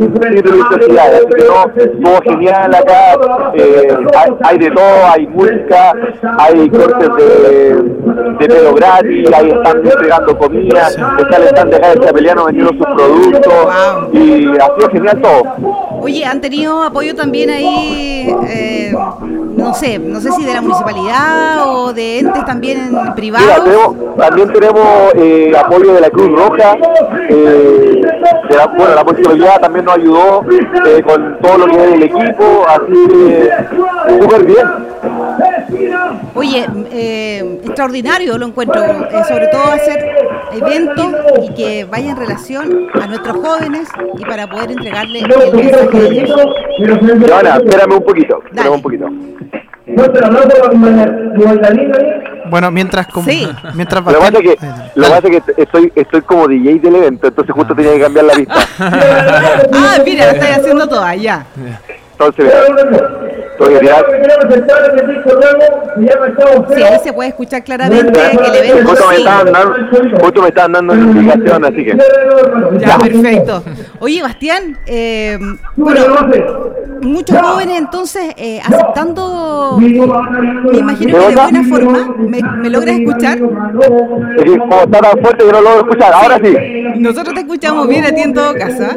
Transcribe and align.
así 0.00 0.10
no, 1.44 2.10
todo 2.10 2.20
genial 2.22 2.72
acá, 2.72 3.16
eh, 3.54 3.88
hay, 4.44 4.58
de 4.58 4.70
todo, 4.70 5.06
hay 5.12 5.26
música, 5.26 5.92
hay 6.38 6.70
cortes 6.70 7.08
de, 7.16 7.74
de 8.46 8.72
gratis, 8.76 9.32
ahí 9.32 9.50
están 9.50 9.78
entregando 9.78 10.38
comida, 10.38 10.86
está 10.86 11.36
el 11.36 11.42
stand 11.48 11.74
de 11.74 12.06
Chapeliano 12.06 12.44
vendiendo 12.44 12.74
sus 12.74 12.86
productos 12.94 13.54
y 14.12 14.46
ha 14.56 14.66
sido 14.76 14.90
genial 14.92 15.20
todo. 15.20 15.87
Oye, 16.00 16.24
¿han 16.24 16.40
tenido 16.40 16.82
apoyo 16.82 17.14
también 17.14 17.50
ahí, 17.50 18.34
eh, 18.48 18.94
no 19.56 19.74
sé, 19.74 19.98
no 19.98 20.20
sé 20.20 20.30
si 20.32 20.44
de 20.44 20.54
la 20.54 20.62
municipalidad 20.62 21.66
o 21.66 21.92
de 21.92 22.20
entes 22.20 22.44
también 22.44 22.90
privados? 23.14 23.64
tenemos- 23.64 24.16
también 24.16 24.52
tenemos 24.52 24.86
eh, 25.14 25.52
apoyo 25.58 25.92
de 25.94 26.00
la 26.00 26.10
Cruz 26.10 26.30
Roja, 26.30 26.76
eh, 27.28 28.00
bueno, 28.76 28.94
la 28.94 29.04
municipalidad 29.04 29.60
también 29.60 29.84
nos 29.84 29.94
ayudó 29.96 30.44
eh, 30.86 31.02
con 31.02 31.38
todo 31.40 31.58
lo 31.58 31.66
que 31.66 31.76
es 31.76 31.92
el 31.92 32.02
equipo, 32.02 32.66
así 32.68 33.08
que 33.08 33.50
súper 34.22 34.44
bien. 34.44 34.66
Oye, 36.34 36.66
eh, 36.92 37.60
extraordinario 37.64 38.38
lo 38.38 38.46
encuentro, 38.46 38.82
eh, 38.84 39.22
sobre 39.28 39.48
todo 39.48 39.64
hacer 39.72 40.04
eventos 40.52 41.14
y 41.42 41.54
que 41.54 41.84
vaya 41.84 42.10
en 42.10 42.16
relación 42.16 42.86
a 43.00 43.06
nuestros 43.06 43.36
jóvenes 43.36 43.88
y 44.18 44.24
para 44.24 44.46
poder 44.48 44.70
entregarle 44.72 45.20
el 45.20 45.54
mensaje 45.54 45.98
de 46.00 46.10
Dios. 46.10 46.40
Joana, 47.28 47.56
espérame 47.56 47.92
un 47.96 48.04
poquito, 48.04 48.38
Dale. 48.38 48.50
espérame 48.52 48.74
un 48.74 48.82
poquito. 48.82 49.06
Bueno, 52.50 52.70
mientras 52.70 53.06
com- 53.08 53.24
Sí. 53.24 53.46
mientras 53.74 54.04
Lo 54.04 54.18
pasa 54.18 54.40
que, 54.40 54.56
lo 54.94 55.08
pasa 55.08 55.22
que 55.22 55.42
estoy, 55.56 55.92
estoy 55.94 56.22
como 56.22 56.46
DJ 56.48 56.78
del 56.78 56.94
evento, 56.96 57.26
entonces 57.28 57.54
justo 57.54 57.74
tenía 57.74 57.92
que 57.94 58.00
cambiar 58.00 58.24
la 58.26 58.34
vista. 58.34 58.54
Ah, 58.80 59.96
mira, 60.04 60.26
lo 60.26 60.32
estáis 60.32 60.58
haciendo 60.58 60.88
toda, 60.88 61.14
ya. 61.14 61.44
Entonces, 62.20 62.52
que 63.58 63.78
tirar. 63.78 64.06
Sí, 66.74 66.82
ahí 66.82 66.98
se 67.02 67.12
puede 67.12 67.28
escuchar 67.30 67.62
claramente 67.64 68.12
que 68.12 68.58
el 68.58 68.70
evento 68.70 68.88
Justo 68.88 69.08
me 69.08 69.16
estaban 69.16 69.52
dando, 69.52 69.74
me 70.42 70.48
estaban 70.48 70.72
dando 70.72 70.92
una 70.94 71.02
indicación, 71.02 71.64
así 71.64 71.84
que. 71.84 71.98
Ya, 72.80 72.98
perfecto. 72.98 73.62
Oye, 74.00 74.22
Bastián, 74.22 74.78
eh, 74.86 75.38
bueno, 75.76 76.02
muchos 77.02 77.40
jóvenes 77.40 77.78
entonces 77.78 78.34
eh, 78.36 78.60
aceptando, 78.64 79.76
me 79.80 80.78
imagino 80.78 81.18
que 81.18 81.26
de 81.28 81.34
buena 81.36 81.64
forma, 81.64 82.14
¿me, 82.16 82.40
me 82.42 82.70
logras 82.70 82.96
escuchar? 82.98 83.38
Es 83.38 84.44
que 84.44 84.58
como 84.58 84.80
está 84.82 85.00
tan 85.00 85.20
fuerte 85.20 85.44
que 85.44 85.52
no 85.52 85.60
lo 85.60 85.68
voy 85.68 85.78
a 85.78 85.80
escuchar, 85.80 86.12
ahora 86.12 86.40
sí. 86.42 86.56
Nosotros 86.96 87.34
te 87.34 87.40
escuchamos 87.40 87.86
bien 87.88 88.04
a 88.04 88.12
ti 88.12 88.22
en 88.22 88.34
todo 88.34 88.54
caso. 88.54 88.84
¿ah? 88.90 88.96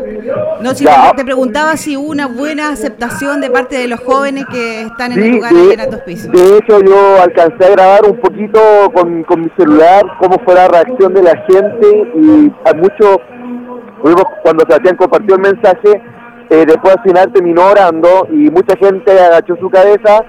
No, 0.61 0.73
si 0.73 0.85
Ya. 0.85 1.13
te 1.15 1.23
preguntaba 1.23 1.77
si 1.77 1.97
hubo 1.97 2.09
una 2.09 2.27
buena 2.27 2.69
aceptación 2.69 3.10
de 3.19 3.49
parte 3.51 3.77
de 3.77 3.87
los 3.87 3.99
jóvenes 3.99 4.45
que 4.51 4.81
están 4.83 5.11
en 5.11 5.21
Sí, 5.21 5.27
el 5.27 5.35
lugar 5.35 5.53
de, 5.53 5.73
en 5.73 5.79
Altos 5.81 6.01
Pisos. 6.01 6.31
de 6.31 6.57
hecho 6.57 6.79
yo 6.81 7.21
alcancé 7.21 7.65
a 7.65 7.69
grabar 7.71 8.01
un 8.05 8.17
poquito 8.17 8.59
con, 8.93 9.23
con 9.23 9.41
mi 9.41 9.49
celular 9.57 10.03
cómo 10.19 10.37
fue 10.45 10.55
la 10.55 10.67
reacción 10.67 11.13
de 11.13 11.21
la 11.21 11.35
gente 11.47 11.87
y 12.15 12.51
a 12.65 12.73
mucho, 12.73 13.21
vimos 14.03 14.23
cuando 14.43 14.63
Sebastián 14.67 14.95
compartió 14.95 15.35
el 15.35 15.41
mensaje, 15.41 16.01
eh, 16.49 16.65
después 16.65 16.95
al 16.95 17.03
final 17.03 17.31
terminó 17.33 17.67
orando 17.67 18.27
y 18.31 18.49
mucha 18.49 18.75
gente 18.77 19.11
agachó 19.19 19.55
su 19.57 19.69
cabeza 19.69 20.23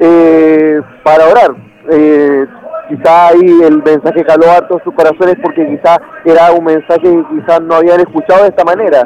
eh, 0.00 0.80
para 1.02 1.26
orar. 1.28 1.54
Eh, 1.90 2.46
quizá 2.88 3.28
ahí 3.28 3.58
el 3.62 3.82
mensaje 3.82 4.24
caló 4.24 4.50
harto 4.50 4.78
en 4.78 4.84
sus 4.84 4.94
corazones 4.94 5.36
porque 5.42 5.66
quizá 5.66 5.96
era 6.24 6.52
un 6.52 6.64
mensaje 6.64 7.00
que 7.02 7.24
quizás 7.40 7.60
no 7.62 7.76
habían 7.76 8.00
escuchado 8.00 8.42
de 8.42 8.48
esta 8.50 8.64
manera. 8.64 9.02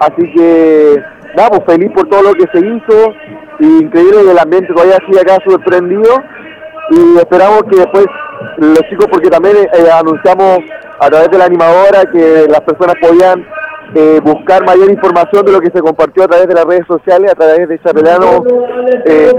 Así 0.00 0.30
que, 0.34 1.02
nada, 1.36 1.50
pues 1.50 1.62
feliz 1.66 1.90
por 1.94 2.08
todo 2.08 2.22
lo 2.22 2.32
que 2.34 2.46
se 2.52 2.58
hizo. 2.58 3.14
Y 3.60 3.84
increíble 3.84 4.30
el 4.30 4.38
ambiente 4.38 4.72
todavía 4.72 4.98
sigue 5.06 5.20
acá 5.20 5.38
súper 5.44 5.64
prendido. 5.64 6.22
Y 6.90 7.18
esperamos 7.18 7.62
que 7.70 7.76
después 7.76 8.06
los 8.58 8.80
chicos, 8.90 9.06
porque 9.10 9.30
también 9.30 9.56
eh, 9.56 9.90
anunciamos 9.92 10.58
a 11.00 11.08
través 11.08 11.30
de 11.30 11.38
la 11.38 11.44
animadora 11.46 12.04
que 12.10 12.46
las 12.48 12.60
personas 12.60 12.94
podían 13.00 13.46
eh, 13.94 14.20
buscar 14.22 14.64
mayor 14.64 14.90
información 14.90 15.44
de 15.46 15.52
lo 15.52 15.60
que 15.60 15.70
se 15.70 15.80
compartió 15.80 16.24
a 16.24 16.28
través 16.28 16.48
de 16.48 16.54
las 16.54 16.64
redes 16.64 16.86
sociales, 16.86 17.30
a 17.30 17.34
través 17.34 17.68
de 17.68 17.80
chapelano, 17.82 18.44
eh. 19.04 19.32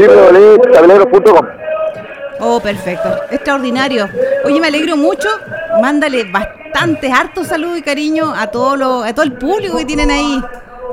Oh, 2.39 2.59
perfecto. 2.59 3.09
Extraordinario. 3.31 4.09
Oye, 4.43 4.59
me 4.59 4.67
alegro 4.67 4.97
mucho. 4.97 5.29
Mándale 5.81 6.25
bastantes, 6.31 7.11
hartos 7.11 7.47
saludos 7.47 7.77
y 7.79 7.81
cariño 7.81 8.33
a 8.35 8.47
todo, 8.47 8.75
lo, 8.75 9.03
a 9.03 9.13
todo 9.13 9.23
el 9.23 9.33
público 9.33 9.77
que 9.77 9.85
tienen 9.85 10.11
ahí 10.11 10.41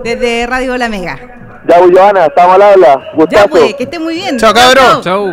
desde 0.05 0.47
Radio 0.47 0.77
La 0.77 0.89
Mega. 0.89 1.19
Ya, 1.69 1.77
Joana, 1.79 2.27
estamos 2.27 2.55
al 2.57 2.63
habla. 2.63 2.95
Ya 3.05 3.17
Gustazo. 3.17 3.49
pues, 3.51 3.75
que 3.75 3.85
esté 3.85 3.99
muy 3.99 4.15
bien. 4.15 4.37
Chao, 4.39 4.53
cabrón. 4.53 5.03
Chau. 5.03 5.33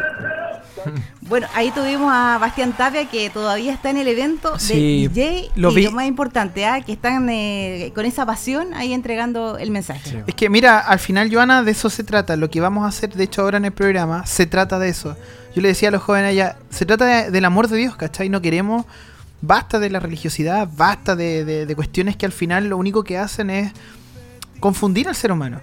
Bueno, 1.21 1.45
ahí 1.53 1.69
tuvimos 1.69 2.11
a 2.11 2.39
Bastián 2.39 2.73
Tapia 2.73 3.05
que 3.07 3.29
todavía 3.29 3.71
está 3.71 3.91
en 3.91 3.97
el 3.97 4.07
evento 4.07 4.53
de 4.67 4.73
DJ 4.73 5.51
lo 5.55 5.69
y 5.71 5.75
vi. 5.75 5.83
lo 5.83 5.91
más 5.91 6.07
importante, 6.07 6.65
ah, 6.65 6.81
que 6.81 6.91
están 6.91 7.29
eh, 7.29 7.91
con 7.93 8.05
esa 8.07 8.25
pasión 8.25 8.73
ahí 8.73 8.93
entregando 8.93 9.59
el 9.59 9.69
mensaje. 9.69 10.23
Es 10.25 10.33
que 10.33 10.49
mira, 10.49 10.79
al 10.79 10.97
final, 10.97 11.29
Joana, 11.31 11.61
de 11.61 11.69
eso 11.71 11.91
se 11.91 12.03
trata. 12.03 12.35
Lo 12.35 12.49
que 12.49 12.61
vamos 12.61 12.83
a 12.83 12.87
hacer, 12.87 13.13
de 13.13 13.25
hecho, 13.25 13.43
ahora 13.43 13.57
en 13.57 13.65
el 13.65 13.71
programa, 13.71 14.25
se 14.25 14.47
trata 14.47 14.79
de 14.79 14.89
eso. 14.89 15.15
Yo 15.55 15.61
le 15.61 15.67
decía 15.67 15.89
a 15.89 15.91
los 15.91 16.01
jóvenes 16.01 16.31
allá, 16.31 16.55
se 16.71 16.85
trata 16.87 17.05
de- 17.05 17.29
del 17.31 17.45
amor 17.45 17.67
de 17.67 17.77
Dios, 17.77 17.95
¿cachai? 17.95 18.29
No 18.29 18.41
queremos, 18.41 18.85
basta 19.41 19.77
de 19.77 19.91
la 19.91 19.99
religiosidad, 19.99 20.67
basta 20.75 21.15
de, 21.15 21.45
de- 21.45 21.65
de 21.67 21.75
cuestiones 21.75 22.15
que 22.17 22.25
al 22.25 22.31
final 22.31 22.69
lo 22.69 22.77
único 22.77 23.03
que 23.03 23.19
hacen 23.19 23.51
es 23.51 23.71
confundir 24.59 25.07
al 25.07 25.15
ser 25.15 25.31
humano. 25.31 25.61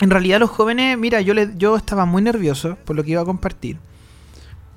En 0.00 0.10
realidad 0.10 0.40
los 0.40 0.50
jóvenes, 0.50 0.98
mira, 0.98 1.20
yo, 1.20 1.34
le, 1.34 1.50
yo 1.56 1.76
estaba 1.76 2.04
muy 2.04 2.22
nervioso 2.22 2.76
por 2.84 2.96
lo 2.96 3.04
que 3.04 3.12
iba 3.12 3.22
a 3.22 3.24
compartir. 3.24 3.78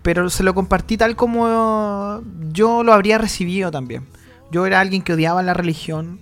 Pero 0.01 0.29
se 0.29 0.43
lo 0.43 0.53
compartí 0.53 0.97
tal 0.97 1.15
como 1.15 2.21
yo 2.51 2.83
lo 2.83 2.93
habría 2.93 3.17
recibido 3.17 3.71
también. 3.71 4.05
Yo 4.51 4.65
era 4.65 4.79
alguien 4.79 5.01
que 5.01 5.13
odiaba 5.13 5.41
la 5.41 5.53
religión. 5.53 6.19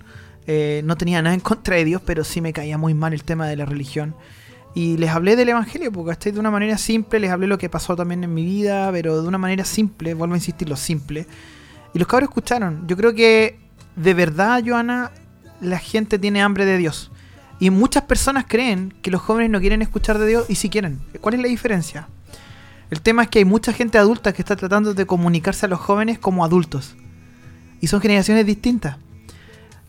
eh, 0.47 0.81
no 0.85 0.95
tenía 0.97 1.21
nada 1.21 1.33
en 1.33 1.41
contra 1.41 1.75
de 1.75 1.85
Dios, 1.85 2.01
pero 2.05 2.23
sí 2.23 2.41
me 2.41 2.53
caía 2.53 2.77
muy 2.77 2.93
mal 2.93 3.13
el 3.13 3.23
tema 3.23 3.47
de 3.47 3.55
la 3.57 3.65
religión. 3.65 4.15
Y 4.75 4.97
les 4.97 5.09
hablé 5.09 5.35
del 5.35 5.49
Evangelio, 5.49 5.91
porque 5.91 6.11
estoy 6.11 6.31
de 6.31 6.39
una 6.39 6.49
manera 6.49 6.77
simple, 6.77 7.19
les 7.19 7.29
hablé 7.31 7.47
lo 7.47 7.57
que 7.57 7.69
pasó 7.69 7.95
también 7.95 8.23
en 8.23 8.33
mi 8.33 8.43
vida, 8.43 8.91
pero 8.91 9.21
de 9.21 9.27
una 9.27 9.37
manera 9.37 9.65
simple, 9.65 10.13
vuelvo 10.13 10.33
a 10.33 10.37
insistir, 10.37 10.67
lo 10.67 10.75
simple. 10.75 11.27
Y 11.93 11.99
los 11.99 12.07
cabros 12.07 12.29
escucharon. 12.29 12.87
Yo 12.87 12.97
creo 12.97 13.13
que 13.13 13.59
de 13.95 14.13
verdad, 14.13 14.63
Joana, 14.65 15.11
la 15.61 15.77
gente 15.77 16.17
tiene 16.17 16.41
hambre 16.41 16.65
de 16.65 16.77
Dios. 16.77 17.11
Y 17.63 17.69
muchas 17.69 18.03
personas 18.03 18.43
creen 18.45 18.93
que 19.01 19.09
los 19.09 19.21
jóvenes 19.21 19.49
no 19.49 19.61
quieren 19.61 19.81
escuchar 19.81 20.17
de 20.19 20.27
Dios 20.27 20.45
y 20.49 20.55
sí 20.55 20.69
quieren. 20.69 20.99
¿Cuál 21.21 21.35
es 21.35 21.41
la 21.41 21.47
diferencia? 21.47 22.09
El 22.89 22.99
tema 23.01 23.23
es 23.23 23.29
que 23.29 23.39
hay 23.39 23.45
mucha 23.45 23.71
gente 23.71 23.97
adulta 23.97 24.33
que 24.33 24.41
está 24.41 24.57
tratando 24.57 24.93
de 24.93 25.05
comunicarse 25.05 25.65
a 25.65 25.69
los 25.69 25.79
jóvenes 25.79 26.19
como 26.19 26.43
adultos. 26.43 26.97
Y 27.79 27.87
son 27.87 28.01
generaciones 28.01 28.45
distintas. 28.45 28.97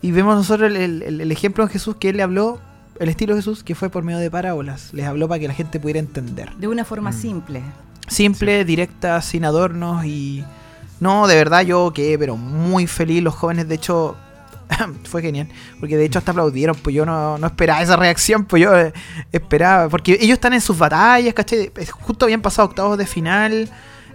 Y 0.01 0.11
vemos 0.11 0.37
nosotros 0.37 0.69
el, 0.71 0.77
el- 0.77 1.01
el- 1.03 1.19
el 1.19 1.31
ejemplo 1.33 1.65
en 1.65 1.69
Jesús 1.69 1.97
que 1.97 2.07
él 2.09 2.15
le 2.15 2.23
habló, 2.23 2.61
el 2.97 3.09
estilo 3.09 3.35
de 3.35 3.41
Jesús, 3.41 3.61
que 3.61 3.75
fue 3.75 3.89
por 3.89 4.03
medio 4.05 4.19
de 4.19 4.31
parábolas. 4.31 4.93
Les 4.93 5.05
habló 5.05 5.27
para 5.27 5.39
que 5.39 5.49
la 5.49 5.53
gente 5.53 5.77
pudiera 5.81 5.99
entender. 5.99 6.55
De 6.55 6.69
una 6.69 6.85
forma 6.85 7.09
Mm. 7.09 7.13
simple. 7.13 7.61
Simple, 8.07 8.63
directa, 8.63 9.21
sin 9.21 9.43
adornos 9.43 10.05
y... 10.05 10.45
No, 11.01 11.27
de 11.27 11.35
verdad 11.35 11.63
yo 11.63 11.91
quedé 11.93 12.17
pero 12.17 12.37
muy 12.37 12.87
feliz. 12.87 13.21
Los 13.21 13.35
jóvenes, 13.35 13.67
de 13.67 13.75
hecho, 13.75 14.15
fue 15.03 15.21
genial. 15.21 15.47
Porque 15.79 15.97
de 15.97 16.05
hecho 16.05 16.19
hasta 16.19 16.31
aplaudieron. 16.31 16.75
Pues 16.75 16.95
yo 16.95 17.05
no, 17.05 17.37
no 17.37 17.47
esperaba 17.47 17.81
esa 17.81 17.95
reacción. 17.95 18.45
Pues 18.45 18.63
yo 18.63 18.75
eh, 18.77 18.93
esperaba. 19.31 19.89
Porque 19.89 20.13
ellos 20.13 20.35
están 20.35 20.53
en 20.53 20.61
sus 20.61 20.77
batallas, 20.77 21.33
¿cachai? 21.33 21.71
Justo 21.91 22.25
habían 22.25 22.41
pasado 22.41 22.67
octavos 22.67 22.97
de 22.97 23.05
final. 23.05 23.69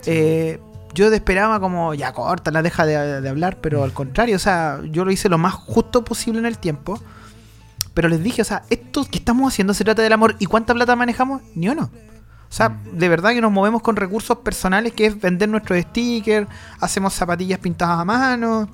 eh, 0.06 0.60
yo 0.92 1.06
esperaba 1.12 1.60
como, 1.60 1.94
ya 1.94 2.12
corta, 2.12 2.50
la 2.50 2.62
deja 2.62 2.84
de, 2.84 3.20
de 3.20 3.28
hablar. 3.28 3.58
Pero 3.60 3.84
al 3.84 3.92
contrario, 3.92 4.36
o 4.36 4.40
sea, 4.40 4.80
yo 4.90 5.04
lo 5.04 5.12
hice 5.12 5.28
lo 5.28 5.38
más 5.38 5.54
justo 5.54 6.04
posible 6.04 6.40
en 6.40 6.46
el 6.46 6.58
tiempo. 6.58 7.00
Pero 7.94 8.08
les 8.08 8.22
dije, 8.22 8.42
o 8.42 8.44
sea, 8.44 8.62
esto 8.70 9.04
que 9.04 9.18
estamos 9.18 9.52
haciendo 9.52 9.74
se 9.74 9.84
trata 9.84 10.02
del 10.02 10.12
amor. 10.12 10.36
¿Y 10.38 10.46
cuánta 10.46 10.74
plata 10.74 10.96
manejamos? 10.96 11.42
Ni 11.54 11.68
uno. 11.68 11.90
O 12.50 12.52
sea, 12.52 12.80
de 12.92 13.08
verdad 13.08 13.30
que 13.30 13.40
nos 13.40 13.52
movemos 13.52 13.80
con 13.80 13.94
recursos 13.94 14.38
personales, 14.38 14.92
que 14.92 15.06
es 15.06 15.20
vender 15.20 15.48
nuestros 15.48 15.80
stickers, 15.82 16.48
hacemos 16.80 17.14
zapatillas 17.14 17.60
pintadas 17.60 18.00
a 18.00 18.04
mano. 18.04 18.68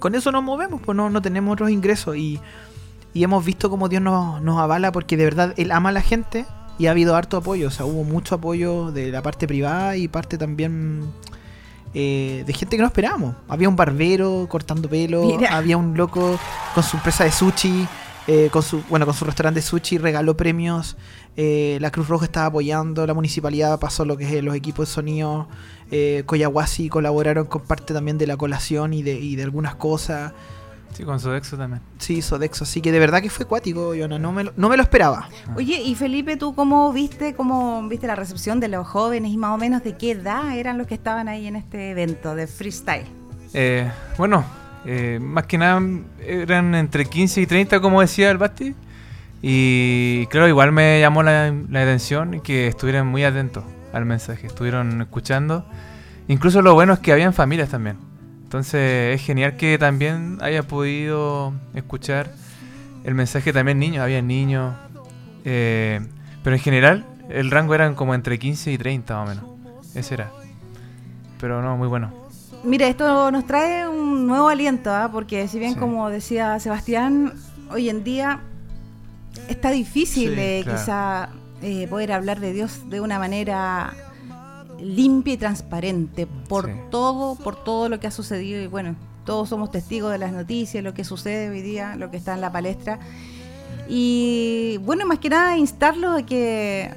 Con 0.00 0.16
eso 0.16 0.32
nos 0.32 0.42
movemos, 0.42 0.80
pues 0.84 0.96
no, 0.96 1.08
no 1.10 1.22
tenemos 1.22 1.52
otros 1.52 1.70
ingresos. 1.70 2.16
Y, 2.16 2.40
y 3.14 3.22
hemos 3.22 3.44
visto 3.44 3.70
cómo 3.70 3.88
Dios 3.88 4.02
nos, 4.02 4.42
nos 4.42 4.58
avala, 4.58 4.90
porque 4.90 5.16
de 5.16 5.24
verdad 5.24 5.54
Él 5.56 5.70
ama 5.70 5.90
a 5.90 5.92
la 5.92 6.02
gente 6.02 6.46
y 6.78 6.86
ha 6.86 6.90
habido 6.90 7.14
harto 7.14 7.36
apoyo. 7.36 7.68
O 7.68 7.70
sea, 7.70 7.86
hubo 7.86 8.02
mucho 8.02 8.34
apoyo 8.34 8.90
de 8.90 9.12
la 9.12 9.22
parte 9.22 9.46
privada 9.46 9.96
y 9.96 10.08
parte 10.08 10.38
también 10.38 11.12
eh, 11.92 12.44
de 12.46 12.52
gente 12.52 12.76
que 12.76 12.82
no 12.82 12.88
esperábamos. 12.88 13.34
Había 13.48 13.68
un 13.68 13.76
barbero 13.76 14.46
cortando 14.48 14.88
pelo, 14.88 15.24
Mira. 15.24 15.56
había 15.56 15.76
un 15.76 15.96
loco 15.96 16.38
con 16.74 16.82
su 16.82 16.96
empresa 16.96 17.24
de 17.24 17.32
sushi. 17.32 17.86
Eh, 18.30 18.48
con 18.52 18.62
su 18.62 18.80
bueno 18.88 19.06
con 19.06 19.14
su 19.14 19.24
restaurante 19.24 19.58
de 19.58 19.66
sushi 19.66 19.98
regaló 19.98 20.36
premios 20.36 20.96
eh, 21.36 21.78
la 21.80 21.90
Cruz 21.90 22.06
Roja 22.06 22.26
estaba 22.26 22.46
apoyando 22.46 23.04
la 23.04 23.12
municipalidad 23.12 23.80
pasó 23.80 24.04
lo 24.04 24.16
que 24.16 24.24
es 24.24 24.32
eh, 24.34 24.40
los 24.40 24.54
equipos 24.54 24.88
de 24.88 24.94
sonido 24.94 25.48
eh, 25.90 26.22
Coyahuasi 26.26 26.88
colaboraron 26.88 27.46
con 27.46 27.62
parte 27.62 27.92
también 27.92 28.18
de 28.18 28.28
la 28.28 28.36
colación 28.36 28.94
y 28.94 29.02
de, 29.02 29.14
y 29.14 29.34
de 29.34 29.42
algunas 29.42 29.74
cosas 29.74 30.32
Sí, 30.92 31.04
con 31.04 31.20
Sodexo 31.20 31.56
también. 31.56 31.80
Sí, 31.98 32.20
Sodexo. 32.20 32.64
Así 32.64 32.80
que 32.80 32.90
de 32.90 32.98
verdad 32.98 33.22
que 33.22 33.30
fue 33.30 33.46
cuático, 33.46 33.94
Yona. 33.94 34.18
No 34.18 34.32
me 34.32 34.42
lo, 34.42 34.52
no 34.56 34.68
me 34.68 34.76
lo 34.76 34.82
esperaba. 34.82 35.28
Ah. 35.46 35.54
Oye, 35.56 35.80
y 35.80 35.94
Felipe, 35.94 36.36
¿tú 36.36 36.52
cómo 36.52 36.92
viste, 36.92 37.36
cómo 37.36 37.86
viste 37.88 38.08
la 38.08 38.16
recepción 38.16 38.58
de 38.58 38.66
los 38.66 38.88
jóvenes 38.88 39.30
y 39.30 39.36
más 39.36 39.54
o 39.54 39.56
menos 39.56 39.84
de 39.84 39.96
qué 39.96 40.10
edad 40.10 40.58
eran 40.58 40.78
los 40.78 40.88
que 40.88 40.94
estaban 40.94 41.28
ahí 41.28 41.46
en 41.46 41.54
este 41.54 41.92
evento 41.92 42.34
de 42.34 42.48
freestyle? 42.48 43.06
Eh, 43.54 43.88
bueno, 44.18 44.44
eh, 44.84 45.18
más 45.20 45.46
que 45.46 45.58
nada 45.58 45.80
eran 46.26 46.74
entre 46.74 47.04
15 47.04 47.40
y 47.40 47.46
30, 47.46 47.80
como 47.80 48.00
decía 48.00 48.30
el 48.30 48.38
Basti. 48.38 48.74
Y 49.42 50.26
claro, 50.26 50.48
igual 50.48 50.72
me 50.72 51.00
llamó 51.00 51.22
la, 51.22 51.46
atención 51.46 52.40
que 52.40 52.68
estuvieran 52.68 53.06
muy 53.06 53.24
atentos 53.24 53.64
al 53.92 54.04
mensaje, 54.04 54.46
estuvieron 54.46 55.00
escuchando. 55.00 55.64
Incluso 56.28 56.62
lo 56.62 56.74
bueno 56.74 56.92
es 56.92 56.98
que 56.98 57.12
habían 57.12 57.32
familias 57.32 57.70
también. 57.70 57.96
Entonces 58.42 59.14
es 59.14 59.24
genial 59.24 59.56
que 59.56 59.78
también 59.78 60.38
haya 60.40 60.62
podido 60.64 61.54
escuchar 61.74 62.32
el 63.04 63.14
mensaje 63.14 63.52
también 63.52 63.78
niños, 63.78 64.02
había 64.02 64.20
niños. 64.20 64.74
Eh, 65.44 66.00
pero 66.42 66.56
en 66.56 66.62
general 66.62 67.06
el 67.30 67.50
rango 67.50 67.74
eran 67.74 67.94
como 67.94 68.14
entre 68.14 68.38
15 68.38 68.72
y 68.72 68.78
30 68.78 69.14
más 69.14 69.24
o 69.24 69.28
menos. 69.28 69.44
Ese 69.94 70.14
era. 70.14 70.30
Pero 71.40 71.62
no, 71.62 71.76
muy 71.76 71.88
bueno. 71.88 72.19
Mira, 72.62 72.88
esto 72.88 73.30
nos 73.30 73.46
trae 73.46 73.88
un 73.88 74.26
nuevo 74.26 74.48
aliento, 74.48 74.90
¿ah? 74.92 75.08
porque 75.10 75.48
si 75.48 75.58
bien 75.58 75.74
como 75.74 76.10
decía 76.10 76.60
Sebastián, 76.60 77.32
hoy 77.70 77.88
en 77.88 78.04
día 78.04 78.40
está 79.48 79.70
difícil 79.70 80.38
eh, 80.38 80.62
quizá 80.64 81.30
eh, 81.62 81.86
poder 81.88 82.12
hablar 82.12 82.38
de 82.38 82.52
Dios 82.52 82.90
de 82.90 83.00
una 83.00 83.18
manera 83.18 83.94
limpia 84.78 85.34
y 85.34 85.36
transparente 85.38 86.26
por 86.26 86.70
todo, 86.90 87.34
por 87.36 87.64
todo 87.64 87.88
lo 87.88 87.98
que 87.98 88.06
ha 88.06 88.10
sucedido. 88.10 88.60
Y 88.60 88.66
bueno, 88.66 88.94
todos 89.24 89.48
somos 89.48 89.70
testigos 89.70 90.12
de 90.12 90.18
las 90.18 90.32
noticias, 90.32 90.84
lo 90.84 90.92
que 90.92 91.04
sucede 91.04 91.48
hoy 91.48 91.62
día, 91.62 91.96
lo 91.96 92.10
que 92.10 92.18
está 92.18 92.34
en 92.34 92.42
la 92.42 92.52
palestra. 92.52 92.98
Y 93.88 94.78
bueno, 94.82 95.06
más 95.06 95.18
que 95.18 95.30
nada 95.30 95.56
instarlos 95.56 96.22
a 96.22 96.26
que 96.26 96.90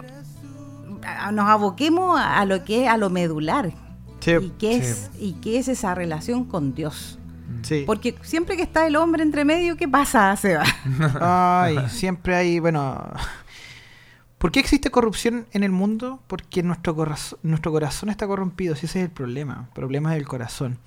nos 1.32 1.50
aboquemos 1.50 2.20
a 2.20 2.44
lo 2.46 2.64
que 2.66 2.84
es 2.84 2.90
a 2.90 2.98
lo 2.98 3.10
medular, 3.10 3.74
¿Y, 4.28 4.50
qué 4.60 4.78
es, 4.78 5.10
¿Y 5.20 5.34
qué 5.34 5.60
es 5.60 5.68
esa 5.68 5.96
relación 5.96 6.46
con 6.46 6.74
Dios? 6.74 7.20
Porque 7.86 8.16
siempre 8.22 8.58
que 8.58 8.64
está 8.64 8.86
el 8.88 8.96
hombre 8.96 9.24
entre 9.24 9.46
medio, 9.46 9.78
¿qué 9.78 9.88
pasa, 9.88 10.36
Seba? 10.36 10.64
Ay, 11.20 11.78
siempre 11.90 12.36
hay, 12.36 12.60
bueno... 12.60 13.12
¿Por 14.38 14.52
qué 14.52 14.60
existe 14.60 14.92
corrupción 14.92 15.46
en 15.54 15.64
el 15.64 15.72
mundo? 15.72 16.20
Porque 16.28 16.64
nuestro 16.64 16.94
corazón, 16.94 17.40
nuestro 17.44 17.72
corazón 17.72 18.10
está 18.10 18.28
corrompido, 18.28 18.76
si 18.76 18.88
ese 18.88 19.00
es 19.00 19.06
el 19.06 19.12
problema. 19.12 19.68
El 19.70 19.74
problema 19.74 20.14
es 20.14 20.20
el 20.20 20.28
corazón. 20.28 20.80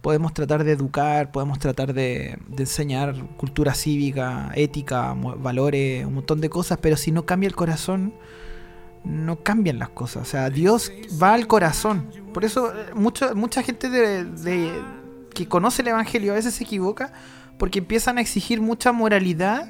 Podemos 0.00 0.32
tratar 0.32 0.64
de 0.64 0.72
educar, 0.72 1.30
podemos 1.30 1.58
tratar 1.58 1.92
de, 1.92 2.38
de 2.48 2.62
enseñar 2.62 3.14
cultura 3.36 3.74
cívica, 3.74 4.50
ética, 4.54 5.14
valores, 5.14 6.06
un 6.06 6.14
montón 6.14 6.40
de 6.40 6.48
cosas, 6.48 6.78
pero 6.80 6.96
si 6.96 7.12
no 7.12 7.26
cambia 7.26 7.46
el 7.46 7.54
corazón, 7.54 8.14
no 9.04 9.42
cambian 9.42 9.78
las 9.78 9.90
cosas. 9.90 10.22
O 10.22 10.24
sea, 10.24 10.50
Dios 10.50 10.90
va 11.22 11.34
al 11.34 11.46
corazón. 11.46 12.10
Por 12.32 12.44
eso 12.44 12.72
eh, 12.72 12.94
mucho, 12.94 13.34
mucha 13.34 13.62
gente 13.62 13.88
de, 13.88 14.72
que 15.34 15.46
conoce 15.46 15.82
el 15.82 15.88
Evangelio 15.88 16.32
a 16.32 16.36
veces 16.36 16.54
se 16.54 16.64
equivoca 16.64 17.12
porque 17.58 17.78
empiezan 17.78 18.18
a 18.18 18.20
exigir 18.20 18.60
mucha 18.60 18.92
moralidad, 18.92 19.68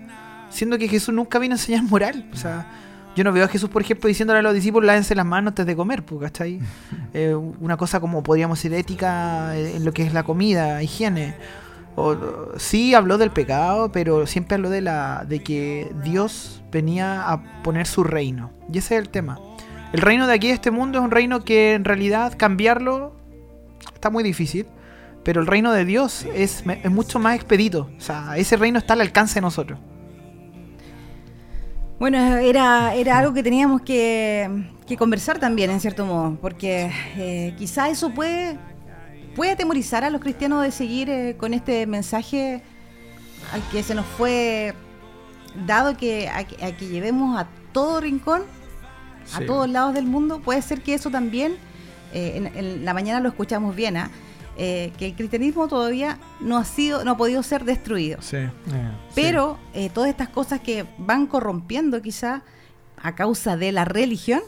siendo 0.50 0.78
que 0.78 0.88
Jesús 0.88 1.14
nunca 1.14 1.38
vino 1.38 1.54
a 1.54 1.56
enseñar 1.56 1.82
moral. 1.82 2.28
O 2.32 2.36
sea, 2.36 2.66
yo 3.14 3.22
no 3.24 3.32
veo 3.32 3.44
a 3.44 3.48
Jesús, 3.48 3.68
por 3.68 3.82
ejemplo, 3.82 4.08
diciéndole 4.08 4.40
a 4.40 4.42
los 4.42 4.54
discípulos, 4.54 4.86
lávense 4.86 5.14
las 5.14 5.26
manos 5.26 5.50
antes 5.50 5.66
de 5.66 5.76
comer, 5.76 6.04
pues, 6.04 6.20
¿cachai? 6.20 6.60
Eh, 7.16 7.32
una 7.32 7.76
cosa 7.76 8.00
como 8.00 8.24
podríamos 8.24 8.58
decir 8.58 8.74
ética 8.74 9.56
en 9.56 9.84
lo 9.84 9.92
que 9.92 10.02
es 10.02 10.12
la 10.12 10.24
comida, 10.24 10.82
higiene. 10.82 11.36
Sí 12.56 12.94
habló 12.94 13.18
del 13.18 13.30
pecado, 13.30 13.92
pero 13.92 14.26
siempre 14.26 14.56
habló 14.56 14.70
de, 14.70 14.80
la, 14.80 15.24
de 15.28 15.42
que 15.42 15.92
Dios 16.02 16.62
venía 16.70 17.30
a 17.30 17.62
poner 17.62 17.86
su 17.86 18.04
reino. 18.04 18.50
Y 18.72 18.78
ese 18.78 18.96
es 18.96 19.02
el 19.02 19.08
tema. 19.08 19.38
El 19.92 20.00
reino 20.00 20.26
de 20.26 20.34
aquí, 20.34 20.48
de 20.48 20.54
este 20.54 20.70
mundo, 20.70 20.98
es 20.98 21.04
un 21.04 21.10
reino 21.10 21.44
que 21.44 21.74
en 21.74 21.84
realidad 21.84 22.34
cambiarlo 22.36 23.14
está 23.94 24.10
muy 24.10 24.24
difícil. 24.24 24.66
Pero 25.22 25.40
el 25.40 25.46
reino 25.46 25.72
de 25.72 25.84
Dios 25.86 26.26
es, 26.34 26.64
es 26.66 26.90
mucho 26.90 27.18
más 27.18 27.34
expedito. 27.36 27.90
O 27.96 28.00
sea, 28.00 28.36
ese 28.36 28.56
reino 28.56 28.78
está 28.78 28.92
al 28.92 29.00
alcance 29.00 29.36
de 29.36 29.40
nosotros. 29.40 29.78
Bueno, 31.98 32.18
era, 32.18 32.94
era 32.94 33.18
algo 33.18 33.32
que 33.32 33.42
teníamos 33.42 33.80
que, 33.82 34.50
conversar 34.98 35.38
también, 35.38 35.70
en 35.70 35.80
cierto 35.80 36.04
modo, 36.04 36.36
porque 36.40 36.90
eh, 37.16 37.54
quizá 37.56 37.88
eso 37.88 38.10
puede, 38.10 38.58
puede 39.34 39.52
atemorizar 39.52 40.04
a 40.04 40.10
los 40.10 40.20
cristianos 40.20 40.62
de 40.62 40.70
seguir 40.70 41.10
eh, 41.10 41.36
con 41.36 41.54
este 41.54 41.86
mensaje 41.86 42.62
al 43.52 43.62
que 43.70 43.82
se 43.82 43.94
nos 43.94 44.06
fue 44.06 44.74
dado 45.66 45.96
que 45.96 46.28
a, 46.28 46.44
que 46.44 46.88
llevemos 46.88 47.38
a 47.38 47.46
todo 47.72 48.00
rincón, 48.00 48.42
a 49.34 49.40
todos 49.40 49.68
lados 49.68 49.94
del 49.94 50.06
mundo, 50.06 50.40
puede 50.40 50.60
ser 50.62 50.82
que 50.82 50.94
eso 50.94 51.10
también, 51.10 51.56
eh, 52.12 52.50
en, 52.54 52.84
la 52.84 52.94
mañana 52.94 53.20
lo 53.20 53.28
escuchamos 53.28 53.74
bien, 53.74 53.96
¿ah? 53.96 54.10
eh, 54.56 54.92
que 54.98 55.06
el 55.06 55.14
cristianismo 55.14 55.66
todavía 55.66 56.18
no 56.40 56.58
ha 56.58 56.64
sido, 56.64 57.04
no 57.04 57.12
ha 57.12 57.16
podido 57.16 57.42
ser 57.42 57.64
destruido. 57.64 58.18
Eh, 58.32 58.50
Pero 59.14 59.58
todas 59.92 60.10
estas 60.10 60.28
cosas 60.28 60.60
que 60.60 60.86
van 60.98 61.26
corrompiendo 61.26 62.00
quizá 62.02 62.42
a 62.96 63.14
causa 63.14 63.56
de 63.56 63.72
la 63.72 63.84
religión, 63.84 64.42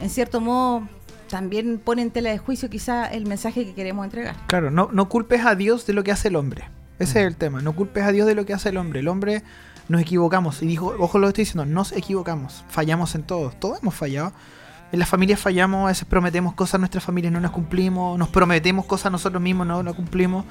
en 0.00 0.10
cierto 0.10 0.40
modo 0.40 0.88
también 1.30 1.78
pone 1.78 2.02
en 2.02 2.10
tela 2.10 2.30
de 2.30 2.38
juicio 2.38 2.68
quizá 2.68 3.06
el 3.06 3.26
mensaje 3.26 3.64
que 3.64 3.74
queremos 3.74 4.04
entregar. 4.04 4.36
Claro, 4.48 4.70
no, 4.70 4.90
no 4.92 5.08
culpes 5.08 5.46
a 5.46 5.54
Dios 5.54 5.86
de 5.86 5.94
lo 5.94 6.04
que 6.04 6.12
hace 6.12 6.28
el 6.28 6.36
hombre. 6.36 6.68
Ese 6.98 7.20
es 7.20 7.26
el 7.26 7.36
tema. 7.36 7.62
No 7.62 7.74
culpes 7.74 8.04
a 8.04 8.12
Dios 8.12 8.26
de 8.26 8.34
lo 8.34 8.44
que 8.44 8.52
hace 8.52 8.68
el 8.68 8.76
hombre. 8.76 9.00
El 9.00 9.08
hombre 9.08 9.42
nos 9.88 10.02
equivocamos. 10.02 10.62
Y 10.62 10.66
dijo, 10.66 10.94
ojo 10.98 11.18
lo 11.18 11.28
estoy 11.28 11.42
diciendo, 11.42 11.64
nos 11.64 11.92
equivocamos. 11.92 12.64
Fallamos 12.68 13.14
en 13.14 13.22
todos. 13.22 13.58
Todos 13.58 13.80
hemos 13.80 13.94
fallado. 13.94 14.32
En 14.92 14.98
las 14.98 15.08
familias 15.08 15.40
fallamos, 15.40 15.84
a 15.84 15.86
veces 15.88 16.04
prometemos 16.04 16.54
cosas 16.54 16.74
a 16.74 16.78
nuestras 16.78 17.04
familias, 17.04 17.32
no 17.32 17.40
las 17.40 17.52
cumplimos. 17.52 18.18
Nos 18.18 18.28
prometemos 18.28 18.84
cosas 18.84 19.10
nosotros 19.10 19.40
mismos, 19.40 19.66
no 19.66 19.82
las 19.82 19.94
cumplimos. 19.94 20.44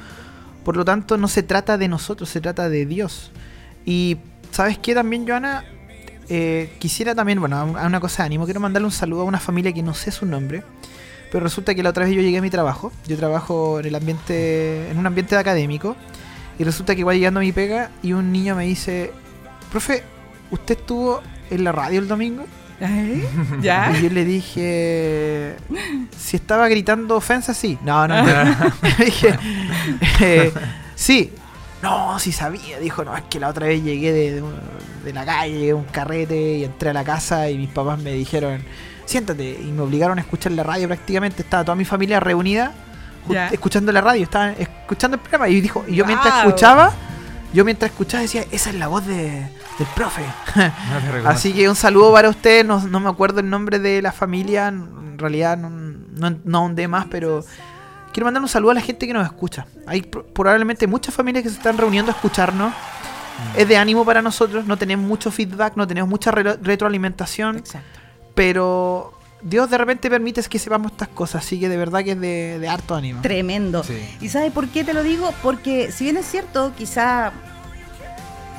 Por 0.63 0.75
lo 0.75 0.85
tanto, 0.85 1.17
no 1.17 1.27
se 1.27 1.43
trata 1.43 1.77
de 1.77 1.87
nosotros, 1.87 2.29
se 2.29 2.41
trata 2.41 2.69
de 2.69 2.85
Dios. 2.85 3.31
Y, 3.85 4.17
¿sabes 4.51 4.77
qué 4.77 4.95
también, 4.95 5.27
Joana? 5.27 5.65
Eh, 6.29 6.71
quisiera 6.77 7.15
también, 7.15 7.39
bueno, 7.39 7.57
a 7.57 7.87
una 7.87 7.99
cosa 7.99 8.23
de 8.23 8.27
ánimo, 8.27 8.45
quiero 8.45 8.59
mandarle 8.59 8.85
un 8.85 8.91
saludo 8.91 9.21
a 9.21 9.23
una 9.23 9.39
familia 9.39 9.73
que 9.73 9.81
no 9.81 9.95
sé 9.95 10.11
su 10.11 10.27
nombre, 10.27 10.63
pero 11.31 11.43
resulta 11.43 11.73
que 11.73 11.81
la 11.81 11.89
otra 11.89 12.05
vez 12.05 12.13
yo 12.13 12.21
llegué 12.21 12.37
a 12.37 12.41
mi 12.41 12.51
trabajo, 12.51 12.91
yo 13.07 13.17
trabajo 13.17 13.79
en 13.79 13.87
el 13.87 13.95
ambiente, 13.95 14.91
en 14.91 14.97
un 14.99 15.07
ambiente 15.07 15.35
académico, 15.35 15.95
y 16.59 16.63
resulta 16.63 16.93
que 16.93 16.99
igual 16.99 17.17
llegando 17.17 17.39
a 17.39 17.43
mi 17.43 17.51
pega 17.51 17.89
y 18.03 18.13
un 18.13 18.31
niño 18.31 18.55
me 18.55 18.65
dice, 18.65 19.11
profe, 19.71 20.03
¿usted 20.51 20.77
estuvo 20.77 21.21
en 21.49 21.63
la 21.63 21.71
radio 21.71 21.99
el 21.99 22.07
domingo? 22.07 22.45
¿Eh? 22.79 23.27
¿Ya? 23.61 23.91
Y 23.97 24.03
yo 24.03 24.09
le 24.09 24.23
dije, 24.23 25.55
si 26.17 26.37
estaba 26.37 26.67
gritando 26.67 27.15
ofensa, 27.15 27.53
sí. 27.53 27.77
No, 27.83 28.07
no, 28.07 28.23
no. 28.23 28.55
dije, 29.05 29.35
eh, 30.19 30.53
sí. 30.95 31.31
No, 31.81 32.19
sí 32.19 32.31
sabía. 32.31 32.79
Dijo, 32.79 33.03
no, 33.03 33.15
es 33.15 33.23
que 33.23 33.39
la 33.39 33.49
otra 33.49 33.67
vez 33.67 33.83
llegué 33.83 34.11
de, 34.11 34.43
de, 35.03 35.13
la 35.13 35.25
calle, 35.25 35.53
llegué 35.53 35.71
a 35.71 35.75
un 35.75 35.85
carrete 35.85 36.57
y 36.57 36.63
entré 36.63 36.89
a 36.89 36.93
la 36.93 37.03
casa 37.03 37.49
y 37.49 37.57
mis 37.57 37.69
papás 37.69 37.99
me 37.99 38.11
dijeron, 38.13 38.63
siéntate. 39.05 39.59
Y 39.61 39.71
me 39.71 39.81
obligaron 39.81 40.17
a 40.17 40.21
escuchar 40.21 40.51
la 40.51 40.63
radio 40.63 40.87
prácticamente. 40.87 41.41
Estaba 41.41 41.63
toda 41.63 41.75
mi 41.75 41.85
familia 41.85 42.19
reunida 42.19 42.73
escuchando 43.51 43.91
la 43.91 44.01
radio, 44.01 44.23
estaban 44.23 44.55
escuchando 44.57 45.15
el 45.15 45.21
programa. 45.21 45.49
Y 45.49 45.61
dijo, 45.61 45.85
y 45.87 45.95
yo 45.95 46.05
mientras 46.05 46.39
escuchaba 46.39 46.91
yo 47.53 47.65
mientras 47.65 47.91
escuchaba 47.91 48.21
decía, 48.21 48.45
esa 48.51 48.69
es 48.69 48.75
la 48.75 48.87
voz 48.87 49.05
de, 49.07 49.49
del 49.77 49.87
profe. 49.95 50.23
Así 51.25 51.51
que 51.53 51.67
un 51.67 51.75
saludo 51.75 52.13
para 52.13 52.29
usted, 52.29 52.63
no, 52.65 52.79
no, 52.87 52.99
me 52.99 53.09
acuerdo 53.09 53.39
el 53.39 53.49
nombre 53.49 53.79
de 53.79 54.01
la 54.01 54.11
familia, 54.11 54.67
en 54.67 55.17
realidad 55.17 55.57
no, 55.57 55.69
no, 55.69 56.69
no 56.69 56.87
más, 56.87 57.07
pero 57.09 57.43
quiero 58.13 58.25
mandar 58.25 58.41
un 58.41 58.49
saludo 58.49 58.71
a 58.71 58.73
la 58.75 58.81
gente 58.81 59.07
que 59.07 59.13
nos 59.13 59.25
escucha. 59.25 59.65
Hay 59.85 60.01
probablemente 60.01 60.87
muchas 60.87 61.13
familias 61.13 61.43
que 61.43 61.49
se 61.49 61.57
están 61.57 61.77
reuniendo 61.77 62.11
a 62.11 62.15
escucharnos. 62.15 62.71
Mm. 62.71 63.59
Es 63.59 63.67
de 63.67 63.77
ánimo 63.77 64.05
para 64.05 64.21
nosotros, 64.21 64.65
no 64.65 64.77
tenemos 64.77 65.05
mucho 65.05 65.31
feedback, 65.31 65.75
no 65.75 65.87
tenemos 65.87 66.09
mucha 66.09 66.31
retroalimentación. 66.31 67.57
Exacto. 67.57 67.99
Pero 68.35 69.13
Dios 69.41 69.69
de 69.69 69.77
repente 69.77 70.09
permite 70.09 70.41
que 70.43 70.59
sepamos 70.59 70.91
estas 70.91 71.07
cosas, 71.09 71.45
así 71.45 71.59
que 71.59 71.69
de 71.69 71.77
verdad 71.77 72.03
que 72.03 72.11
es 72.11 72.19
de, 72.19 72.67
harto 72.69 72.95
ánimo. 72.95 73.21
Tremendo. 73.21 73.83
¿Y 74.19 74.29
sabes 74.29 74.51
por 74.51 74.67
qué 74.67 74.83
te 74.83 74.93
lo 74.93 75.03
digo? 75.03 75.33
Porque 75.41 75.91
si 75.91 76.05
bien 76.05 76.17
es 76.17 76.25
cierto, 76.25 76.73
quizá 76.77 77.31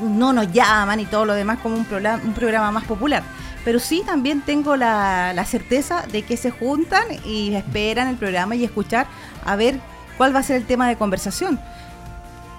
no 0.01 0.33
nos 0.33 0.51
llaman 0.53 1.01
y 1.01 1.05
todo 1.05 1.27
lo 1.27 1.35
demás 1.35 1.59
como 1.59 1.77
un 1.77 1.85
programa, 1.85 2.23
un 2.25 2.33
programa 2.33 2.71
más 2.71 2.85
popular, 2.85 3.23
pero 3.65 3.79
sí 3.79 4.03
también 4.05 4.43
tengo 4.43 4.77
la, 4.77 5.33
la 5.35 5.45
certeza 5.45 6.05
de 6.11 6.23
que 6.23 6.37
se 6.37 6.51
juntan 6.51 7.05
y 7.25 7.55
esperan 7.55 8.09
el 8.09 8.17
programa 8.17 8.57
y 8.57 8.65
escuchar 8.65 9.07
a 9.45 9.57
ver 9.57 9.81
cuál 10.17 10.35
va 10.35 10.41
a 10.41 10.43
ser 10.43 10.57
el 10.57 10.67
tema 10.67 10.89
de 10.89 10.97
conversación 10.97 11.59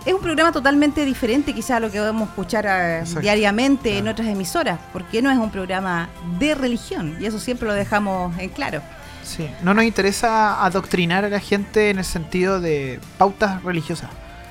es 0.06 0.14
un 0.14 0.22
programa 0.22 0.52
totalmente 0.52 1.06
diferente 1.06 1.54
quizá 1.54 1.78
a 1.78 1.80
lo 1.80 1.92
que 1.92 2.00
podemos 2.00 2.30
escuchar 2.30 2.66
eh, 2.68 3.04
diariamente 3.22 3.98
en 3.98 4.08
otras 4.08 4.28
emisoras, 4.28 4.80
porque 4.94 5.22
no 5.22 5.30
es 5.30 5.38
un 5.38 5.52
programa 5.52 6.10
de 6.40 6.56
religión, 6.56 7.18
y 7.20 7.26
eso 7.26 7.40
siempre 7.40 7.68
lo 7.68 7.74
dejamos 7.74 8.38
en 8.40 8.50
claro. 8.50 8.82
Sí, 9.24 9.48
no 9.62 9.74
nos 9.74 9.84
interesa 9.84 10.66
adoctrinar 10.66 11.24
a 11.26 11.30
la 11.30 11.40
gente 11.40 11.92
en 11.92 12.00
el 12.00 12.06
sentido 12.06 12.60
de 12.60 13.00
pautas 13.18 13.64
religiosas. 13.64 14.10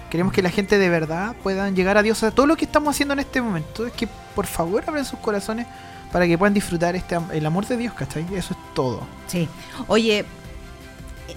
Queremos 0.08 0.32
que 0.32 0.42
la 0.42 0.50
gente 0.50 0.78
de 0.78 0.88
verdad 0.88 1.34
puedan 1.42 1.74
llegar 1.74 1.96
a 1.96 2.02
Dios. 2.02 2.18
O 2.18 2.20
sea, 2.20 2.30
todo 2.30 2.46
lo 2.46 2.56
que 2.56 2.64
estamos 2.64 2.94
haciendo 2.94 3.14
en 3.14 3.20
este 3.20 3.40
momento 3.42 3.86
es 3.86 3.92
que 3.92 4.08
por 4.34 4.46
favor 4.46 4.84
abran 4.86 5.04
sus 5.04 5.18
corazones 5.18 5.66
para 6.12 6.26
que 6.26 6.36
puedan 6.38 6.54
disfrutar 6.54 6.96
este 6.96 7.14
am- 7.14 7.30
el 7.32 7.44
amor 7.46 7.66
de 7.66 7.76
Dios, 7.76 7.94
¿cachai? 7.94 8.24
Eso 8.34 8.54
es 8.54 8.74
todo. 8.74 9.06
Sí. 9.26 9.48
Oye, 9.86 10.24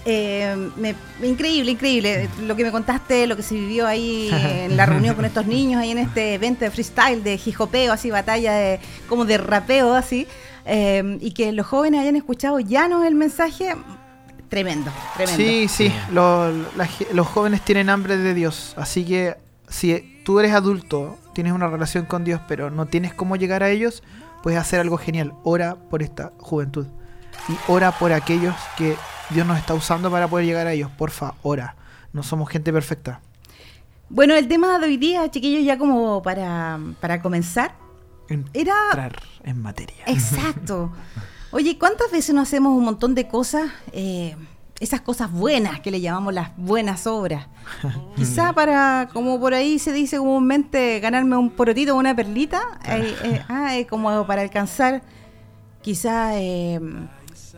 eh, 0.05 0.69
me- 0.75 0.95
increíble, 1.25 1.71
increíble. 1.71 2.29
Lo 2.41 2.55
que 2.55 2.63
me 2.63 2.71
contaste, 2.71 3.27
lo 3.27 3.35
que 3.35 3.43
se 3.43 3.55
vivió 3.55 3.85
ahí 3.87 4.29
en 4.33 4.75
la 4.75 4.85
reunión 4.85 5.15
con 5.15 5.25
estos 5.25 5.45
niños, 5.45 5.81
ahí 5.81 5.91
en 5.91 5.99
este 5.99 6.33
evento 6.33 6.65
de 6.65 6.71
freestyle, 6.71 7.23
de 7.23 7.37
jijopeo, 7.37 7.93
así, 7.93 8.09
batalla 8.11 8.53
de 8.53 8.79
como 9.07 9.25
de 9.25 9.37
rapeo, 9.37 9.93
así. 9.93 10.27
eh, 10.65 11.17
y 11.21 11.31
que 11.31 11.51
los 11.51 11.65
jóvenes 11.67 12.01
hayan 12.01 12.15
escuchado 12.15 12.59
ya 12.59 12.87
no 12.87 13.03
el 13.03 13.15
mensaje, 13.15 13.75
tremendo, 14.49 14.91
tremendo. 15.15 15.37
Sí, 15.43 15.67
sí, 15.67 15.91
lo- 16.11 16.51
la 16.75 16.89
los 17.13 17.27
jóvenes 17.27 17.61
tienen 17.61 17.89
hambre 17.89 18.17
de 18.17 18.33
Dios, 18.33 18.73
así 18.77 19.03
que 19.05 19.35
si 19.67 20.21
tú 20.23 20.39
eres 20.39 20.53
adulto, 20.53 21.17
tienes 21.33 21.53
una 21.53 21.67
relación 21.67 22.05
con 22.05 22.23
Dios, 22.23 22.39
pero 22.47 22.69
no 22.71 22.85
tienes 22.85 23.13
cómo 23.13 23.35
llegar 23.35 23.61
a 23.63 23.69
ellos, 23.69 24.03
puedes 24.43 24.59
hacer 24.59 24.79
algo 24.79 24.97
genial. 24.97 25.33
Ora 25.43 25.75
por 25.89 26.03
esta 26.03 26.33
juventud 26.37 26.85
y 27.49 27.53
ora 27.67 27.91
por 27.97 28.11
aquellos 28.11 28.53
que 28.77 28.95
Dios 29.31 29.47
nos 29.47 29.57
está 29.57 29.73
usando 29.73 30.11
para 30.11 30.27
poder 30.27 30.45
llegar 30.45 30.67
a 30.67 30.73
ellos. 30.73 30.91
Porfa, 30.91 31.33
ora. 31.41 31.75
No 32.11 32.21
somos 32.21 32.49
gente 32.49 32.71
perfecta. 32.71 33.21
Bueno, 34.09 34.35
el 34.35 34.47
tema 34.47 34.77
de 34.77 34.85
hoy 34.85 34.97
día, 34.97 35.31
chiquillos, 35.31 35.65
ya 35.65 35.79
como 35.79 36.21
para, 36.21 36.79
para 36.99 37.21
comenzar, 37.23 37.73
era 38.53 38.75
Entrar 38.91 39.23
en 39.43 39.61
materia. 39.61 40.03
Exacto. 40.05 40.91
Oye, 41.51 41.77
¿cuántas 41.79 42.11
veces 42.11 42.35
no 42.35 42.41
hacemos 42.41 42.77
un 42.77 42.83
montón 42.83 43.15
de 43.15 43.27
cosas, 43.27 43.71
eh, 43.91 44.35
esas 44.83 45.01
cosas 45.01 45.31
buenas 45.31 45.79
que 45.79 45.91
le 45.91 46.01
llamamos 46.01 46.33
las 46.33 46.55
buenas 46.57 47.07
obras? 47.07 47.47
Quizá 48.15 48.53
para, 48.53 49.09
como 49.13 49.39
por 49.39 49.53
ahí 49.53 49.79
se 49.79 49.93
dice 49.93 50.17
comúnmente, 50.17 50.99
ganarme 50.99 51.37
un 51.37 51.49
porotito 51.49 51.95
o 51.95 51.99
una 51.99 52.15
perlita, 52.15 52.61
eh, 52.85 53.15
eh, 53.23 53.45
ah, 53.47 53.77
eh, 53.77 53.87
como 53.87 54.27
para 54.27 54.41
alcanzar 54.41 55.01
quizá 55.81 56.39
eh, 56.39 56.79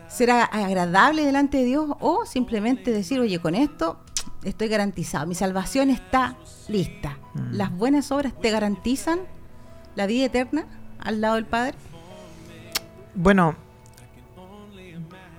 ser 0.08 0.30
agradable 0.30 1.24
delante 1.24 1.58
de 1.58 1.64
Dios 1.64 1.90
o 2.00 2.26
simplemente 2.26 2.92
decir, 2.92 3.20
oye, 3.20 3.38
con 3.40 3.54
esto 3.54 3.98
estoy 4.44 4.68
garantizado, 4.68 5.26
mi 5.26 5.34
salvación 5.34 5.90
está 5.90 6.36
lista. 6.68 7.18
Mm. 7.34 7.52
¿Las 7.52 7.76
buenas 7.76 8.10
obras 8.12 8.32
te 8.40 8.50
garantizan 8.50 9.20
la 9.94 10.06
vida 10.06 10.26
eterna 10.26 10.66
al 10.98 11.20
lado 11.20 11.34
del 11.36 11.46
Padre? 11.46 11.74
Bueno, 13.14 13.54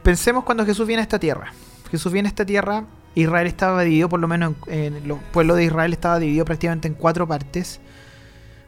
pensemos 0.04 0.44
cuando 0.44 0.66
Jesús 0.66 0.88
viene 0.88 1.02
a 1.02 1.04
esta 1.04 1.20
tierra. 1.20 1.54
Jesús 1.90 2.12
viene 2.12 2.28
a 2.28 2.32
esta 2.32 2.46
tierra, 2.46 2.86
Israel 3.16 3.48
estaba 3.48 3.82
dividido, 3.84 4.10
por 4.10 4.20
lo 4.20 4.28
menos 4.28 4.54
en, 4.68 4.96
en 4.96 5.08
los 5.08 5.20
pueblos 5.32 5.58
de 5.58 5.66
Israel 5.66 5.94
estaba 5.94 6.20
dividido 6.20 6.46
prácticamente 6.46 6.88
en 6.88 6.94
cuatro 6.94 7.28
partes. 7.28 7.80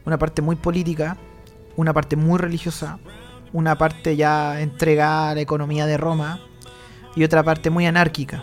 Una 0.04 0.18
parte 0.18 0.42
muy 0.42 0.56
política, 0.56 1.16
una 1.76 1.92
parte 1.92 2.16
muy 2.16 2.38
religiosa, 2.38 2.98
una 3.52 3.76
parte 3.76 4.16
ya 4.16 4.60
entregada 4.60 5.30
a 5.30 5.34
la 5.34 5.40
economía 5.40 5.86
de 5.86 5.96
Roma 5.96 6.40
y 7.14 7.24
otra 7.24 7.42
parte 7.42 7.70
muy 7.70 7.86
anárquica. 7.86 8.42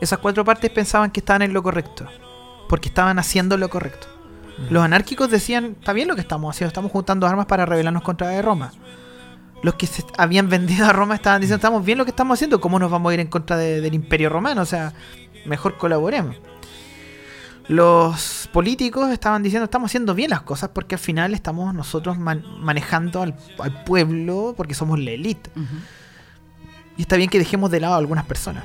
Esas 0.00 0.18
cuatro 0.18 0.44
partes 0.44 0.70
pensaban 0.70 1.10
que 1.10 1.20
estaban 1.20 1.42
en 1.42 1.52
lo 1.52 1.62
correcto, 1.62 2.06
porque 2.68 2.88
estaban 2.88 3.18
haciendo 3.18 3.56
lo 3.56 3.68
correcto. 3.68 4.06
Los 4.70 4.84
anárquicos 4.84 5.30
decían, 5.30 5.76
está 5.78 5.92
bien 5.92 6.08
lo 6.08 6.14
que 6.14 6.20
estamos 6.20 6.54
haciendo, 6.54 6.68
estamos 6.68 6.92
juntando 6.92 7.26
armas 7.26 7.46
para 7.46 7.66
rebelarnos 7.66 8.02
contra 8.02 8.28
de 8.28 8.40
Roma. 8.40 8.72
Los 9.64 9.74
que 9.76 9.86
se 9.86 10.04
habían 10.18 10.50
vendido 10.50 10.84
a 10.86 10.92
Roma 10.92 11.14
estaban 11.14 11.40
diciendo, 11.40 11.56
estamos 11.56 11.82
bien 11.84 11.96
lo 11.96 12.04
que 12.04 12.10
estamos 12.10 12.36
haciendo, 12.36 12.60
¿cómo 12.60 12.78
nos 12.78 12.90
vamos 12.90 13.10
a 13.10 13.14
ir 13.14 13.20
en 13.20 13.28
contra 13.28 13.56
de- 13.56 13.80
del 13.80 13.94
imperio 13.94 14.28
romano? 14.28 14.60
O 14.60 14.66
sea, 14.66 14.92
mejor 15.46 15.78
colaboremos. 15.78 16.36
Los 17.66 18.48
políticos 18.52 19.10
estaban 19.10 19.42
diciendo, 19.42 19.64
estamos 19.64 19.90
haciendo 19.90 20.14
bien 20.14 20.28
las 20.28 20.42
cosas 20.42 20.68
porque 20.74 20.96
al 20.96 20.98
final 20.98 21.32
estamos 21.32 21.74
nosotros 21.74 22.18
man- 22.18 22.44
manejando 22.60 23.22
al, 23.22 23.34
al 23.58 23.84
pueblo 23.84 24.52
porque 24.54 24.74
somos 24.74 24.98
la 24.98 25.12
élite. 25.12 25.50
Y 26.98 27.02
está 27.02 27.16
bien 27.16 27.30
que 27.30 27.38
dejemos 27.38 27.70
de 27.70 27.80
lado 27.80 27.94
a 27.94 27.96
algunas 27.96 28.26
personas. 28.26 28.64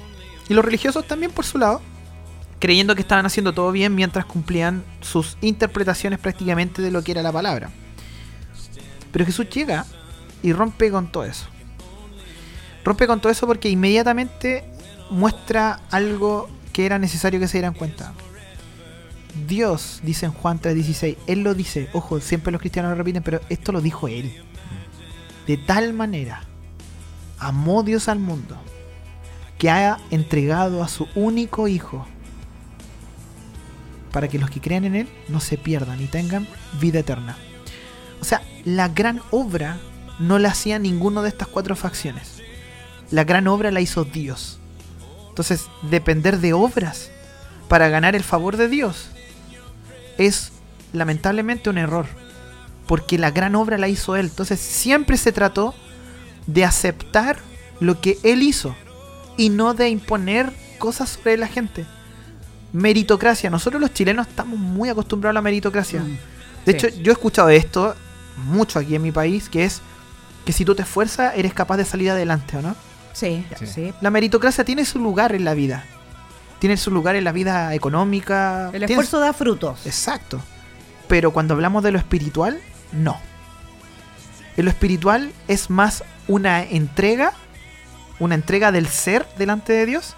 Y 0.49 0.53
los 0.53 0.65
religiosos 0.65 1.07
también 1.07 1.31
por 1.31 1.45
su 1.45 1.57
lado, 1.57 1.81
creyendo 2.59 2.93
que 2.93 3.01
estaban 3.01 3.25
haciendo 3.25 3.53
todo 3.53 3.71
bien 3.71 3.95
mientras 3.95 4.25
cumplían 4.25 4.83
sus 4.99 5.37
interpretaciones 5.39 6.19
prácticamente 6.19 6.81
de 6.81 6.91
lo 6.91 7.01
que 7.01 7.13
era 7.13 7.21
la 7.21 7.31
palabra. 7.31 7.69
Pero 9.13 9.25
Jesús 9.25 9.49
llega 9.49 9.85
y 10.43 10.53
rompe 10.53 10.91
con 10.91 11.11
todo 11.11 11.23
eso. 11.25 11.45
Rompe 12.83 13.07
con 13.07 13.19
todo 13.19 13.31
eso 13.31 13.45
porque 13.47 13.69
inmediatamente 13.69 14.63
muestra 15.09 15.79
algo 15.91 16.49
que 16.73 16.85
era 16.85 16.99
necesario 16.99 17.39
que 17.39 17.47
se 17.47 17.57
dieran 17.57 17.73
cuenta. 17.73 18.13
Dios, 19.47 19.99
dice 20.03 20.25
en 20.25 20.31
Juan 20.31 20.59
3:16, 20.59 21.17
Él 21.27 21.41
lo 21.41 21.53
dice, 21.53 21.89
ojo, 21.93 22.19
siempre 22.19 22.51
los 22.51 22.61
cristianos 22.61 22.91
lo 22.91 22.95
repiten, 22.95 23.23
pero 23.23 23.41
esto 23.49 23.71
lo 23.71 23.81
dijo 23.81 24.07
Él. 24.07 24.43
De 25.47 25.57
tal 25.57 25.93
manera, 25.93 26.43
amó 27.37 27.83
Dios 27.83 28.07
al 28.07 28.19
mundo, 28.19 28.57
que 29.57 29.69
ha 29.69 29.97
entregado 30.11 30.83
a 30.83 30.87
su 30.87 31.07
único 31.15 31.67
Hijo, 31.67 32.05
para 34.11 34.27
que 34.27 34.39
los 34.39 34.49
que 34.49 34.61
crean 34.61 34.85
en 34.85 34.95
Él 34.95 35.09
no 35.27 35.39
se 35.39 35.57
pierdan 35.57 36.01
y 36.01 36.05
tengan 36.05 36.47
vida 36.79 36.99
eterna. 36.99 37.37
O 38.21 38.25
sea, 38.25 38.41
la 38.65 38.89
gran 38.89 39.21
obra 39.31 39.77
no 40.19 40.37
la 40.39 40.49
hacía 40.49 40.79
ninguno 40.79 41.21
de 41.21 41.29
estas 41.29 41.47
cuatro 41.47 41.75
facciones. 41.75 42.41
La 43.11 43.23
gran 43.23 43.47
obra 43.47 43.71
la 43.71 43.81
hizo 43.81 44.03
Dios. 44.03 44.59
Entonces, 45.29 45.67
depender 45.83 46.39
de 46.39 46.53
obras 46.53 47.09
para 47.67 47.89
ganar 47.89 48.15
el 48.15 48.23
favor 48.23 48.57
de 48.57 48.67
Dios 48.67 49.09
es 50.17 50.51
lamentablemente 50.93 51.69
un 51.69 51.77
error. 51.77 52.05
Porque 52.87 53.17
la 53.17 53.31
gran 53.31 53.55
obra 53.55 53.77
la 53.77 53.87
hizo 53.87 54.15
Él. 54.15 54.27
Entonces, 54.27 54.59
siempre 54.59 55.17
se 55.17 55.31
trató 55.31 55.73
de 56.47 56.65
aceptar 56.65 57.37
lo 57.79 58.01
que 58.01 58.17
Él 58.23 58.43
hizo 58.43 58.75
y 59.37 59.49
no 59.49 59.73
de 59.73 59.89
imponer 59.89 60.51
cosas 60.79 61.09
sobre 61.09 61.37
la 61.37 61.47
gente. 61.47 61.85
Meritocracia. 62.73 63.49
Nosotros 63.49 63.81
los 63.81 63.93
chilenos 63.93 64.27
estamos 64.27 64.59
muy 64.59 64.89
acostumbrados 64.89 65.33
a 65.33 65.35
la 65.35 65.41
meritocracia. 65.41 66.01
Mm, 66.01 66.17
De 66.65 66.71
sí. 66.71 66.87
hecho, 66.87 66.87
yo 67.01 67.11
he 67.11 67.13
escuchado 67.13 67.49
esto 67.49 67.95
mucho 68.45 68.79
aquí 68.79 68.95
en 68.95 69.01
mi 69.01 69.11
país, 69.11 69.49
que 69.49 69.65
es 69.65 69.81
que 70.45 70.53
si 70.53 70.65
tú 70.65 70.75
te 70.75 70.83
esfuerzas, 70.83 71.33
eres 71.35 71.53
capaz 71.53 71.77
de 71.77 71.85
salir 71.85 72.09
adelante, 72.11 72.57
¿o 72.57 72.61
no? 72.61 72.75
Sí, 73.13 73.45
Sí. 73.57 73.67
sí. 73.67 73.93
La 74.01 74.09
meritocracia 74.11 74.63
tiene 74.63 74.85
su 74.85 74.99
lugar 74.99 75.33
en 75.35 75.43
la 75.45 75.53
vida. 75.53 75.83
Tiene 76.59 76.77
su 76.77 76.91
lugar 76.91 77.15
en 77.15 77.23
la 77.23 77.31
vida 77.31 77.73
económica. 77.73 78.65
El 78.67 78.71
tiene 78.71 78.85
esfuerzo 78.85 79.19
da 79.19 79.33
frutos. 79.33 79.85
Exacto. 79.85 80.41
Pero 81.07 81.31
cuando 81.31 81.53
hablamos 81.53 81.83
de 81.83 81.91
lo 81.91 81.97
espiritual, 81.97 82.59
no. 82.91 83.17
En 84.57 84.65
lo 84.65 84.71
espiritual 84.71 85.31
es 85.47 85.69
más 85.69 86.03
una 86.27 86.63
entrega, 86.63 87.33
una 88.19 88.35
entrega 88.35 88.71
del 88.71 88.87
ser 88.87 89.25
delante 89.37 89.73
de 89.73 89.85
Dios, 89.85 90.15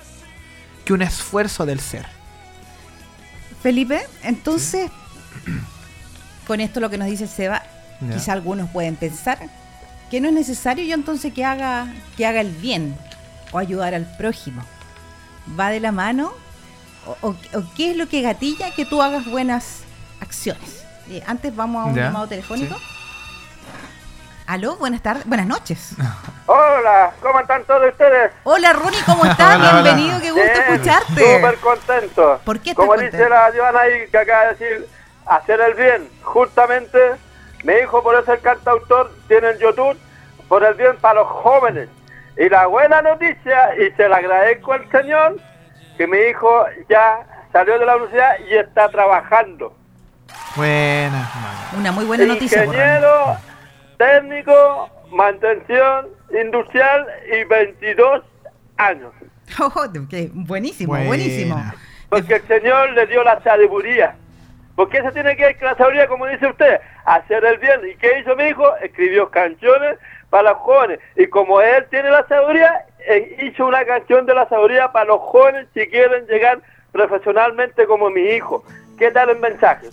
que 0.83 0.93
un 0.93 1.01
esfuerzo 1.01 1.65
del 1.65 1.79
ser. 1.79 2.05
Felipe, 3.61 4.01
entonces, 4.23 4.89
con 6.47 6.59
esto 6.59 6.79
lo 6.79 6.89
que 6.89 6.97
nos 6.97 7.07
dice 7.07 7.27
Seba, 7.27 7.61
quizá 8.11 8.33
algunos 8.33 8.69
pueden 8.71 8.95
pensar 8.95 9.37
que 10.11 10.19
no 10.21 10.27
es 10.27 10.33
necesario 10.33 10.83
yo 10.83 10.93
entonces 10.93 11.33
que 11.33 11.45
haga, 11.45 11.87
que 12.17 12.25
haga 12.27 12.41
el 12.41 12.51
bien 12.51 12.97
o 13.51 13.57
ayudar 13.57 13.95
al 13.95 14.05
prójimo. 14.17 14.61
¿Va 15.59 15.69
de 15.69 15.79
la 15.79 15.91
mano? 15.91 16.33
¿O, 17.05 17.29
o- 17.29 17.35
o 17.57 17.63
qué 17.75 17.91
es 17.91 17.97
lo 17.97 18.07
que 18.07 18.21
gatilla 18.21 18.75
que 18.75 18.85
tú 18.85 19.01
hagas 19.01 19.25
buenas 19.25 19.79
acciones? 20.19 20.85
Eh, 21.09 21.23
antes 21.25 21.55
vamos 21.55 21.81
a 21.83 21.85
un 21.89 21.95
Ya, 21.95 22.03
llamado 22.05 22.27
telefónico. 22.27 22.75
Aló, 24.47 24.75
buenas 24.75 25.01
tardes, 25.01 25.25
buenas 25.25 25.47
noches. 25.47 25.95
Hola, 26.45 27.11
¿cómo 27.21 27.39
están 27.39 27.63
todos 27.63 27.89
ustedes? 27.89 28.31
Hola 28.43 28.73
Ronnie, 28.73 28.99
¿cómo 29.05 29.25
estás? 29.25 29.55
Hola, 29.55 29.69
hola. 29.79 29.81
Bienvenido, 29.81 30.19
qué 30.21 30.31
gusto 30.31 30.45
Bien, 30.45 30.71
escucharte. 30.73 31.35
Súper 31.35 31.57
contento. 31.59 32.41
¿Por 32.43 32.59
qué 32.59 32.71
estás 32.71 32.75
Como 32.85 32.91
contento? 32.95 33.15
dice 33.17 33.29
la 33.29 33.49
Joana 33.55 33.79
ahí 33.79 34.07
que 34.11 34.17
acaba 34.17 34.43
de 34.47 34.49
decir, 34.55 34.87
hacer 35.25 35.59
el 35.61 35.73
bien. 35.75 36.09
Justamente, 36.21 36.97
mi 37.63 37.73
hijo, 37.73 38.01
por 38.03 38.15
eso 38.15 38.33
el 38.33 38.39
cantautor, 38.41 39.11
tiene 39.27 39.51
en 39.51 39.59
YouTube, 39.59 39.97
por 40.47 40.63
el 40.63 40.73
bien 40.75 40.95
para 40.97 41.21
los 41.21 41.27
jóvenes. 41.27 41.89
Y 42.37 42.49
la 42.49 42.67
buena 42.67 43.01
noticia, 43.01 43.75
y 43.77 43.91
se 43.95 44.07
la 44.09 44.17
agradezco 44.17 44.73
al 44.73 44.89
Señor, 44.91 45.37
que 45.97 46.07
mi 46.07 46.17
hijo 46.17 46.65
ya 46.89 47.25
salió 47.51 47.77
de 47.77 47.85
la 47.85 47.95
universidad 47.97 48.35
y 48.49 48.55
está 48.55 48.89
trabajando. 48.89 49.75
Buena. 50.55 51.29
Una 51.77 51.91
muy 51.91 52.05
buena 52.05 52.25
noticia. 52.25 52.65
Ingeniero, 52.65 53.37
técnico, 53.97 54.89
mantención 55.11 56.07
industrial 56.31 57.05
y 57.31 57.43
22 57.45 58.23
años. 58.77 59.11
Oh, 59.59 59.83
qué 60.09 60.29
buenísimo, 60.33 60.93
Buena. 60.93 61.07
buenísimo. 61.07 61.61
Porque 62.07 62.35
el 62.35 62.47
Señor 62.47 62.91
le 62.91 63.05
dio 63.07 63.21
la 63.21 63.41
sabiduría. 63.43 64.15
Porque 64.81 64.97
eso 64.97 65.11
tiene 65.11 65.35
que 65.35 65.43
ver 65.43 65.59
con 65.59 65.67
la 65.67 65.75
sabiduría, 65.75 66.07
como 66.07 66.25
dice 66.25 66.47
usted, 66.47 66.79
hacer 67.05 67.45
el 67.45 67.59
bien. 67.59 67.81
¿Y 67.87 67.95
qué 67.97 68.17
hizo 68.19 68.35
mi 68.35 68.45
hijo? 68.45 68.63
Escribió 68.77 69.29
canciones 69.29 69.99
para 70.31 70.49
los 70.49 70.57
jóvenes. 70.57 70.99
Y 71.15 71.27
como 71.27 71.61
él 71.61 71.85
tiene 71.91 72.09
la 72.09 72.25
sabiduría, 72.27 72.83
eh, 73.07 73.37
hizo 73.43 73.67
una 73.67 73.85
canción 73.85 74.25
de 74.25 74.33
la 74.33 74.49
sabiduría 74.49 74.91
para 74.91 75.05
los 75.05 75.19
jóvenes 75.21 75.67
si 75.75 75.85
quieren 75.85 76.25
llegar 76.25 76.61
profesionalmente 76.91 77.85
como 77.85 78.09
mi 78.09 78.21
hijo. 78.21 78.63
¿Qué 78.97 79.11
tal 79.11 79.29
el 79.29 79.37
mensaje? 79.37 79.87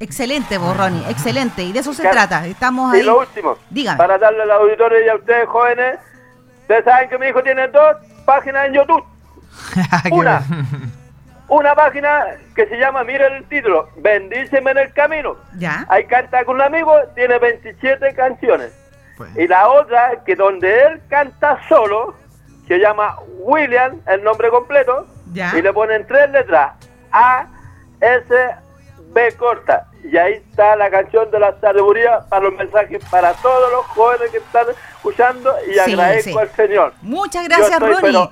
Excelente, 0.00 0.58
vos, 0.58 0.76
Ronnie, 0.76 1.10
excelente. 1.10 1.62
Y 1.62 1.72
de 1.72 1.78
eso 1.78 1.94
se 1.94 2.06
trata. 2.06 2.46
Estamos 2.46 2.92
Y 2.94 2.98
ahí. 2.98 3.02
lo 3.04 3.20
último, 3.20 3.56
Dígame. 3.70 3.96
para 3.96 4.18
darle 4.18 4.42
al 4.42 4.50
auditorio 4.50 5.02
y 5.02 5.08
a 5.08 5.14
ustedes 5.14 5.48
jóvenes, 5.48 5.98
ustedes 6.60 6.84
saben 6.84 7.08
que 7.08 7.16
mi 7.16 7.28
hijo 7.28 7.42
tiene 7.42 7.68
dos 7.68 7.96
páginas 8.26 8.66
en 8.66 8.74
YouTube. 8.74 9.02
Qué 10.02 10.10
Una. 10.12 10.42
Una 11.48 11.74
página 11.74 12.26
que 12.54 12.66
se 12.66 12.76
llama, 12.76 13.04
miren 13.04 13.32
el 13.34 13.44
título, 13.48 13.88
Bendíceme 13.96 14.70
en 14.72 14.78
el 14.78 14.92
camino. 14.92 15.36
¿Ya? 15.58 15.84
Ahí 15.88 16.04
canta 16.06 16.44
con 16.44 16.56
un 16.56 16.62
amigo, 16.62 16.92
tiene 17.14 17.38
27 17.38 18.14
canciones. 18.14 18.72
Pues, 19.16 19.30
Y 19.36 19.46
la 19.48 19.68
otra, 19.68 20.22
que 20.24 20.34
donde 20.36 20.82
él 20.82 21.00
canta 21.08 21.58
solo, 21.68 22.14
se 22.68 22.78
llama 22.78 23.16
William, 23.38 24.00
el 24.08 24.22
nombre 24.24 24.50
completo, 24.50 25.06
Ya. 25.32 25.52
y 25.56 25.62
le 25.62 25.72
ponen 25.72 26.06
tres 26.06 26.30
letras, 26.30 26.72
A, 27.12 27.46
S, 28.00 28.34
B 29.12 29.32
corta. 29.38 29.86
Y 30.04 30.16
ahí 30.18 30.34
está 30.34 30.76
la 30.76 30.90
canción 30.90 31.30
de 31.30 31.38
la 31.40 31.58
sabiduría 31.60 32.20
para 32.28 32.44
los 32.44 32.54
mensajes 32.54 33.02
para 33.10 33.32
todos 33.34 33.70
los 33.72 33.86
jóvenes 33.86 34.30
que 34.30 34.36
están 34.38 34.66
escuchando 34.68 35.54
y 35.68 35.72
Sí, 35.72 35.78
agradezco 35.80 36.30
sí. 36.32 36.38
al 36.38 36.48
Señor. 36.50 36.92
Muchas 37.02 37.48
gracias, 37.48 37.70
estoy, 37.72 37.88
Ronnie. 37.94 38.00
pero, 38.02 38.30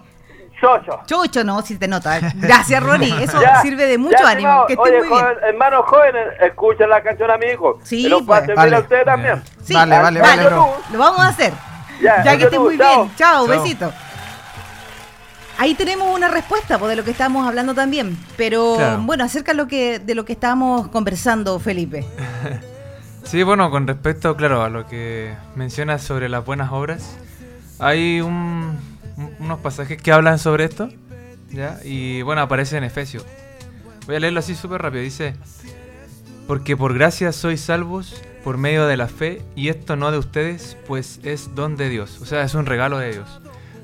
chocho. 0.65 1.01
Chucho, 1.07 1.45
no, 1.45 1.63
si 1.63 1.77
te 1.79 1.87
nota. 1.89 2.19
Gracias, 2.35 2.83
Ronnie. 2.83 3.15
Eso 3.25 3.41
Ya, 3.41 3.61
sirve 3.63 3.87
de 3.87 3.99
mucho 3.99 4.17
ya, 4.21 4.31
ánimo. 4.31 4.49
estimado. 4.49 4.67
Que 4.67 4.73
estés 4.75 4.87
Oye, 4.87 4.99
muy 5.01 5.09
bien. 5.09 5.21
joven- 5.25 5.39
hermanos 5.49 5.85
jóvenes, 5.87 6.27
escuchen 6.41 6.89
la 6.91 7.03
canción 7.03 7.31
a 7.31 7.37
mi 7.37 7.47
hijo. 7.47 7.79
Sí, 7.83 8.09
lo 8.09 8.25
pues. 8.25 8.41
pasen 8.41 8.55
Vale. 8.55 8.79
ustedes 8.81 9.05
también. 9.05 9.43
Sí, 9.63 9.75
Vale, 9.75 9.99
vale, 9.99 10.21
vale. 10.21 10.43
Lo 10.45 10.99
vamos 10.99 11.21
a 11.21 11.29
hacer. 11.29 11.53
Ya, 12.03 12.37
que 12.37 12.45
estés 12.45 12.59
muy 12.59 12.77
chao. 12.79 13.05
bien. 13.05 13.17
Chao, 13.17 13.47
Chao. 13.47 13.63
besito. 13.63 13.93
Ahí 15.57 15.75
tenemos 15.75 16.09
una 16.15 16.27
respuesta 16.29 16.79
pues, 16.79 16.91
de 16.91 16.97
lo 16.97 17.05
que 17.05 17.13
estábamos 17.13 17.47
hablando 17.47 17.75
también. 17.75 18.19
Pero 18.37 18.75
Claro. 18.77 18.99
bueno, 19.03 19.23
acerca 19.25 19.53
de 19.53 19.57
lo 19.59 19.69
que, 19.69 20.01
de 20.01 20.15
lo 20.17 20.25
que 20.25 20.33
estábamos 20.33 20.89
conversando, 20.89 21.59
Felipe. 21.61 22.05
Sí, 23.25 23.43
bueno, 23.43 23.71
con 23.71 23.87
respecto, 23.87 24.37
claro, 24.37 24.63
a 24.63 24.69
lo 24.69 24.87
que 24.87 25.35
mencionas 25.57 26.03
sobre 26.03 26.29
las 26.29 26.45
buenas 26.45 26.71
obras, 26.73 27.17
hay 27.79 28.21
un- 28.21 28.79
unos 29.39 29.61
pasajes 29.61 30.01
que 30.01 30.13
hablan 30.13 30.39
sobre 30.39 30.65
esto, 30.65 30.89
¿ya? 31.51 31.81
Y 31.85 32.23
bueno, 32.23 32.43
aparece 32.43 32.77
en 32.77 32.85
Efesios. 32.85 33.25
Voy 34.07 34.17
a 34.17 34.21
leerlo 34.21 34.41
así 34.41 34.55
súper 34.55 34.83
rápido. 34.83 35.03
Dice, 35.03 35.35
porque 36.47 36.77
por 36.77 36.95
gracia 36.95 37.33
sois 37.33 37.61
salvos 37.61 38.21
por 38.43 38.59
medio 38.59 38.87
de 38.87 38.99
la 38.99 39.09
fe, 39.09 39.41
y 39.57 39.69
esto 39.69 39.97
no 39.97 40.11
de 40.11 40.19
ustedes, 40.19 40.77
pues 40.87 41.19
es 41.23 41.55
don 41.55 41.77
de 41.77 41.89
Dios. 41.89 42.21
O 42.21 42.27
sea, 42.27 42.43
es 42.43 42.55
un 42.55 42.67
regalo 42.67 42.99
de 42.99 43.13
Dios. 43.13 43.41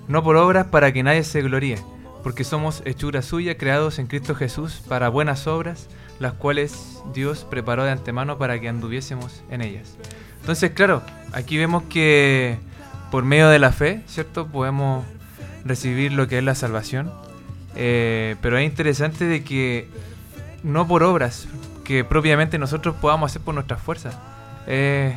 No 0.07 0.23
por 0.23 0.37
obras 0.37 0.67
para 0.67 0.93
que 0.93 1.03
nadie 1.03 1.25
se 1.25 1.41
gloríe, 1.41 1.79
porque 2.23 2.45
somos 2.45 2.83
hechura 2.85 3.23
suya, 3.23 3.57
creados 3.57 3.99
en 3.99 4.07
Cristo 4.07 4.35
Jesús 4.35 4.83
para 4.87 5.09
buenas 5.09 5.47
obras, 5.47 5.89
las 6.19 6.35
cuales 6.35 7.01
Dios 7.15 7.47
preparó 7.49 7.85
de 7.85 7.93
antemano 7.93 8.37
para 8.37 8.61
que 8.61 8.69
anduviésemos 8.69 9.43
en 9.51 9.63
ellas. 9.63 9.97
Entonces, 10.41 10.73
claro, 10.73 11.03
aquí 11.33 11.57
vemos 11.57 11.85
que 11.85 12.59
por 13.11 13.25
medio 13.25 13.49
de 13.49 13.59
la 13.59 13.73
fe, 13.73 14.03
¿cierto? 14.07 14.47
Podemos 14.47 15.07
recibir 15.65 16.13
lo 16.13 16.29
que 16.29 16.39
es 16.39 16.45
la 16.45 16.55
salvación. 16.55 17.11
Eh, 17.77 18.37
pero 18.41 18.59
es 18.59 18.67
interesante 18.67 19.25
de 19.25 19.45
que 19.45 19.89
no 20.63 20.87
por 20.87 21.03
obras 21.03 21.49
que 21.85 22.05
propiamente 22.05 22.59
nosotros 22.59 22.97
podamos 22.97 23.31
hacer 23.31 23.43
por 23.43 23.55
nuestras 23.55 23.81
fuerzas. 23.81 24.17
Es 24.67 25.15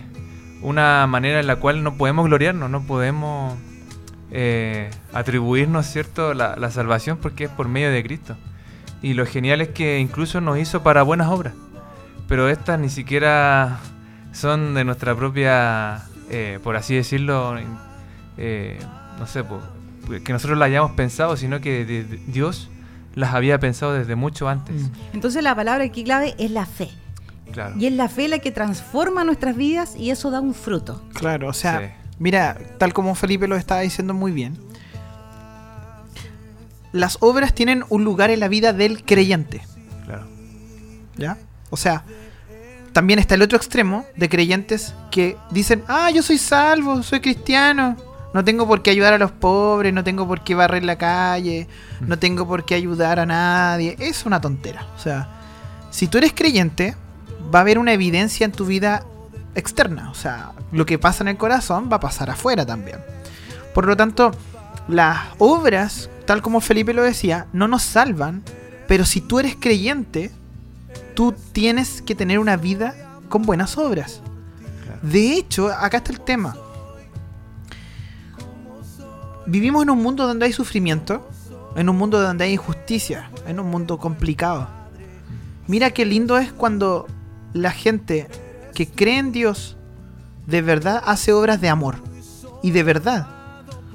una 0.61 1.05
manera 1.07 1.39
en 1.39 1.47
la 1.47 1.57
cual 1.57 1.83
no 1.83 1.97
podemos 1.97 2.25
gloriarnos, 2.25 2.69
no 2.69 2.83
podemos 2.83 3.57
eh, 4.31 4.89
atribuirnos, 5.13 5.85
¿cierto?, 5.85 6.33
la, 6.33 6.71
salvación 6.71 7.17
porque 7.17 7.45
es 7.45 7.49
por 7.49 7.67
medio 7.67 7.91
de 7.91 8.03
Cristo. 8.03 8.35
Y 9.01 9.15
lo 9.15 9.25
genial 9.25 9.61
es 9.61 9.69
que 9.69 9.99
incluso 9.99 10.39
nos 10.39 10.57
hizo 10.57 10.81
para 10.81 11.03
buenas 11.03 11.27
obras. 11.27 11.53
Pero 12.27 12.47
estas 12.47 12.79
ni 12.79 12.89
siquiera 12.89 13.79
son 14.31 14.73
de 14.73 14.85
nuestra 14.85 15.13
propia, 15.13 16.05
eh, 16.29 16.59
por 16.63 16.77
así 16.77 16.95
decirlo, 16.95 17.55
no 19.19 19.27
sé, 19.27 19.43
que 20.23 20.33
nosotros 20.33 20.57
las 20.57 20.67
hayamos 20.67 20.91
pensado, 20.91 21.37
sino 21.37 21.59
que 21.61 21.85
de- 21.85 22.03
de- 22.03 22.17
Dios 22.27 22.69
las 23.15 23.33
había 23.33 23.59
pensado 23.59 23.93
desde 23.93 24.15
mucho 24.15 24.47
antes. 24.49 24.75
Mm. 24.83 24.89
Entonces 25.13 25.43
la 25.43 25.55
palabra 25.55 25.83
aquí 25.85 26.03
clave 26.03 26.35
es 26.37 26.51
la 26.51 26.65
fe. 26.65 26.89
Claro. 27.51 27.75
Y 27.77 27.85
es 27.85 27.93
la 27.93 28.09
fe 28.09 28.27
la 28.27 28.39
que 28.39 28.51
transforma 28.51 29.23
nuestras 29.23 29.55
vidas 29.55 29.95
y 29.95 30.09
eso 30.09 30.31
da 30.31 30.39
un 30.41 30.53
fruto. 30.55 31.03
Claro, 31.13 31.47
o 31.49 31.53
sea, 31.53 31.79
Sí. 31.79 31.85
mira, 32.19 32.57
tal 32.79 32.93
como 32.93 33.13
Felipe 33.13 33.47
lo 33.47 33.55
estaba 33.55 33.81
diciendo 33.81 34.13
muy 34.15 34.31
bien, 34.31 34.57
las 36.91 37.17
obras 37.21 37.53
tienen 37.53 37.83
un 37.89 38.03
lugar 38.03 38.29
en 38.29 38.39
la 38.39 38.47
vida 38.47 38.73
del 38.73 39.03
creyente, 39.03 39.61
Claro. 40.05 40.25
¿ya? 41.17 41.37
O 41.69 41.77
sea, 41.77 42.03
también 42.91 43.17
está 43.19 43.35
el 43.35 43.41
otro 43.41 43.57
extremo 43.57 44.05
de 44.15 44.29
creyentes 44.29 44.93
que 45.11 45.37
dicen, 45.51 45.83
ah, 45.87 46.11
yo 46.11 46.21
soy 46.21 46.37
salvo, 46.37 47.01
soy 47.01 47.19
cristiano, 47.19 47.95
no 48.33 48.43
tengo 48.43 48.67
por 48.67 48.81
qué 48.81 48.89
ayudar 48.89 49.13
a 49.13 49.17
los 49.17 49.31
pobres, 49.31 49.93
no 49.93 50.03
tengo 50.03 50.27
por 50.27 50.43
qué 50.43 50.55
barrer 50.55 50.83
la 50.83 50.97
calle, 50.97 51.67
no 52.01 52.17
tengo 52.17 52.47
por 52.47 52.65
qué 52.65 52.75
ayudar 52.75 53.19
a 53.19 53.25
nadie. 53.25 53.95
Es 53.99 54.25
una 54.25 54.41
tontera. 54.41 54.87
O 54.95 54.99
sea, 54.99 55.29
si 55.91 56.07
tú 56.07 56.17
eres 56.17 56.33
creyente, 56.33 56.95
va 57.53 57.59
a 57.59 57.61
haber 57.61 57.77
una 57.77 57.93
evidencia 57.93 58.45
en 58.45 58.51
tu 58.51 58.65
vida 58.65 59.05
externa. 59.55 60.09
O 60.09 60.15
sea, 60.15 60.53
lo 60.71 60.85
que 60.85 60.97
pasa 60.97 61.23
en 61.23 61.27
el 61.27 61.37
corazón 61.37 61.89
va 61.91 61.97
a 61.97 62.01
pasar 62.01 62.29
afuera 62.29 62.65
también. 62.65 62.97
Por 63.73 63.85
lo 63.85 63.95
tanto, 63.95 64.31
las 64.87 65.19
obras, 65.37 66.09
tal 66.25 66.41
como 66.41 66.61
Felipe 66.61 66.93
lo 66.93 67.03
decía, 67.03 67.47
no 67.53 67.67
nos 67.67 67.83
salvan, 67.83 68.43
pero 68.87 69.05
si 69.05 69.21
tú 69.21 69.39
eres 69.39 69.55
creyente, 69.59 70.31
tú 71.13 71.35
tienes 71.51 72.01
que 72.01 72.15
tener 72.15 72.39
una 72.39 72.57
vida 72.57 72.95
con 73.29 73.43
buenas 73.43 73.77
obras. 73.77 74.21
De 75.01 75.33
hecho, 75.33 75.69
acá 75.69 75.97
está 75.97 76.11
el 76.11 76.21
tema. 76.21 76.55
Vivimos 79.45 79.83
en 79.83 79.89
un 79.89 80.01
mundo 80.01 80.25
donde 80.25 80.45
hay 80.45 80.53
sufrimiento, 80.53 81.27
en 81.75 81.89
un 81.89 81.97
mundo 81.97 82.21
donde 82.21 82.45
hay 82.45 82.53
injusticia, 82.53 83.29
en 83.47 83.59
un 83.59 83.69
mundo 83.69 83.97
complicado. 83.97 84.67
Mira 85.67 85.91
qué 85.91 86.05
lindo 86.05 86.37
es 86.37 86.51
cuando 86.51 87.07
la 87.53 87.71
gente 87.71 88.27
que 88.73 88.87
cree 88.87 89.17
en 89.17 89.31
Dios 89.31 89.77
de 90.47 90.61
verdad 90.61 91.01
hace 91.05 91.33
obras 91.33 91.61
de 91.61 91.69
amor. 91.69 91.97
Y 92.61 92.71
de 92.71 92.83
verdad. 92.83 93.27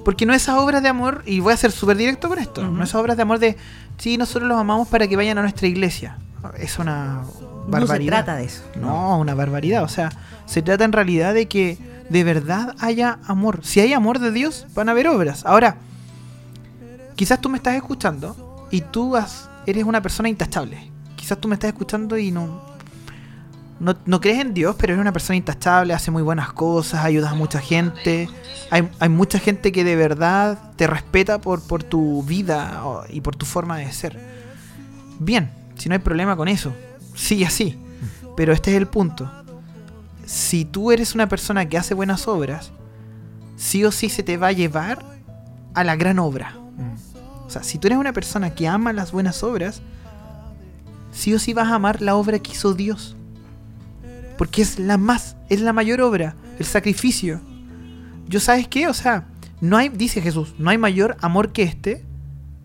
Porque 0.04 0.26
no 0.26 0.34
esas 0.34 0.58
obras 0.58 0.82
de 0.82 0.88
amor, 0.88 1.22
y 1.26 1.40
voy 1.40 1.52
a 1.52 1.56
ser 1.56 1.72
súper 1.72 1.96
directo 1.96 2.28
con 2.28 2.38
esto, 2.38 2.66
no 2.66 2.82
esas 2.82 2.94
obras 2.94 3.16
de 3.16 3.22
amor 3.22 3.38
de, 3.38 3.56
sí, 3.98 4.16
nosotros 4.16 4.48
los 4.48 4.58
amamos 4.58 4.88
para 4.88 5.06
que 5.06 5.16
vayan 5.16 5.38
a 5.38 5.42
nuestra 5.42 5.66
iglesia. 5.66 6.18
Es 6.56 6.78
una 6.78 7.24
barbaridad. 7.70 8.12
No 8.12 8.18
se 8.18 8.24
trata 8.24 8.36
de 8.36 8.44
eso. 8.44 8.62
No, 8.80 9.18
una 9.18 9.34
barbaridad. 9.34 9.82
O 9.84 9.88
sea, 9.88 10.10
se 10.46 10.62
trata 10.62 10.84
en 10.84 10.92
realidad 10.92 11.34
de 11.34 11.46
que 11.46 11.78
de 12.08 12.24
verdad 12.24 12.74
haya 12.80 13.18
amor. 13.26 13.60
Si 13.62 13.80
hay 13.80 13.92
amor 13.92 14.18
de 14.18 14.32
Dios, 14.32 14.66
van 14.74 14.88
a 14.88 14.92
haber 14.92 15.08
obras. 15.08 15.44
Ahora, 15.46 15.76
quizás 17.16 17.40
tú 17.40 17.48
me 17.48 17.56
estás 17.58 17.74
escuchando 17.74 18.66
y 18.70 18.80
tú 18.80 19.16
has- 19.16 19.48
eres 19.66 19.84
una 19.84 20.00
persona 20.00 20.28
intachable. 20.28 20.90
Quizás 21.16 21.38
tú 21.38 21.48
me 21.48 21.54
estás 21.54 21.68
escuchando 21.68 22.16
y 22.16 22.30
no, 22.30 22.62
no, 23.80 23.96
no 24.06 24.20
crees 24.20 24.40
en 24.40 24.54
Dios, 24.54 24.76
pero 24.78 24.92
eres 24.94 25.00
una 25.02 25.12
persona 25.12 25.36
intachable, 25.36 25.92
hace 25.92 26.10
muy 26.10 26.22
buenas 26.22 26.52
cosas, 26.52 27.04
ayudas 27.04 27.32
a 27.32 27.34
mucha 27.34 27.60
gente. 27.60 28.28
Hay, 28.70 28.88
hay 29.00 29.08
mucha 29.08 29.38
gente 29.38 29.72
que 29.72 29.84
de 29.84 29.96
verdad 29.96 30.58
te 30.76 30.86
respeta 30.86 31.40
por, 31.40 31.60
por 31.66 31.82
tu 31.82 32.22
vida 32.22 32.82
y 33.10 33.20
por 33.20 33.36
tu 33.36 33.44
forma 33.46 33.76
de 33.78 33.92
ser. 33.92 34.18
Bien, 35.18 35.50
si 35.76 35.88
no 35.88 35.94
hay 35.94 35.98
problema 36.00 36.36
con 36.36 36.48
eso, 36.48 36.72
sigue 37.18 37.46
así. 37.46 37.78
Pero 38.36 38.52
este 38.52 38.70
es 38.70 38.76
el 38.76 38.86
punto. 38.86 39.30
Si 40.24 40.64
tú 40.64 40.92
eres 40.92 41.14
una 41.14 41.28
persona 41.28 41.68
que 41.68 41.78
hace 41.78 41.94
buenas 41.94 42.28
obras, 42.28 42.70
sí 43.56 43.84
o 43.84 43.90
sí 43.90 44.08
se 44.08 44.22
te 44.22 44.36
va 44.36 44.48
a 44.48 44.52
llevar 44.52 45.04
a 45.74 45.84
la 45.84 45.96
gran 45.96 46.18
obra. 46.18 46.56
O 47.46 47.50
sea, 47.50 47.62
si 47.62 47.78
tú 47.78 47.88
eres 47.88 47.98
una 47.98 48.12
persona 48.12 48.54
que 48.54 48.68
ama 48.68 48.92
las 48.92 49.10
buenas 49.10 49.42
obras, 49.42 49.80
sí 51.12 51.34
o 51.34 51.38
sí 51.38 51.54
vas 51.54 51.68
a 51.68 51.74
amar 51.74 52.02
la 52.02 52.14
obra 52.14 52.38
que 52.38 52.52
hizo 52.52 52.74
Dios. 52.74 53.16
Porque 54.36 54.62
es 54.62 54.78
la 54.78 54.98
más, 54.98 55.36
es 55.48 55.60
la 55.60 55.72
mayor 55.72 56.00
obra, 56.00 56.36
el 56.58 56.66
sacrificio. 56.66 57.40
Yo 58.28 58.38
sabes 58.38 58.68
qué, 58.68 58.86
o 58.86 58.94
sea, 58.94 59.26
no 59.60 59.76
hay, 59.76 59.88
dice 59.88 60.20
Jesús, 60.20 60.54
no 60.58 60.70
hay 60.70 60.78
mayor 60.78 61.16
amor 61.20 61.52
que 61.52 61.62
este, 61.62 62.04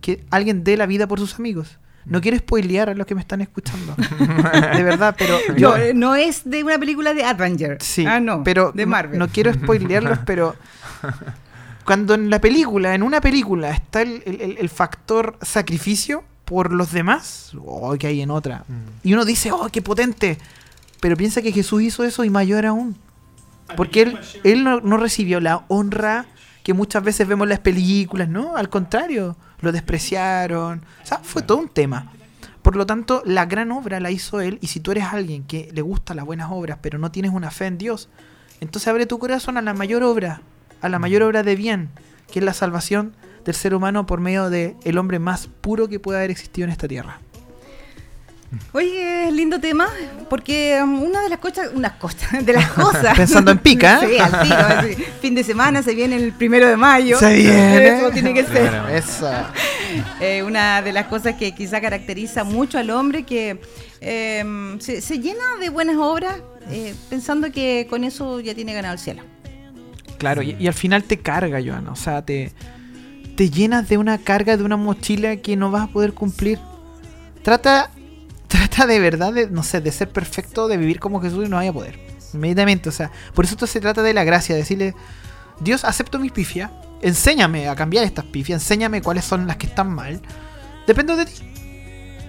que 0.02 0.26
alguien 0.30 0.64
dé 0.64 0.78
la 0.78 0.86
vida 0.86 1.08
por 1.08 1.20
sus 1.20 1.36
amigos. 1.36 1.80
No 2.06 2.20
quiero 2.22 2.38
spoilear 2.38 2.90
a 2.90 2.94
los 2.94 3.06
que 3.08 3.16
me 3.16 3.22
están 3.22 3.42
escuchando. 3.42 3.96
De 4.76 4.84
verdad, 4.84 5.16
pero 5.18 5.38
yo, 5.56 5.70
No, 5.72 5.76
eh, 5.78 5.94
no 5.94 6.16
es 6.16 6.42
de 6.50 6.64
una 6.64 6.78
película 6.78 7.14
de 7.14 7.24
Avenger. 7.24 7.78
Sí, 7.82 8.06
Ah, 8.06 8.20
no. 8.20 8.44
pero 8.44 8.72
de 8.74 8.86
no- 8.86 8.92
Marvel. 8.92 9.18
No, 9.20 9.28
quiero 9.30 9.54
spoilearlos, 9.54 10.20
pero 10.26 10.56
cuando 11.86 12.14
en 12.14 12.30
la 12.30 12.40
película, 12.40 12.94
en 12.96 13.04
una 13.04 13.20
película, 13.22 13.72
está 13.72 14.02
el, 14.02 14.24
el- 14.26 14.42
el- 14.42 14.58
el 14.58 14.70
factor 14.70 15.38
sacrificio 15.42 16.24
por 16.46 16.72
los 16.74 16.92
demás, 16.92 17.52
oh, 17.66 17.96
que 17.98 18.08
hay 18.08 18.22
en 18.22 18.32
otra. 18.32 18.64
Mm. 18.68 19.08
Y 19.08 19.14
uno 19.14 19.26
dice, 19.26 19.52
oh, 19.52 19.70
qué 19.72 19.82
potente. 19.82 20.38
Pero 21.00 21.18
piensa 21.18 21.42
que 21.42 21.52
Jesús 21.52 21.82
hizo 21.82 22.04
eso 22.04 22.24
y 22.24 22.30
mayor 22.30 22.66
aún. 22.66 22.98
Porque 23.76 24.02
él, 24.04 24.20
él 24.44 24.64
no, 24.64 24.80
no 24.82 24.98
recibió 24.98 25.40
la 25.40 25.64
honra 25.68 26.26
que 26.64 26.74
muchas 26.74 27.04
veces 27.04 27.28
vemos 27.28 27.46
en 27.46 27.50
las 27.50 27.60
películas, 27.60 28.30
¿no? 28.30 28.56
Al 28.56 28.70
contrario, 28.70 29.36
lo 29.64 29.72
despreciaron. 29.72 30.86
O 31.02 31.06
sea, 31.06 31.20
fue 31.20 31.42
todo 31.42 31.58
un 31.58 31.70
tema. 31.70 32.12
Por 32.62 32.76
lo 32.76 32.86
tanto, 32.86 33.24
la 33.26 33.46
gran 33.46 33.72
obra 33.72 34.00
la 34.00 34.12
hizo 34.12 34.40
Él 34.40 34.58
y 34.62 34.68
si 34.68 34.80
tú 34.80 34.92
eres 34.92 35.06
alguien 35.06 35.44
que 35.44 35.70
le 35.74 35.82
gusta 35.82 36.14
las 36.14 36.26
buenas 36.26 36.50
obras 36.52 36.78
pero 36.82 36.98
no 36.98 37.12
tienes 37.12 37.32
una 37.32 37.52
fe 37.52 37.66
en 37.66 37.78
Dios, 37.78 38.10
entonces 38.62 38.88
abre 38.88 39.06
tu 39.06 39.20
corazón 39.20 39.58
a 39.58 39.62
la 39.62 39.74
mayor 39.74 40.04
obra, 40.04 40.42
a 40.82 40.88
la 40.88 41.00
mayor 41.00 41.24
obra 41.24 41.44
de 41.44 41.56
bien, 41.56 41.90
que 42.32 42.40
es 42.40 42.46
la 42.46 42.54
salvación 42.54 43.16
del 43.44 43.56
ser 43.56 43.76
humano 43.76 44.06
por 44.06 44.22
medio 44.22 44.50
del 44.50 44.76
el 44.86 44.98
hombre 44.98 45.20
más 45.20 45.48
puro 45.48 45.90
que 45.90 46.00
pueda 46.00 46.20
haber 46.20 46.32
existido 46.32 46.66
en 46.66 46.72
esta 46.72 46.88
tierra. 46.88 47.20
Oye, 48.72 49.32
lindo 49.32 49.60
tema, 49.60 49.88
porque 50.30 50.80
um, 50.84 51.04
una 51.04 51.22
de 51.22 51.30
las 51.30 51.40
cosas, 51.40 51.70
unas 51.74 51.94
cosas, 51.94 52.32
de 52.46 52.54
las 52.54 52.70
cosas. 52.74 53.18
Pensando 53.18 53.52
en 53.52 53.60
pica, 53.60 54.02
¿eh? 54.04 54.08
Sí, 54.14 54.20
al 54.20 54.88
tiro, 54.88 55.06
fin 55.22 55.36
de 55.36 55.44
semana, 55.44 55.84
se 55.84 55.96
viene 55.96 56.16
el 56.16 56.34
primero 56.34 56.68
de 56.68 56.78
mayo. 56.78 57.18
Se 57.18 57.34
viene. 57.34 58.00
Eso 58.00 58.12
tiene 58.12 58.34
que 58.34 58.44
ser. 58.44 58.72
Eh, 60.20 60.44
una 60.44 60.82
de 60.82 60.92
las 60.92 61.06
cosas 61.06 61.36
que 61.36 61.54
quizá 61.54 61.80
caracteriza 61.82 62.44
mucho 62.44 62.78
al 62.80 62.90
hombre 62.90 63.24
que 63.24 63.60
eh, 64.02 64.76
se, 64.80 65.02
se 65.02 65.20
llena 65.20 65.58
de 65.60 65.70
buenas 65.70 65.98
obras 65.98 66.36
eh, 66.70 66.96
pensando 67.10 67.52
que 67.52 67.88
con 67.90 68.04
eso 68.04 68.40
ya 68.40 68.56
tiene 68.56 68.74
ganado 68.74 68.94
el 68.94 69.00
cielo. 69.00 69.24
Claro, 70.18 70.42
y, 70.42 70.56
y 70.60 70.68
al 70.68 70.74
final 70.74 71.04
te 71.04 71.20
carga, 71.20 71.60
Joana. 71.64 71.92
O 71.92 71.96
sea, 71.96 72.24
te, 72.24 72.54
te 73.36 73.50
llenas 73.50 73.90
de 73.90 73.98
una 73.98 74.18
carga, 74.18 74.58
de 74.58 74.64
una 74.64 74.78
mochila 74.78 75.38
que 75.38 75.56
no 75.56 75.72
vas 75.72 75.84
a 75.84 75.88
poder 75.88 76.14
cumplir. 76.14 76.60
Trata, 77.44 77.92
trata 78.58 78.86
de 78.86 79.00
verdad 79.00 79.34
de, 79.34 79.50
no 79.50 79.64
sé, 79.64 79.82
de 79.82 79.92
ser 79.92 80.10
perfecto, 80.10 80.68
de 80.68 80.78
vivir 80.78 81.00
como 81.00 81.22
Jesús 81.22 81.46
y 81.46 81.50
no 81.50 81.58
vaya 81.58 81.72
a 81.72 81.74
poder. 81.74 82.00
Inmediatamente, 82.34 82.90
o 82.90 82.92
sea, 82.92 83.12
por 83.34 83.46
eso 83.46 83.56
esto 83.56 83.68
se 83.68 83.82
trata 83.82 84.02
de 84.04 84.14
la 84.14 84.24
gracia, 84.24 84.56
decirle, 84.56 84.94
Dios, 85.60 85.84
acepto 85.84 86.20
mis 86.20 86.32
pifias, 86.32 86.72
enséñame 87.02 87.68
a 87.68 87.76
cambiar 87.76 88.06
estas 88.06 88.26
pifias, 88.26 88.62
enséñame 88.62 89.02
cuáles 89.02 89.26
son 89.26 89.48
las 89.48 89.58
que 89.58 89.68
están 89.68 89.90
mal. 89.94 90.22
Dependo 90.88 91.16
de 91.16 91.26
ti. 91.26 91.34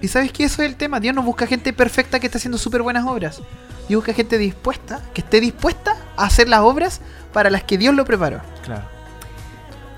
Y 0.01 0.07
sabes 0.07 0.31
que 0.31 0.43
eso 0.43 0.61
es 0.61 0.69
el 0.69 0.75
tema. 0.75 0.99
Dios 0.99 1.15
no 1.15 1.23
busca 1.23 1.47
gente 1.47 1.73
perfecta 1.73 2.19
que 2.19 2.27
esté 2.27 2.37
haciendo 2.37 2.57
súper 2.57 2.81
buenas 2.81 3.05
obras. 3.05 3.41
Dios 3.87 3.99
busca 3.99 4.13
gente 4.13 4.37
dispuesta, 4.37 5.01
que 5.13 5.21
esté 5.21 5.39
dispuesta 5.41 5.95
a 6.17 6.25
hacer 6.25 6.47
las 6.47 6.61
obras 6.61 7.01
para 7.33 7.49
las 7.49 7.63
que 7.63 7.77
Dios 7.77 7.93
lo 7.95 8.05
preparó. 8.05 8.41
Claro. 8.63 8.83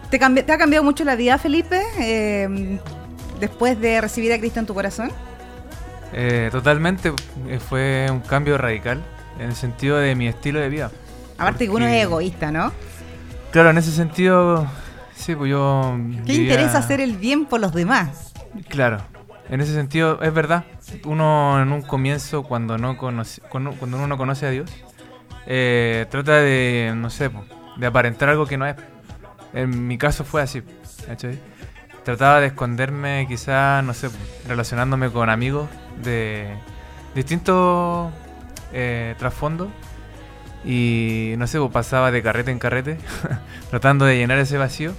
¿Te, 0.10 0.20
cambi- 0.20 0.46
te 0.46 0.52
ha 0.54 0.58
cambiado 0.58 0.84
mucho 0.84 1.04
la 1.04 1.16
vida, 1.16 1.38
Felipe, 1.38 1.82
eh, 2.00 2.80
después 3.40 3.80
de 3.80 4.00
recibir 4.02 4.32
a 4.34 4.40
Cristo 4.40 4.60
en 4.60 4.66
tu 4.66 4.74
corazón? 4.74 5.12
Eh, 6.14 6.50
totalmente 6.52 7.12
eh, 7.48 7.60
fue 7.60 8.08
un 8.10 8.22
cambio 8.22 8.58
radical 8.58 9.04
en 9.40 9.48
el 9.50 9.56
sentido 9.56 9.98
de 9.98 10.16
mi 10.16 10.28
estilo 10.28 10.60
de 10.60 10.70
vida. 10.70 10.92
Aparte 11.38 11.66
que 11.66 11.70
uno 11.70 11.80
Porque- 11.86 11.98
es 12.00 12.04
egoísta, 12.06 12.52
¿no? 12.52 12.72
Claro, 13.52 13.70
en 13.72 13.78
ese 13.78 13.92
sentido, 13.92 14.68
sí, 15.16 15.36
pues 15.36 15.50
yo. 15.52 15.96
¿Qué 16.26 16.34
vivía- 16.34 16.54
interesa 16.54 16.78
hacer 16.80 17.02
el 17.02 17.18
bien 17.18 17.46
por 17.46 17.60
los 17.60 17.74
demás? 17.74 18.34
Claro, 18.70 18.98
en 19.50 19.62
ese 19.62 19.74
sentido 19.74 20.22
es 20.22 20.34
verdad. 20.34 20.64
Uno 21.06 21.62
en 21.62 21.72
un 21.72 21.82
comienzo, 21.82 22.44
cuando 22.44 22.78
no 22.78 22.98
conoce, 22.98 23.42
cuando, 23.50 23.74
uno 23.82 24.08
no 24.08 24.18
conoce 24.18 24.48
a 24.48 24.50
Dios, 24.50 24.70
eh, 25.46 26.06
trata 26.10 26.34
de, 26.38 26.94
no 26.96 27.10
sé, 27.10 27.30
de 27.78 27.86
aparentar 27.88 28.30
algo 28.30 28.46
que 28.46 28.58
no 28.58 28.66
es. 28.66 28.76
En 29.54 29.88
mi 29.88 29.98
caso 29.98 30.24
fue 30.24 30.42
así, 30.42 30.62
¿cachai? 31.06 31.40
Trataba 32.04 32.40
de 32.42 32.48
esconderme, 32.48 33.26
quizás, 33.28 33.84
no 33.84 33.94
sé, 33.94 34.10
relacionándome 34.48 35.10
con 35.10 35.30
amigos 35.30 35.68
de 36.04 36.50
distintos 37.16 38.12
eh, 38.74 39.16
trasfondos. 39.18 39.70
Y 40.66 41.36
no 41.38 41.48
sé, 41.48 41.60
pues 41.60 41.72
pasaba 41.72 42.12
de 42.12 42.22
carrete 42.22 42.52
en 42.52 42.60
carrete, 42.60 42.98
tratando 43.70 44.06
de 44.06 44.18
llenar 44.18 44.38
ese 44.40 44.58
vacío 44.58 44.94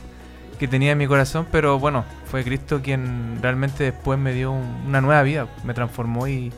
que 0.58 0.66
tenía 0.66 0.92
en 0.92 0.98
mi 0.98 1.06
corazón, 1.06 1.46
pero 1.52 1.78
bueno, 1.78 2.04
fue 2.30 2.42
Cristo 2.42 2.80
quien 2.82 3.38
realmente 3.42 3.84
después 3.84 4.18
me 4.18 4.32
dio 4.32 4.50
un- 4.52 4.84
una 4.88 5.00
nueva 5.00 5.22
vida, 5.22 5.46
me 5.64 5.74
transformó 5.74 6.26
y, 6.26 6.52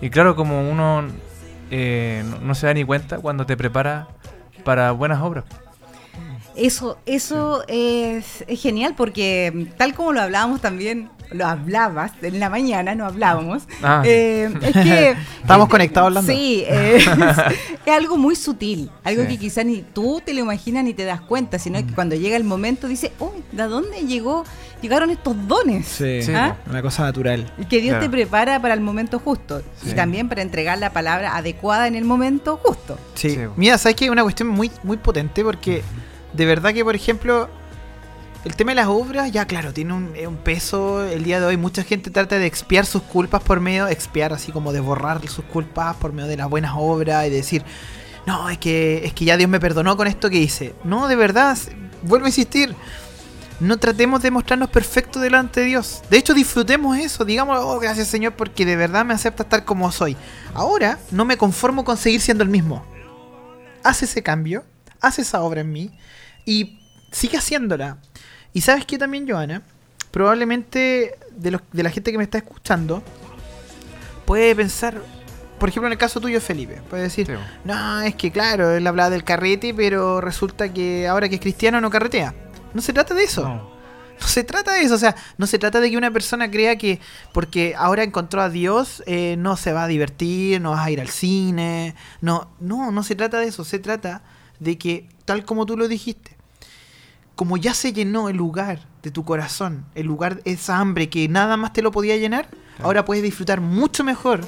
y 0.00 0.10
claro, 0.10 0.36
como 0.36 0.68
uno 0.70 1.04
eh, 1.70 2.22
no, 2.28 2.38
no 2.40 2.54
se 2.54 2.66
da 2.66 2.74
ni 2.74 2.84
cuenta 2.84 3.18
cuando 3.18 3.46
te 3.46 3.56
prepara 3.56 4.08
para 4.64 4.90
buenas 4.92 5.22
obras. 5.22 5.44
Eso, 6.56 6.98
eso 7.06 7.64
es, 7.68 8.44
es 8.46 8.60
genial 8.62 8.94
porque 8.96 9.52
mm, 9.54 9.76
tal 9.76 9.94
como 9.94 10.12
lo 10.12 10.22
hablábamos 10.22 10.60
también, 10.60 11.10
lo 11.32 11.44
hablabas 11.46 12.12
en 12.22 12.38
la 12.40 12.48
mañana, 12.48 12.94
no 12.94 13.04
hablábamos. 13.04 13.64
Ah, 13.82 14.00
sí. 14.04 14.10
eh, 14.10 14.50
es 14.62 14.72
que 14.72 15.16
Estamos 15.42 15.68
conectados 15.68 16.06
hablando. 16.08 16.32
Sí, 16.32 16.64
eh, 16.66 16.96
es, 16.96 17.06
es 17.86 17.92
algo 17.92 18.16
muy 18.16 18.36
sutil, 18.36 18.90
algo 19.04 19.22
Sí. 19.22 19.28
que 19.28 19.38
quizá 19.38 19.64
ni 19.64 19.82
tú 19.82 20.22
te 20.24 20.32
lo 20.34 20.40
imaginas 20.40 20.84
ni 20.84 20.94
te 20.94 21.04
das 21.04 21.20
cuenta, 21.20 21.58
sino 21.58 21.78
Mm. 21.80 21.86
que 21.88 21.94
cuando 21.94 22.14
llega 22.16 22.36
el 22.36 22.44
momento 22.44 22.88
dices, 22.88 23.10
uy, 23.18 23.42
¿de 23.52 23.62
dónde 23.64 24.00
llegó? 24.06 24.44
Llegaron 24.82 25.10
estos 25.10 25.34
dones. 25.48 25.86
Sí, 25.86 26.20
¿Ah? 26.34 26.56
una 26.70 26.80
cosa 26.82 27.02
natural. 27.02 27.50
Y 27.58 27.64
que 27.64 27.80
Dios 27.80 27.94
Claro. 27.96 28.04
te 28.04 28.10
prepara 28.10 28.60
para 28.62 28.74
el 28.74 28.80
momento 28.80 29.18
justo 29.18 29.62
y 29.84 29.92
también 29.92 30.28
para 30.28 30.42
entregar 30.42 30.78
la 30.78 30.90
palabra 30.92 31.36
adecuada 31.36 31.86
en 31.86 31.94
el 31.96 32.04
momento 32.04 32.58
justo. 32.62 32.98
Sí. 33.14 33.30
Sí. 33.30 33.38
Mira, 33.56 33.78
¿sabes 33.78 33.96
qué? 33.96 34.04
Es 34.04 34.10
una 34.10 34.22
cuestión 34.22 34.48
muy, 34.48 34.70
muy 34.84 34.96
potente 34.98 35.42
porque 35.42 35.82
de 36.36 36.46
verdad 36.46 36.72
que, 36.72 36.84
por 36.84 36.94
ejemplo, 36.94 37.48
el 38.44 38.54
tema 38.54 38.70
de 38.70 38.76
las 38.76 38.86
obras, 38.86 39.32
ya 39.32 39.46
claro, 39.46 39.72
tiene 39.72 39.92
un, 39.92 40.36
peso 40.44 41.02
el 41.02 41.24
día 41.24 41.40
de 41.40 41.46
hoy. 41.46 41.56
Mucha 41.56 41.82
gente 41.82 42.10
trata 42.10 42.38
de 42.38 42.46
expiar 42.46 42.86
sus 42.86 43.02
culpas 43.02 43.42
por 43.42 43.58
medio, 43.58 43.88
expiar 43.88 44.32
así 44.32 44.52
como 44.52 44.72
de 44.72 44.80
borrar 44.80 45.26
sus 45.26 45.44
culpas 45.46 45.96
por 45.96 46.12
medio 46.12 46.28
de 46.28 46.36
las 46.36 46.48
buenas 46.48 46.74
obras 46.76 47.26
y 47.26 47.30
decir, 47.30 47.64
no, 48.24 48.48
es 48.48 48.58
que, 48.58 49.04
es 49.04 49.14
que 49.14 49.24
ya 49.24 49.36
Dios 49.36 49.50
me 49.50 49.58
perdonó 49.58 49.96
con 49.96 50.06
esto 50.06 50.30
que 50.30 50.36
hice. 50.36 50.74
No, 50.84 51.08
de 51.08 51.16
verdad, 51.16 51.58
vuelvo 52.02 52.26
a 52.26 52.28
insistir. 52.28 52.76
No 53.58 53.78
tratemos 53.78 54.22
de 54.22 54.30
mostrarnos 54.30 54.68
perfectos 54.68 55.22
delante 55.22 55.60
de 55.60 55.66
Dios. 55.66 56.02
De 56.10 56.18
hecho, 56.18 56.34
disfrutemos 56.34 56.96
eso. 56.98 57.24
Digamos, 57.24 57.58
oh, 57.60 57.80
gracias 57.80 58.06
Señor, 58.06 58.34
porque 58.34 58.66
de 58.66 58.76
verdad 58.76 59.04
me 59.04 59.14
acepta 59.14 59.42
estar 59.42 59.64
como 59.64 59.90
soy. 59.90 60.16
Ahora 60.54 60.98
no 61.10 61.24
me 61.24 61.36
conformo 61.36 61.84
con 61.84 61.96
seguir 61.96 62.20
siendo 62.20 62.44
el 62.44 62.50
mismo. 62.50 62.84
Haz 63.82 64.02
ese 64.02 64.22
cambio, 64.22 64.62
haz 65.00 65.18
esa 65.18 65.40
obra 65.40 65.62
en 65.62 65.72
mí 65.72 65.98
y 66.46 66.78
sigue 67.12 67.36
haciéndola. 67.36 67.98
Y 68.54 68.62
sabes 68.62 68.86
que 68.86 68.96
también, 68.96 69.28
Joana, 69.28 69.62
probablemente 70.10 71.18
de, 71.36 71.50
los, 71.50 71.60
de 71.72 71.82
la 71.82 71.90
gente 71.90 72.10
que 72.10 72.16
me 72.16 72.24
está 72.24 72.38
escuchando 72.38 73.02
puede 74.24 74.56
pensar, 74.56 75.02
por 75.58 75.68
ejemplo, 75.68 75.88
en 75.88 75.92
el 75.92 75.98
caso 75.98 76.20
tuyo, 76.20 76.40
Felipe, 76.40 76.80
puede 76.88 77.02
decir, 77.02 77.26
Sí, 77.26 77.32
no, 77.64 78.00
es 78.00 78.14
que 78.14 78.30
claro, 78.30 78.70
él 78.70 78.86
hablaba 78.86 79.10
del 79.10 79.24
carrete, 79.24 79.74
pero 79.74 80.22
resulta 80.22 80.72
que 80.72 81.06
ahora 81.06 81.28
que 81.28 81.34
es 81.34 81.40
cristiano 81.40 81.80
no 81.80 81.90
carretea. 81.90 82.34
No 82.72 82.80
se 82.80 82.92
trata 82.92 83.14
de 83.14 83.24
eso. 83.24 83.42
No. 83.42 83.76
No 84.20 84.26
se 84.26 84.44
trata 84.44 84.72
de 84.72 84.80
eso, 84.80 84.94
o 84.94 84.98
sea, 84.98 85.14
no 85.36 85.46
se 85.46 85.58
trata 85.58 85.78
de 85.80 85.90
que 85.90 85.96
una 85.98 86.10
persona 86.10 86.50
crea 86.50 86.76
que 86.76 87.00
porque 87.32 87.74
ahora 87.76 88.02
encontró 88.02 88.40
a 88.40 88.48
Dios 88.48 89.02
eh, 89.06 89.36
no 89.38 89.56
se 89.58 89.74
va 89.74 89.84
a 89.84 89.88
divertir, 89.88 90.60
no 90.60 90.70
vas 90.70 90.86
a 90.86 90.90
ir 90.90 91.02
al 91.02 91.08
cine, 91.08 91.94
no, 92.22 92.50
no, 92.58 92.90
no 92.92 93.02
se 93.02 93.14
trata 93.14 93.38
de 93.38 93.48
eso, 93.48 93.64
se 93.64 93.78
trata 93.78 94.22
de 94.58 94.78
que, 94.78 95.08
tal 95.26 95.44
como 95.44 95.66
tú 95.66 95.76
lo 95.76 95.86
dijiste, 95.86 96.35
como 97.36 97.58
ya 97.58 97.74
se 97.74 97.92
llenó 97.92 98.28
el 98.28 98.36
lugar 98.36 98.80
de 99.02 99.10
tu 99.10 99.24
corazón, 99.24 99.84
el 99.94 100.06
lugar, 100.06 100.40
esa 100.44 100.78
hambre 100.78 101.08
que 101.10 101.28
nada 101.28 101.56
más 101.56 101.72
te 101.72 101.82
lo 101.82 101.92
podía 101.92 102.16
llenar, 102.16 102.48
ahora 102.82 103.04
puedes 103.04 103.22
disfrutar 103.22 103.60
mucho 103.60 104.02
mejor 104.02 104.40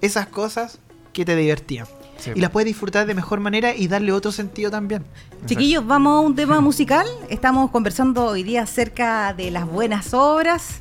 esas 0.00 0.26
cosas 0.26 0.80
que 1.12 1.24
te 1.24 1.36
divertían. 1.36 1.86
Sí, 2.18 2.32
Y 2.34 2.40
las 2.40 2.50
puedes 2.50 2.66
disfrutar 2.66 3.06
de 3.06 3.14
mejor 3.14 3.40
manera 3.40 3.74
y 3.74 3.88
darle 3.88 4.10
otro 4.10 4.32
sentido 4.32 4.70
también. 4.70 5.04
Chiquillos, 5.44 5.86
vamos 5.86 6.16
a 6.16 6.20
un 6.20 6.34
tema 6.34 6.60
musical. 6.60 7.06
Estamos 7.28 7.70
conversando 7.70 8.24
hoy 8.24 8.42
día 8.42 8.62
acerca 8.62 9.32
de 9.32 9.50
las 9.50 9.66
buenas 9.66 10.12
obras. 10.12 10.80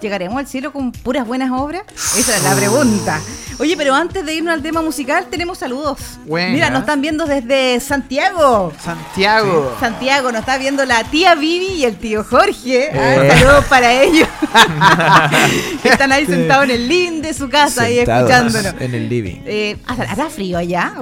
¿Llegaremos 0.00 0.38
al 0.38 0.46
cielo 0.46 0.72
con 0.72 0.92
puras 0.92 1.26
buenas 1.26 1.50
obras? 1.50 1.82
Esa 2.16 2.36
es 2.36 2.42
la 2.44 2.54
pregunta. 2.54 3.20
Oye, 3.58 3.76
pero 3.76 3.94
antes 3.94 4.24
de 4.24 4.34
irnos 4.34 4.54
al 4.54 4.62
tema 4.62 4.80
musical, 4.80 5.26
tenemos 5.28 5.58
saludos. 5.58 5.98
Buena. 6.24 6.52
Mira, 6.54 6.70
nos 6.70 6.80
están 6.82 7.00
viendo 7.00 7.26
desde 7.26 7.80
Santiago. 7.80 8.72
Santiago. 8.80 9.76
Santiago, 9.80 10.30
nos 10.30 10.40
está 10.42 10.56
viendo 10.58 10.84
la 10.84 11.02
tía 11.04 11.34
Vivi 11.34 11.66
y 11.66 11.84
el 11.84 11.96
tío 11.96 12.22
Jorge. 12.22 12.90
Ah, 12.92 13.16
Eh. 13.24 13.30
Saludos 13.38 13.64
para 13.64 13.92
ellos. 13.92 14.28
Están 15.84 16.12
ahí 16.12 16.26
sentados 16.26 16.64
en 16.64 16.70
el 16.70 16.88
living 16.88 17.20
de 17.22 17.34
su 17.34 17.48
casa 17.48 17.84
ahí 17.84 17.96
Sentados 17.96 18.30
escuchándonos. 18.30 18.80
en 18.80 18.94
el 18.94 19.08
living. 19.08 19.36
Eh, 19.46 19.76
¿Hará 19.86 20.30
frío 20.30 20.58
allá? 20.58 20.94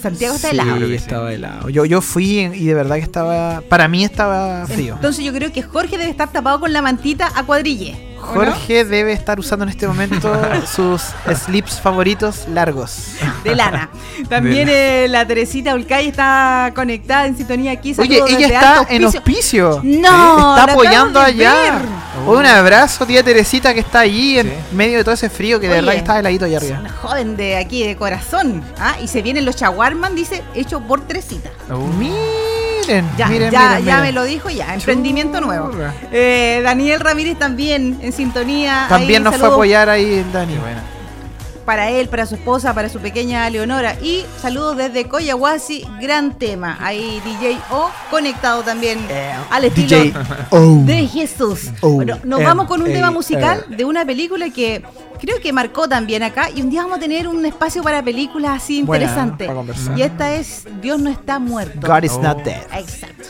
Santiago 0.00 0.36
está 0.36 0.50
Sí, 0.50 0.54
helado. 0.54 0.76
Creo 0.76 0.88
que 0.88 0.98
sí. 0.98 1.04
estaba 1.04 1.32
helado. 1.32 1.68
Yo, 1.70 1.84
yo 1.84 2.00
fui 2.00 2.38
y 2.40 2.64
de 2.66 2.74
verdad 2.74 2.96
que 2.96 3.02
estaba. 3.02 3.62
Para 3.68 3.88
mí 3.88 4.04
estaba 4.04 4.66
frío. 4.66 4.94
Entonces 4.94 5.24
yo 5.24 5.32
creo 5.32 5.52
que 5.52 5.62
Jorge 5.62 5.98
debe 5.98 6.10
estar 6.10 6.30
tapado 6.30 6.60
con 6.60 6.72
la 6.72 6.82
mantita 6.82 7.32
a 7.34 7.42
cuadrille. 7.44 8.13
Jorge 8.24 8.84
debe 8.84 9.12
estar 9.12 9.38
usando 9.38 9.64
en 9.64 9.68
este 9.68 9.86
momento 9.86 10.32
sus 10.74 11.02
slips 11.34 11.80
favoritos 11.80 12.46
largos. 12.48 13.08
De 13.42 13.54
lana. 13.54 13.90
También 14.28 14.68
eh, 14.70 15.06
la 15.08 15.26
Teresita 15.26 15.74
Ulcay 15.74 16.08
está 16.08 16.72
conectada 16.74 17.26
en 17.26 17.36
sintonía 17.36 17.72
aquí. 17.72 17.94
Oye, 17.98 18.22
ella 18.28 18.46
está 18.46 18.86
en 18.88 19.04
Hospicio. 19.04 19.70
hospicio. 19.76 19.80
No, 20.00 20.56
Está 20.56 20.72
apoyando 20.72 21.20
allá. 21.20 21.82
Oh. 22.26 22.38
Un 22.38 22.46
abrazo, 22.46 23.04
tía 23.06 23.22
Teresita, 23.22 23.74
que 23.74 23.80
está 23.80 24.00
allí 24.00 24.38
en 24.38 24.46
Sí. 24.48 24.54
medio 24.72 24.98
de 24.98 25.04
todo 25.04 25.14
ese 25.14 25.28
frío 25.28 25.58
que 25.60 25.68
de 25.68 25.74
verdad 25.74 25.94
está 25.94 26.18
heladito 26.18 26.44
allá 26.44 26.58
Es 26.58 26.62
arriba. 26.64 26.80
una 26.80 26.90
joven 26.92 27.36
de 27.36 27.56
aquí, 27.56 27.84
de 27.86 27.96
corazón. 27.96 28.62
¿ah? 28.78 28.94
Y 29.02 29.08
se 29.08 29.20
vienen 29.20 29.44
los 29.44 29.56
chaguarman, 29.56 30.14
dice, 30.14 30.42
hecho 30.54 30.80
por 30.80 31.00
Teresita. 31.02 31.50
Uh, 31.68 31.74
miren, 32.86 33.10
Ya, 33.16 33.26
miren, 33.28 33.50
ya, 33.52 33.68
miren, 33.68 33.84
ya 33.84 33.96
miren. 33.96 34.02
me 34.02 34.12
lo 34.12 34.24
dijo, 34.24 34.50
ya, 34.50 34.74
emprendimiento 34.74 35.40
nuevo. 35.40 35.70
Eh, 36.12 36.60
Daniel 36.62 37.00
Ramírez 37.00 37.38
también 37.38 37.98
en 38.02 38.12
sintonía. 38.12 38.86
También 38.88 39.26
Ahí, 39.26 39.30
nos 39.32 39.40
fue 39.40 39.48
a 39.48 39.52
apoyar 39.52 39.88
ahí 39.88 40.14
el 40.14 40.32
Dani. 40.32 40.54
Qué 40.54 40.58
buena. 40.58 40.82
Para 41.64 41.88
él, 41.90 42.08
para 42.08 42.26
su 42.26 42.34
esposa, 42.34 42.74
para 42.74 42.88
su 42.88 42.98
pequeña 42.98 43.48
Leonora. 43.48 43.96
Y 44.02 44.24
saludos 44.40 44.76
desde 44.76 45.06
Coyahuasi, 45.08 45.84
gran 46.00 46.36
tema. 46.38 46.76
Ahí 46.80 47.20
DJ 47.24 47.58
O 47.70 47.90
conectado 48.10 48.62
también 48.62 48.98
al 49.50 49.64
estilo 49.64 49.88
DJ 49.88 50.14
O. 50.50 50.82
de 50.84 51.06
Jesús. 51.06 51.70
Oh, 51.80 51.90
bueno, 51.92 52.18
nos 52.24 52.40
em, 52.40 52.46
vamos 52.46 52.66
con 52.66 52.82
un 52.82 52.88
eh, 52.90 52.92
tema 52.94 53.10
musical 53.10 53.64
eh. 53.70 53.76
de 53.76 53.84
una 53.84 54.04
película 54.04 54.50
que 54.50 54.82
creo 55.20 55.40
que 55.40 55.52
marcó 55.52 55.88
también 55.88 56.22
acá. 56.22 56.50
Y 56.54 56.60
un 56.60 56.68
día 56.70 56.82
vamos 56.82 56.98
a 56.98 57.00
tener 57.00 57.26
un 57.28 57.44
espacio 57.46 57.82
para 57.82 58.02
películas 58.02 58.62
así 58.62 58.82
Buena, 58.82 59.04
interesante. 59.04 59.44
para 59.46 59.56
conversar. 59.56 59.98
y 59.98 60.02
esta 60.02 60.34
es 60.34 60.64
Dios 60.82 61.00
no 61.00 61.08
está 61.10 61.38
muerto. 61.38 61.86
God 61.86 62.02
is 62.02 62.12
Oh. 62.12 62.22
not 62.22 62.44
dead. 62.44 62.62
Exacto. 62.78 63.24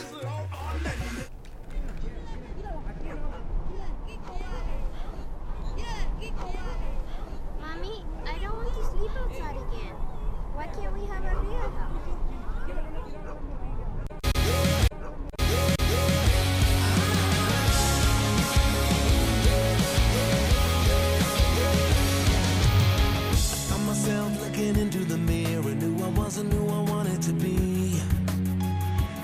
Knew 26.43 26.57
I 26.57 26.65
who 26.65 26.69
I 26.69 26.89
wanted 26.89 27.21
to 27.21 27.33
be. 27.33 28.01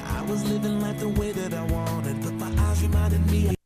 I 0.06 0.22
was 0.30 0.44
living 0.46 0.80
life 0.80 1.00
the 1.00 1.10
way 1.10 1.32
that 1.34 1.54
I 1.54 1.64
wanted, 1.64 2.22
but 2.24 2.34
my 2.34 2.64
eyes 2.64 2.82
reminded 2.84 3.30
me. 3.30 3.61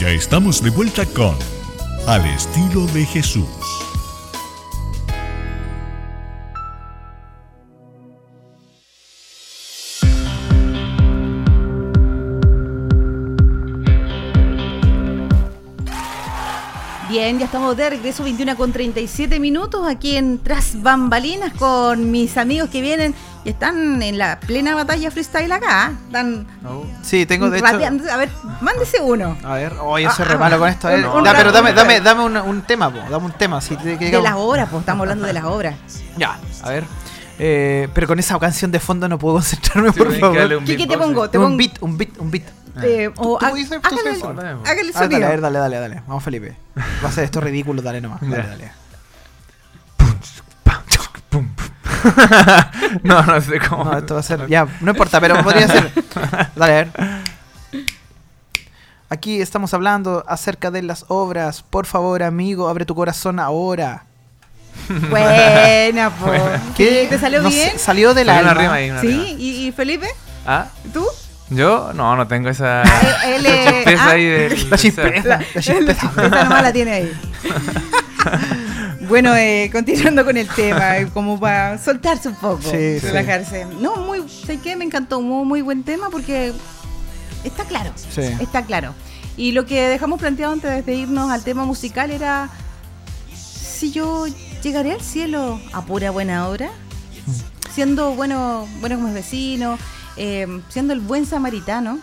Ya 0.00 0.10
estamos 0.10 0.62
de 0.62 0.70
vuelta 0.70 1.04
con 1.04 1.34
Al 2.06 2.24
estilo 2.26 2.86
de 2.86 3.04
Jesús. 3.06 3.48
Bien, 17.08 17.38
ya 17.38 17.46
estamos 17.46 17.76
de 17.76 17.90
regreso, 17.90 18.22
21 18.22 18.56
con 18.56 18.72
37 18.72 19.40
minutos 19.40 19.88
aquí 19.88 20.16
en 20.16 20.38
Tras 20.38 20.80
Bambalinas 20.82 21.52
con 21.54 22.10
mis 22.10 22.36
amigos 22.36 22.68
que 22.70 22.80
vienen 22.80 23.14
y 23.46 23.50
están 23.50 24.02
en 24.02 24.18
la 24.18 24.40
plena 24.40 24.74
batalla 24.74 25.08
freestyle 25.08 25.52
acá. 25.52 25.66
¿ah? 25.86 25.92
Están 26.06 26.46
Sí, 27.02 27.26
tengo 27.26 27.48
de 27.48 27.58
hecho. 27.58 27.66
A 27.68 28.16
ver, 28.16 28.28
mándese 28.60 29.00
uno. 29.00 29.38
A 29.44 29.54
ver, 29.54 29.72
oh, 29.80 29.96
yo 30.00 30.10
soy 30.10 30.24
Ah, 30.24 30.28
re 30.30 30.34
ah, 30.34 30.38
malo 30.38 30.58
con 30.58 30.68
esto. 30.68 30.88
A 30.88 30.90
ver, 30.90 31.02
ya, 31.24 31.32
pero 31.36 31.52
dame, 31.52 31.70
un 31.70 31.76
dame, 31.76 32.00
dame 32.00 32.24
un, 32.24 32.36
un 32.36 32.62
tema, 32.62 32.90
po, 32.90 32.98
dame 33.08 33.24
un 33.26 33.32
tema. 33.32 33.60
Si 33.60 33.76
te- 33.76 33.96
que 33.98 34.10
De 34.10 34.20
las 34.20 34.34
obras, 34.34 34.68
pues 34.68 34.80
estamos 34.80 35.02
hablando 35.04 35.26
de 35.28 35.32
las 35.32 35.44
obras. 35.44 35.76
Ya, 36.16 36.38
a 36.64 36.70
ver. 36.70 36.84
Eh, 37.38 37.86
pero 37.94 38.08
con 38.08 38.18
esa 38.18 38.36
canción 38.40 38.72
de 38.72 38.80
fondo 38.80 39.08
no 39.08 39.16
puedo 39.18 39.34
concentrarme, 39.36 39.92
Sí, 39.92 39.98
por 39.98 40.12
favor. 40.18 40.64
¿Qué, 40.64 40.76
qué 40.76 40.86
te 40.88 40.98
pongo? 40.98 41.26
eh. 41.26 41.28
Te 41.28 41.38
Un 41.38 41.44
pongo. 41.44 41.56
beat, 41.58 41.82
un 41.82 41.96
beat, 41.98 42.18
un 42.18 42.30
beat. 42.32 42.44
eh, 42.82 43.10
o 43.16 43.38
¿Tú 43.38 43.46
ha- 43.46 43.50
puedes 43.50 43.66
hacer 43.66 43.80
hágale, 43.84 44.10
el- 44.10 44.20
Dale, 44.20 44.48
Ah, 44.64 44.74
dale, 44.74 44.92
sonido. 44.92 45.26
a 45.26 45.30
ver, 45.30 45.40
dale, 45.40 45.58
dale, 45.60 45.78
dale. 45.78 46.02
Vamos, 46.08 46.24
Felipe. 46.24 46.56
Va 47.04 47.08
a 47.08 47.12
ser 47.12 47.22
esto 47.24 47.40
ridículo, 47.40 47.80
dale 47.80 48.00
nomás. 48.00 48.20
Dale, 48.22 48.36
dale. 48.48 48.72
no, 53.02 53.22
no 53.22 53.40
sé 53.40 53.58
cómo. 53.68 53.84
No, 53.84 53.98
esto 53.98 54.14
va 54.14 54.20
a 54.20 54.22
ser. 54.22 54.46
Ya, 54.48 54.66
no 54.80 54.90
importa, 54.92 55.20
pero 55.20 55.42
podría 55.42 55.66
ser. 55.68 55.90
Dale, 56.56 56.72
a 56.72 56.76
ver. 56.76 56.88
Aquí 59.08 59.40
estamos 59.40 59.72
hablando 59.72 60.24
acerca 60.26 60.70
de 60.70 60.82
las 60.82 61.04
obras. 61.08 61.62
Por 61.62 61.86
favor, 61.86 62.22
amigo, 62.22 62.68
abre 62.68 62.84
tu 62.84 62.94
corazón 62.94 63.38
ahora. 63.38 64.04
Buena, 65.10 66.10
po. 66.10 66.32
Sí, 66.76 67.06
¿Te 67.08 67.18
salió 67.18 67.40
No 67.42 67.48
bien? 67.48 67.72
sé, 67.72 67.78
salió 67.78 68.12
Salió 68.14 68.32
una 68.32 68.38
alma. 68.50 68.54
rima 68.54 68.72
ahí, 68.74 68.90
una 68.90 69.00
Sí, 69.00 69.06
rima. 69.08 69.24
¿Y, 69.40 69.66
y 69.68 69.72
Felipe? 69.72 70.08
¿Ah? 70.46 70.66
¿Tú? 70.92 71.04
Yo 71.48 71.92
no, 71.94 72.16
no 72.16 72.26
tengo 72.26 72.48
esa 72.48 72.82
esa 72.82 73.28
eh, 73.28 73.72
chispeza 73.84 74.04
ah. 74.04 74.10
ahí 74.10 74.24
del- 74.26 74.70
La 74.70 74.76
chispeza, 74.78 75.28
la 75.54 75.60
chispeza. 75.62 76.10
Esa 76.26 76.44
nomás 76.44 76.62
la 76.64 76.72
tiene 76.72 76.92
ahí. 76.92 77.12
Bueno, 79.08 79.34
eh, 79.36 79.68
continuando 79.72 80.24
con 80.24 80.36
el 80.36 80.48
tema, 80.48 80.98
eh, 80.98 81.08
como 81.14 81.38
para 81.38 81.78
soltarse 81.78 82.28
un 82.28 82.34
poco, 82.36 82.62
Sí, 82.62 82.70
sí. 82.70 82.98
relajarse. 83.00 83.66
No, 83.80 83.96
muy, 83.96 84.28
sé 84.28 84.58
que 84.58 84.74
me 84.76 84.84
encantó, 84.84 85.20
muy, 85.20 85.44
muy 85.44 85.62
buen 85.62 85.82
tema 85.84 86.10
porque 86.10 86.52
está 87.44 87.64
claro, 87.64 87.92
Sí. 87.96 88.22
está 88.40 88.64
claro. 88.64 88.94
Y 89.36 89.52
lo 89.52 89.66
que 89.66 89.88
dejamos 89.88 90.18
planteado 90.18 90.52
antes 90.54 90.84
de 90.84 90.94
irnos 90.94 91.30
al 91.30 91.44
tema 91.44 91.64
musical 91.64 92.10
era 92.10 92.48
si 93.34 93.92
yo 93.92 94.26
llegaré 94.62 94.92
al 94.92 95.02
cielo 95.02 95.60
a 95.72 95.82
pura 95.84 96.10
buena 96.10 96.48
obra, 96.48 96.70
siendo 97.74 98.12
bueno, 98.12 98.66
bueno 98.80 98.96
como 98.96 99.12
vecino, 99.12 99.78
eh, 100.16 100.46
siendo 100.70 100.94
el 100.94 101.00
buen 101.00 101.26
samaritano. 101.26 101.98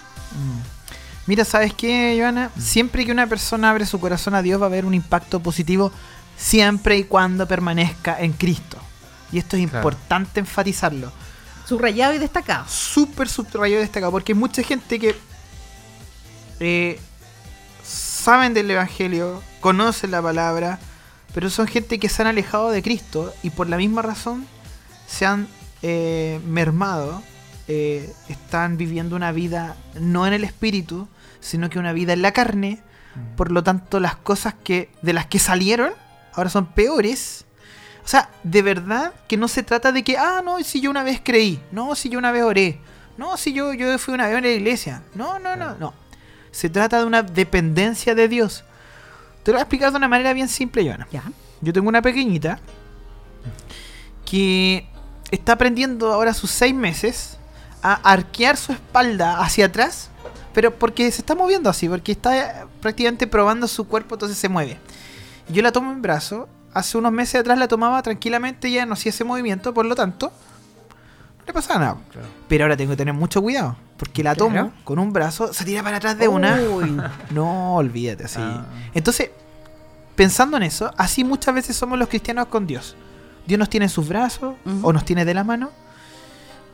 Mira, 1.26 1.44
¿sabes 1.46 1.74
qué, 1.74 2.16
Joana? 2.20 2.52
Siempre 2.60 3.06
que 3.06 3.12
una 3.12 3.28
persona 3.28 3.70
abre 3.72 3.86
su 3.86 4.00
corazón 4.00 4.36
a 4.36 4.42
Dios 4.42 4.60
va 4.62 4.66
a 4.66 4.68
haber 4.68 4.86
un 4.86 4.94
impacto 4.94 5.40
positivo 5.40 5.92
siempre 6.38 6.98
y 6.98 7.04
cuando 7.06 7.48
permanezca 7.48 8.20
en 8.20 8.34
Cristo. 8.34 8.78
Y 9.32 9.38
esto 9.38 9.58
es 9.58 9.64
Claro. 9.70 9.80
importante 9.90 10.40
enfatizarlo. 10.40 11.12
Subrayado 11.68 12.14
y 12.14 12.18
destacado. 12.20 12.66
Súper 12.68 13.28
subrayado 13.30 13.80
y 13.82 13.84
destacado. 13.84 14.12
Porque 14.12 14.34
hay 14.34 14.38
mucha 14.40 14.62
gente 14.64 15.00
que 15.00 15.16
eh, 16.60 17.00
saben 17.84 18.54
del 18.54 18.70
Evangelio, 18.70 19.42
conocen 19.60 20.12
la 20.12 20.22
palabra, 20.22 20.80
pero 21.34 21.50
son 21.50 21.68
gente 21.68 22.00
que 22.00 22.10
se 22.10 22.22
han 22.22 22.28
alejado 22.28 22.70
de 22.72 22.82
Cristo 22.84 23.34
y 23.44 23.50
por 23.50 23.68
la 23.70 23.78
misma 23.78 24.02
razón 24.02 24.46
se 25.08 25.26
han 25.26 25.48
eh, 25.82 26.40
mermado, 26.48 27.22
eh, 27.68 28.12
están 28.30 28.78
viviendo 28.78 29.16
una 29.16 29.32
vida 29.32 29.76
no 30.00 30.28
en 30.28 30.34
el 30.34 30.44
espíritu, 30.44 31.08
sino 31.40 31.70
que 31.70 31.80
una 31.80 31.94
vida 31.94 32.14
en 32.14 32.22
la 32.22 32.32
carne. 32.32 32.82
Por 33.36 33.52
lo 33.52 33.64
tanto, 33.64 34.00
las 34.00 34.16
cosas 34.16 34.56
que 34.64 34.90
de 35.02 35.14
las 35.14 35.28
que 35.28 35.40
salieron 35.40 35.92
ahora 36.34 36.50
son 36.50 36.66
peores. 36.66 37.46
O 38.04 38.08
sea, 38.08 38.30
de 38.44 38.62
verdad 38.62 39.14
que 39.28 39.38
no 39.38 39.48
se 39.48 39.64
trata 39.64 39.92
de 39.92 40.04
que, 40.04 40.18
ah, 40.18 40.42
no, 40.44 40.62
si 40.64 40.82
yo 40.82 40.90
una 40.90 41.04
vez 41.04 41.22
creí, 41.24 41.62
no, 41.72 41.96
si 41.96 42.10
yo 42.10 42.20
una 42.20 42.32
vez 42.32 42.44
oré, 42.44 42.80
no, 43.18 43.38
si 43.38 43.54
yo, 43.54 43.74
yo 43.74 43.98
fui 43.98 44.14
una 44.14 44.28
vez 44.28 44.38
a 44.38 44.42
la 44.42 44.50
iglesia, 44.50 45.04
no, 45.16 45.40
no, 45.40 45.56
no, 45.56 45.76
no. 45.76 45.94
Se 46.52 46.70
trata 46.70 47.00
de 47.00 47.06
una 47.06 47.24
dependencia 47.24 48.14
de 48.14 48.28
Dios. 48.28 48.64
Te 49.44 49.52
lo 49.52 49.56
voy 49.56 49.60
a 49.60 49.64
explicar 49.64 49.92
de 49.92 49.98
una 49.98 50.08
manera 50.08 50.34
bien 50.34 50.48
simple, 50.48 50.84
Joana. 50.84 51.08
Ya. 51.12 51.24
Yo 51.62 51.72
tengo 51.74 51.88
una 51.88 52.02
pequeñita 52.02 52.60
que 54.26 54.88
está 55.32 55.54
aprendiendo 55.54 56.12
ahora 56.12 56.34
sus 56.34 56.52
seis 56.52 56.74
meses 56.74 57.38
a 57.82 57.94
arquear 57.94 58.58
su 58.58 58.72
espalda 58.72 59.40
hacia 59.40 59.66
atrás, 59.66 60.10
pero 60.54 60.74
porque 60.74 61.12
se 61.12 61.22
está 61.22 61.36
moviendo 61.36 61.70
así, 61.70 61.90
porque 61.90 62.14
está 62.14 62.38
eh, 62.38 62.66
prácticamente 62.82 63.28
probando 63.28 63.68
su 63.68 63.88
cuerpo, 63.88 64.16
entonces 64.16 64.38
se 64.38 64.50
mueve. 64.50 64.80
Yo 65.50 65.62
la 65.62 65.72
tomo 65.72 65.92
en 65.92 66.02
brazo, 66.02 66.48
hace 66.74 66.98
unos 66.98 67.12
meses 67.12 67.42
atrás 67.42 67.58
la 67.58 67.68
tomaba 67.68 68.02
tranquilamente, 68.02 68.72
ya 68.72 68.86
no 68.86 68.94
hacía 68.94 69.10
ese 69.12 69.24
movimiento, 69.24 69.74
por 69.74 69.86
lo 69.86 69.96
tanto, 69.96 70.28
no 71.40 71.46
le 71.46 71.54
pasaba 71.54 71.80
nada. 71.80 71.98
Claro. 72.12 72.28
Pero 72.48 72.64
ahora 72.66 72.78
tengo 72.78 72.92
que 72.92 72.98
tener 72.98 73.14
mucho 73.14 73.42
cuidado, 73.42 73.76
porque 73.98 74.24
la 74.24 74.36
tomo 74.36 74.52
Claro. 74.52 74.72
con 74.84 75.00
un 75.00 75.12
brazo, 75.14 75.54
se 75.54 75.66
tira 75.66 75.84
para 75.84 75.98
atrás 75.98 76.18
de 76.18 76.28
una. 76.28 76.56
Uy. 76.62 76.98
No, 77.32 77.76
olvídate 77.76 78.24
así. 78.26 78.40
Ah. 78.42 78.66
Entonces, 78.94 79.32
pensando 80.16 80.58
en 80.58 80.64
eso, 80.64 80.92
así 80.98 81.24
muchas 81.24 81.54
veces 81.54 81.76
somos 81.76 82.00
los 82.00 82.08
cristianos 82.08 82.48
con 82.48 82.66
Dios. 82.68 82.96
Dios 83.46 83.60
nos 83.60 83.70
tiene 83.70 83.88
en 83.88 83.90
sus 83.90 84.08
brazos 84.08 84.56
o 84.84 84.94
nos 84.94 85.04
tiene 85.04 85.26
de 85.26 85.34
la 85.34 85.44
mano. 85.44 85.72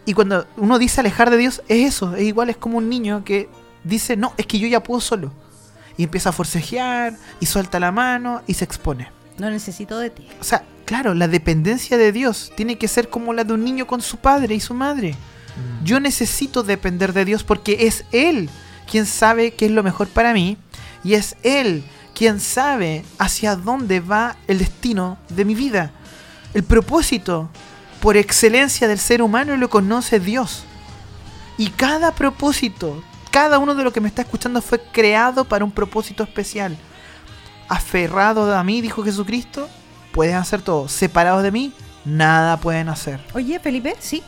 Y 0.06 0.14
cuando 0.14 0.46
uno 0.58 0.78
dice 0.78 1.02
alejar 1.02 1.30
de 1.32 1.38
Dios, 1.38 1.64
es 1.68 1.96
eso. 1.96 2.16
Es 2.16 2.22
igual, 2.24 2.50
es 2.50 2.58
como 2.58 2.78
un 2.78 2.90
niño 2.90 3.24
que 3.24 3.50
dice, 3.84 4.16
no, 4.18 4.34
es 4.38 4.46
que 4.46 4.60
yo 4.60 4.68
ya 4.68 4.82
puedo 4.84 5.02
solo. 5.02 5.32
Y 6.00 6.06
empieza 6.06 6.30
a 6.30 6.32
forcejear 6.32 7.18
y 7.42 7.46
suelta 7.46 7.78
la 7.78 7.92
mano 7.92 8.42
y 8.48 8.54
se 8.54 8.64
expone. 8.64 9.12
No 9.38 9.50
necesito 9.52 10.00
de 10.00 10.10
ti. 10.10 10.26
O 10.40 10.44
sea, 10.44 10.64
claro, 10.86 11.14
la 11.14 11.28
dependencia 11.28 11.98
de 11.98 12.14
Dios 12.14 12.54
tiene 12.56 12.78
que 12.78 12.88
ser 12.88 13.10
como 13.10 13.34
la 13.34 13.44
de 13.44 13.54
un 13.54 13.66
niño 13.66 13.86
con 13.86 14.02
su 14.02 14.16
padre 14.18 14.56
y 14.56 14.62
su 14.62 14.74
madre. 14.74 15.12
Mm. 15.12 15.84
Yo 15.84 16.00
necesito 16.00 16.64
depender 16.64 17.12
de 17.12 17.26
Dios 17.26 17.44
porque 17.44 17.88
es 17.88 18.06
Él 18.14 18.50
quien 18.90 19.06
sabe 19.06 19.52
qué 19.52 19.66
es 19.66 19.72
lo 19.72 19.84
mejor 19.84 20.08
para 20.08 20.34
mí 20.34 20.58
y 21.04 21.16
es 21.16 21.36
Él 21.44 21.84
quien 22.16 22.40
sabe 22.40 23.04
hacia 23.18 23.58
dónde 23.58 24.00
va 24.00 24.38
el 24.48 24.60
destino 24.60 25.18
de 25.30 25.44
mi 25.44 25.54
vida. 25.54 25.92
El 26.54 26.64
propósito 26.64 27.50
por 28.00 28.18
excelencia 28.18 28.88
del 28.88 29.00
ser 29.00 29.22
humano 29.22 29.58
lo 29.58 29.70
conoce 29.70 30.20
Dios. 30.20 30.64
Y 31.58 31.70
cada 31.72 32.16
propósito, 32.16 33.04
cada 33.32 33.60
uno 33.60 33.76
de 33.76 33.84
los 33.84 33.94
que 33.94 34.02
me 34.02 34.08
está 34.08 34.22
escuchando 34.22 34.62
fue 34.62 34.82
creado 34.82 35.46
para 35.46 35.63
un 35.63 35.72
propósito 35.72 36.24
especial. 36.24 36.78
Aferrado 37.68 38.56
a 38.56 38.63
mí, 38.63 38.82
dijo 38.82 39.04
Jesucristo, 39.04 39.70
pueden 40.12 40.36
hacer 40.36 40.62
todo. 40.62 40.88
Separados 40.88 41.44
de 41.44 41.52
mí, 41.52 41.74
nada 42.06 42.58
pueden 42.58 42.89
hacer. 42.89 43.24
Oye, 43.34 43.60
Felipe, 43.60 43.96
sí. 44.00 44.24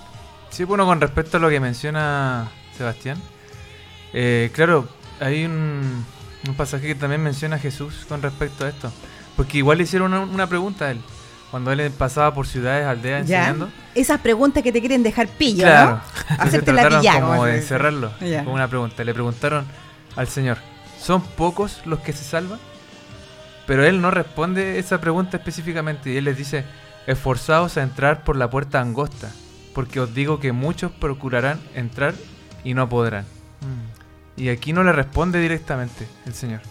Sí, 0.50 0.64
bueno, 0.64 0.86
con 0.86 1.02
respecto 1.02 1.38
a 1.38 1.40
lo 1.40 1.50
que 1.50 1.60
menciona 1.60 2.52
Sebastián, 2.78 3.18
eh, 4.14 4.52
claro, 4.54 4.88
hay 5.20 5.46
un, 5.46 6.06
un 6.48 6.56
pasaje 6.56 6.88
que 6.88 6.96
también 6.96 7.24
menciona 7.24 7.58
Jesús 7.58 8.06
con 8.08 8.22
respecto 8.22 8.66
a 8.66 8.70
esto. 8.70 8.92
Porque 9.36 9.60
igual 9.60 9.78
le 9.78 9.86
hicieron 9.86 10.14
una, 10.14 10.22
una 10.22 10.48
pregunta 10.48 10.86
a 10.86 10.92
él, 10.92 11.02
cuando 11.52 11.72
él 11.72 11.92
pasaba 11.92 12.34
por 12.34 12.48
ciudades, 12.48 12.86
aldeas 12.88 13.28
Ya. 13.28 13.40
enseñando. 13.50 13.70
Esas 13.94 14.20
preguntas 14.22 14.64
que 14.64 14.72
te 14.72 14.80
quieren 14.80 15.04
dejar 15.04 15.28
pillo, 15.28 15.64
Claro. 15.64 15.92
¿no? 16.30 16.36
Hacerte 16.44 16.72
la 16.74 16.88
pillada, 16.88 17.22
como 17.22 17.46
de 17.46 17.58
encerrarlo 17.58 18.12
Ya. 18.22 18.44
con 18.46 18.54
una 18.54 18.68
pregunta. 18.68 19.04
Le 19.04 19.14
preguntaron 19.14 19.66
al 20.16 20.28
Señor, 20.28 20.58
¿son 21.00 21.22
pocos 21.22 21.82
los 21.86 22.00
que 22.00 22.14
se 22.14 22.24
salvan? 22.24 22.60
Pero 23.68 23.86
él 23.86 24.02
no 24.02 24.12
responde 24.12 24.80
esa 24.80 25.00
pregunta 25.02 25.38
específicamente 25.38 26.10
y 26.12 26.18
él 26.18 26.24
les 26.26 26.38
dice, 26.38 26.64
esforzaos 27.06 27.78
a 27.78 27.84
entrar 27.84 28.24
por 28.24 28.36
la 28.36 28.50
puerta 28.50 28.80
angosta, 28.82 29.30
porque 29.76 30.00
os 30.00 30.14
digo 30.14 30.40
que 30.40 30.52
muchos 30.52 30.92
procurarán 30.92 31.60
entrar 31.76 32.14
y 32.64 32.74
no 32.74 32.88
podrán. 32.90 33.26
Y 34.38 34.50
aquí 34.50 34.74
no 34.74 34.84
le 34.84 34.92
responde 34.94 35.40
directamente 35.40 36.08
el 36.26 36.34
Señor, 36.34 36.62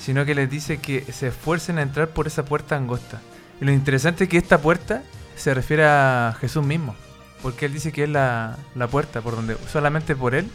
sino 0.00 0.24
que 0.24 0.34
les 0.34 0.50
dice 0.50 0.78
que 0.78 1.04
se 1.12 1.28
esfuercen 1.28 1.78
a 1.78 1.82
entrar 1.82 2.08
por 2.08 2.26
esa 2.26 2.44
puerta 2.44 2.76
angosta. 2.76 3.20
Y 3.60 3.64
lo 3.64 3.72
interesante 3.72 4.24
es 4.24 4.30
que 4.30 4.38
esta 4.38 4.58
puerta 4.58 5.02
se 5.36 5.54
refiere 5.54 5.84
a 5.84 6.36
Jesús 6.40 6.64
mismo, 6.64 6.94
porque 7.42 7.66
Él 7.66 7.72
dice 7.72 7.92
que 7.92 8.04
es 8.04 8.08
la, 8.08 8.56
la 8.74 8.88
puerta 8.88 9.20
por 9.20 9.36
donde 9.36 9.56
solamente 9.70 10.16
por 10.16 10.34
Él 10.34 10.50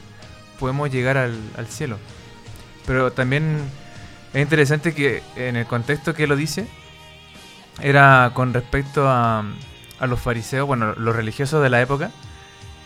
podemos 0.60 0.92
llegar 0.92 1.18
al, 1.18 1.38
al 1.58 1.68
cielo. 1.68 1.98
Pero 2.86 3.12
también 3.12 3.58
es 4.34 4.42
interesante 4.42 4.94
que 4.94 5.24
en 5.36 5.56
el 5.56 5.66
contexto 5.66 6.14
que 6.14 6.28
lo 6.28 6.36
dice, 6.36 6.68
era 7.82 8.32
con 8.34 8.54
respecto 8.54 9.08
a, 9.08 9.44
a 10.00 10.08
los 10.08 10.20
fariseos, 10.20 10.68
bueno, 10.68 10.94
los 10.96 11.16
religiosos 11.16 11.62
de 11.62 11.70
la 11.70 11.82
época, 11.82 12.12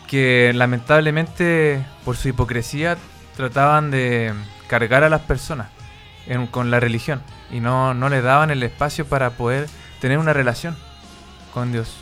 que 0.08 0.52
lamentablemente 0.54 1.84
por 2.04 2.16
su 2.16 2.28
hipocresía 2.28 2.98
trataban 3.36 3.90
de 3.90 4.32
cargar 4.66 5.04
a 5.04 5.08
las 5.08 5.22
personas 5.22 5.68
con 6.50 6.70
la 6.70 6.80
religión 6.80 7.22
y 7.50 7.60
no, 7.60 7.94
no 7.94 8.08
les 8.08 8.22
daban 8.22 8.50
el 8.50 8.62
espacio 8.62 9.06
para 9.06 9.30
poder 9.30 9.68
tener 10.02 10.18
una 10.18 10.32
relación 10.32 10.76
con 11.54 11.70
Dios. 11.70 11.94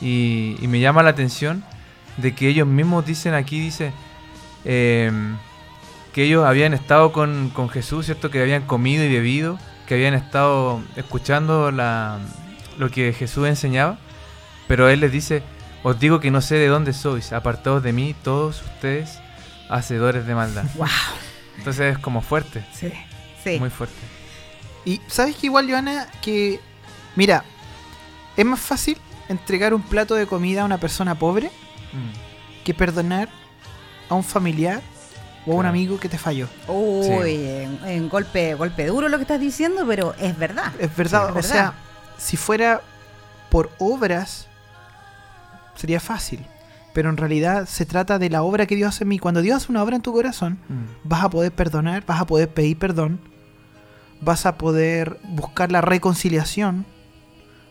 Y, 0.00 0.56
y 0.60 0.66
me 0.66 0.80
llama 0.80 1.04
la 1.04 1.10
atención 1.10 1.62
de 2.16 2.34
que 2.34 2.48
ellos 2.48 2.66
mismos 2.66 3.06
dicen 3.06 3.34
aquí, 3.34 3.60
dice, 3.60 3.92
em, 4.64 5.36
que 6.12 6.24
ellos 6.24 6.44
habían 6.44 6.74
estado 6.74 7.12
con, 7.12 7.50
con 7.50 7.68
Jesús, 7.68 8.06
¿cierto? 8.06 8.32
Que 8.32 8.42
habían 8.42 8.62
comido 8.66 9.04
y 9.04 9.08
bebido, 9.12 9.60
que 9.86 9.94
habían 9.94 10.14
estado 10.14 10.82
escuchando 10.96 11.70
la, 11.70 12.18
lo 12.78 12.90
que 12.90 13.12
Jesús 13.12 13.46
enseñaba, 13.46 13.96
pero 14.66 14.88
Él 14.88 14.98
les 14.98 15.12
dice, 15.12 15.44
os 15.84 16.00
digo 16.00 16.18
que 16.18 16.32
no 16.32 16.40
sé 16.40 16.56
de 16.56 16.66
dónde 16.66 16.92
sois, 16.92 17.32
apartados 17.32 17.84
de 17.84 17.92
mí 17.92 18.12
todos 18.24 18.60
ustedes, 18.62 19.20
hacedores 19.68 20.26
de 20.26 20.34
maldad. 20.34 20.64
Wow. 20.74 20.88
Entonces 21.58 21.92
es 21.94 21.98
como 21.98 22.22
fuerte, 22.22 22.64
Sí. 22.74 22.90
Sí. 23.44 23.60
muy 23.60 23.70
fuerte. 23.70 23.94
Y 24.84 25.00
sabes 25.06 25.36
que 25.36 25.46
igual, 25.46 25.70
Joana, 25.70 26.08
que 26.22 26.58
mira, 27.16 27.44
es 28.36 28.44
más 28.44 28.60
fácil 28.60 28.96
entregar 29.28 29.74
un 29.74 29.82
plato 29.82 30.14
de 30.14 30.26
comida 30.26 30.62
a 30.62 30.64
una 30.64 30.78
persona 30.78 31.14
pobre 31.18 31.50
Mm. 31.92 32.64
que 32.64 32.72
perdonar 32.74 33.28
a 34.08 34.14
un 34.14 34.22
familiar 34.24 34.80
o 35.46 35.52
a 35.52 35.56
un 35.56 35.66
amigo 35.66 35.98
que 35.98 36.08
te 36.08 36.18
falló. 36.18 36.46
Uy, 36.68 37.34
en, 37.46 37.80
en 37.84 38.08
golpe, 38.08 38.54
golpe 38.54 38.86
duro 38.86 39.08
lo 39.08 39.16
que 39.16 39.22
estás 39.22 39.40
diciendo, 39.40 39.84
pero 39.88 40.14
es 40.20 40.36
verdad. 40.38 40.72
Es 40.78 40.94
verdad, 40.94 41.30
Sí, 41.32 41.38
o 41.38 41.42
sea, 41.42 41.72
si 42.18 42.36
fuera 42.36 42.80
por 43.50 43.70
obras, 43.78 44.46
sería 45.74 45.98
fácil. 46.00 46.44
Pero 46.92 47.08
en 47.08 47.16
realidad 47.16 47.66
se 47.66 47.86
trata 47.86 48.18
de 48.18 48.30
la 48.30 48.42
obra 48.42 48.66
que 48.66 48.76
Dios 48.76 48.88
hace 48.94 49.04
en 49.04 49.08
mí. 49.08 49.18
Cuando 49.18 49.42
Dios 49.42 49.56
hace 49.62 49.72
una 49.72 49.82
obra 49.82 49.96
en 49.96 50.02
tu 50.02 50.12
corazón, 50.12 50.58
Mm. 50.68 50.84
vas 51.08 51.24
a 51.24 51.30
poder 51.30 51.52
perdonar, 51.52 52.04
vas 52.06 52.20
a 52.20 52.26
poder 52.26 52.48
pedir 52.52 52.78
perdón, 52.78 53.20
vas 54.20 54.44
a 54.46 54.58
poder 54.58 55.18
buscar 55.24 55.70
la 55.72 55.80
reconciliación, 55.80 56.84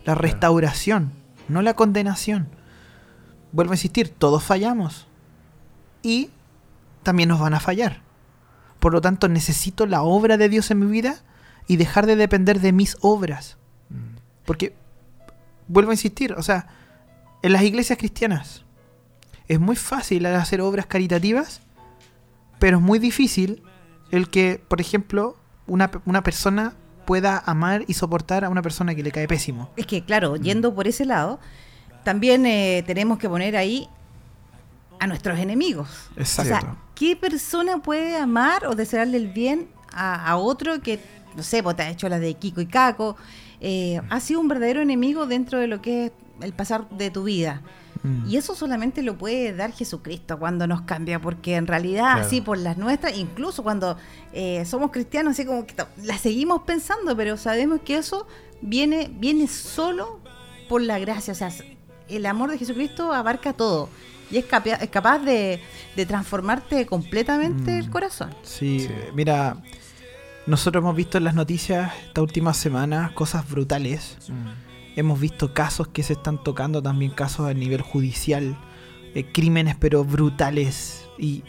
la 0.04 0.14
restauración, 0.14 1.12
no 1.48 1.62
la 1.62 1.74
condenación. 1.74 2.48
Vuelvo 3.52 3.72
a 3.72 3.76
insistir, 3.76 4.08
todos 4.08 4.44
fallamos. 4.44 5.06
Y 6.02 6.30
también 7.02 7.28
nos 7.28 7.40
van 7.40 7.54
a 7.54 7.60
fallar. 7.60 8.02
Por 8.78 8.92
lo 8.92 9.00
tanto, 9.00 9.28
necesito 9.28 9.86
la 9.86 10.02
obra 10.02 10.36
de 10.36 10.48
Dios 10.48 10.70
en 10.70 10.78
mi 10.78 10.86
vida 10.86 11.20
y 11.66 11.76
dejar 11.76 12.06
de 12.06 12.16
depender 12.16 12.60
de 12.60 12.72
mis 12.72 12.96
obras. 13.00 13.58
Mm. 13.90 14.16
Porque, 14.44 14.74
vuelvo 15.68 15.90
a 15.90 15.94
insistir, 15.94 16.32
o 16.32 16.42
sea, 16.42 16.68
en 17.42 17.52
las 17.52 17.62
iglesias 17.62 17.98
cristianas 17.98 18.64
es 19.48 19.58
muy 19.58 19.76
fácil 19.76 20.26
hacer 20.26 20.60
obras 20.60 20.86
caritativas, 20.86 21.60
pero 22.58 22.78
es 22.78 22.82
muy 22.82 22.98
difícil 22.98 23.62
el 24.10 24.28
que, 24.28 24.62
por 24.68 24.80
ejemplo, 24.80 25.36
una, 25.66 25.90
una 26.04 26.22
persona 26.22 26.74
pueda 27.10 27.42
amar 27.44 27.82
y 27.88 27.94
soportar 27.94 28.44
a 28.44 28.48
una 28.48 28.62
persona 28.62 28.94
que 28.94 29.02
le 29.02 29.10
cae 29.10 29.26
pésimo. 29.26 29.68
Es 29.76 29.84
que, 29.84 30.04
claro, 30.04 30.36
yendo 30.36 30.72
por 30.76 30.86
ese 30.86 31.04
lado, 31.04 31.40
también 32.04 32.46
eh, 32.46 32.84
tenemos 32.86 33.18
que 33.18 33.28
poner 33.28 33.56
ahí 33.56 33.88
a 35.00 35.08
nuestros 35.08 35.36
enemigos. 35.40 35.88
Exacto. 36.16 36.54
O 36.54 36.60
sea, 36.60 36.76
¿qué 36.94 37.16
persona 37.16 37.78
puede 37.82 38.16
amar 38.16 38.64
o 38.64 38.76
desearle 38.76 39.16
el 39.16 39.26
bien 39.26 39.68
a, 39.92 40.24
a 40.24 40.36
otro 40.36 40.80
que, 40.82 41.00
no 41.34 41.42
sé, 41.42 41.64
pues 41.64 41.74
te 41.74 41.82
ha 41.82 41.90
hecho 41.90 42.08
la 42.08 42.20
de 42.20 42.34
Kiko 42.34 42.60
y 42.60 42.66
Caco? 42.66 43.16
eh, 43.60 44.00
ha 44.08 44.20
sido 44.20 44.40
un 44.40 44.46
verdadero 44.46 44.80
enemigo 44.80 45.26
dentro 45.26 45.58
de 45.58 45.66
lo 45.66 45.82
que 45.82 46.06
es 46.06 46.12
el 46.40 46.52
pasar 46.52 46.88
de 46.90 47.10
tu 47.10 47.24
vida. 47.24 47.60
Mm. 48.02 48.28
Y 48.30 48.36
eso 48.36 48.54
solamente 48.54 49.02
lo 49.02 49.16
puede 49.18 49.54
dar 49.54 49.72
Jesucristo 49.72 50.38
cuando 50.38 50.66
nos 50.66 50.82
cambia, 50.82 51.20
porque 51.20 51.56
en 51.56 51.66
realidad, 51.66 52.12
Claro. 52.14 52.26
así 52.26 52.40
por 52.40 52.56
las 52.58 52.78
nuestras, 52.78 53.16
incluso 53.16 53.62
cuando 53.62 53.96
eh, 54.32 54.64
somos 54.64 54.90
cristianos, 54.90 55.32
así 55.32 55.44
como 55.44 55.66
que 55.66 55.74
la 56.02 56.16
seguimos 56.18 56.62
pensando, 56.62 57.16
pero 57.16 57.36
sabemos 57.36 57.80
que 57.84 57.96
eso 57.96 58.26
viene, 58.62 59.10
viene 59.12 59.46
solo 59.48 60.20
por 60.68 60.80
la 60.82 60.98
gracia. 60.98 61.32
O 61.32 61.36
sea, 61.36 61.50
el 62.08 62.26
amor 62.26 62.50
de 62.50 62.58
Jesucristo 62.58 63.12
abarca 63.12 63.52
todo 63.52 63.88
y 64.30 64.38
es, 64.38 64.44
capa- 64.46 64.70
es 64.80 64.88
capaz 64.90 65.18
de, 65.18 65.60
de 65.96 66.06
transformarte 66.06 66.86
completamente 66.86 67.78
el 67.78 67.90
corazón. 67.90 68.30
Sí, 68.42 68.80
Sí. 68.80 68.90
mira, 69.14 69.56
nosotros 70.46 70.82
hemos 70.82 70.96
visto 70.96 71.18
en 71.18 71.24
las 71.24 71.34
noticias 71.34 71.92
esta 72.06 72.22
última 72.22 72.54
semana 72.54 73.12
cosas 73.14 73.48
brutales. 73.48 74.16
Mm. 74.28 74.69
Hemos 74.96 75.20
visto 75.20 75.54
casos 75.54 75.88
que 75.88 76.02
se 76.02 76.14
están 76.14 76.42
tocando, 76.42 76.82
también 76.82 77.12
casos 77.12 77.46
a 77.48 77.54
nivel 77.54 77.80
judicial, 77.82 78.56
eh, 79.14 79.24
crímenes 79.32 79.76
pero 79.78 80.04
brutales. 80.04 81.06
Y 81.18 81.42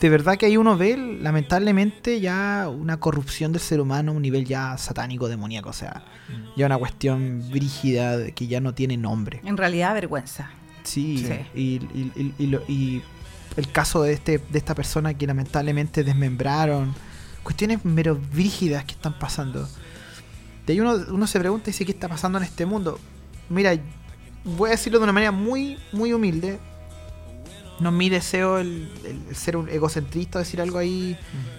de 0.00 0.08
verdad 0.10 0.36
que 0.36 0.46
ahí 0.46 0.56
uno 0.56 0.76
ve, 0.76 0.96
lamentablemente, 1.20 2.20
ya 2.20 2.68
una 2.68 2.98
corrupción 2.98 3.52
del 3.52 3.60
ser 3.60 3.80
humano 3.80 4.12
a 4.12 4.14
un 4.14 4.22
nivel 4.22 4.44
ya 4.44 4.76
satánico, 4.78 5.28
demoníaco. 5.28 5.70
O 5.70 5.72
sea, 5.74 6.04
ya 6.56 6.66
una 6.66 6.78
cuestión 6.78 7.44
brígida 7.50 8.30
que 8.32 8.46
ya 8.46 8.60
no 8.60 8.74
tiene 8.74 8.96
nombre. 8.96 9.40
En 9.44 9.56
realidad, 9.56 9.94
vergüenza. 9.94 10.50
Sí, 10.84 11.24
Sí. 11.26 11.34
Y, 11.54 11.62
y- 11.98 12.12
y- 12.16 12.34
y 12.38 12.46
lo- 12.46 12.62
y 12.68 13.02
el 13.56 13.70
caso 13.72 14.02
de 14.02 14.12
este 14.12 14.38
de 14.38 14.58
esta 14.58 14.74
persona 14.74 15.14
que 15.14 15.26
lamentablemente 15.26 16.04
desmembraron, 16.04 16.94
cuestiones 17.42 17.84
mero 17.84 18.20
brígidas 18.32 18.84
que 18.84 18.92
están 18.92 19.18
pasando. 19.18 19.68
De 20.66 20.72
ahí 20.72 20.80
uno, 20.80 20.96
uno 21.08 21.26
se 21.26 21.38
pregunta 21.38 21.70
y 21.70 21.72
dice, 21.72 21.84
¿qué 21.84 21.92
está 21.92 22.08
pasando 22.08 22.38
en 22.38 22.44
este 22.44 22.66
mundo? 22.66 22.98
Mira, 23.48 23.78
voy 24.44 24.68
a 24.68 24.72
decirlo 24.72 24.98
de 24.98 25.04
una 25.04 25.12
manera 25.12 25.32
muy, 25.32 25.78
muy 25.92 26.12
humilde. 26.12 26.58
No 27.78 27.90
es 27.90 27.94
mi 27.94 28.08
deseo 28.08 28.58
el, 28.58 28.88
el 29.04 29.36
ser 29.36 29.56
un 29.56 29.68
egocentrista, 29.68 30.38
decir 30.38 30.60
algo 30.60 30.78
ahí 30.78 31.16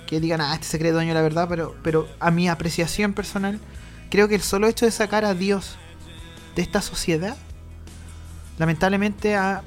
que 0.07 0.19
digan, 0.19 0.41
ah, 0.41 0.53
este 0.53 0.65
se 0.65 0.79
cree 0.79 0.91
dueño 0.91 1.09
de 1.09 1.13
la 1.13 1.21
verdad, 1.21 1.47
pero, 1.47 1.75
pero 1.83 2.07
a 2.19 2.31
mi 2.31 2.49
apreciación 2.49 3.13
personal, 3.13 3.59
creo 4.09 4.27
que 4.27 4.35
el 4.35 4.41
solo 4.41 4.67
hecho 4.67 4.85
de 4.85 4.91
sacar 4.91 5.25
a 5.25 5.33
Dios 5.35 5.77
de 6.55 6.63
esta 6.63 6.81
sociedad 6.81 7.37
lamentablemente 8.57 9.35
ha, 9.35 9.61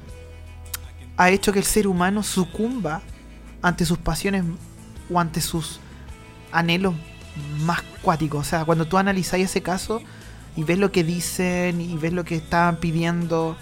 ha 1.15 1.29
hecho 1.29 1.53
que 1.53 1.59
el 1.59 1.65
ser 1.65 1.87
humano 1.87 2.21
sucumba 2.21 3.01
ante 3.61 3.85
sus 3.85 3.97
pasiones 3.97 4.43
o 5.09 5.19
ante 5.19 5.39
sus 5.39 5.79
anhelos 6.51 6.95
más 7.63 7.81
cuáticos. 8.01 8.47
O 8.47 8.49
sea, 8.49 8.65
cuando 8.65 8.85
tú 8.85 8.97
analizáis 8.97 9.45
ese 9.45 9.61
caso 9.61 10.01
y 10.55 10.63
ves 10.63 10.77
lo 10.77 10.91
que 10.91 11.03
dicen 11.03 11.81
y 11.81 11.97
ves 11.97 12.13
lo 12.13 12.23
que 12.23 12.35
estaban 12.35 12.77
pidiendo, 12.77 13.57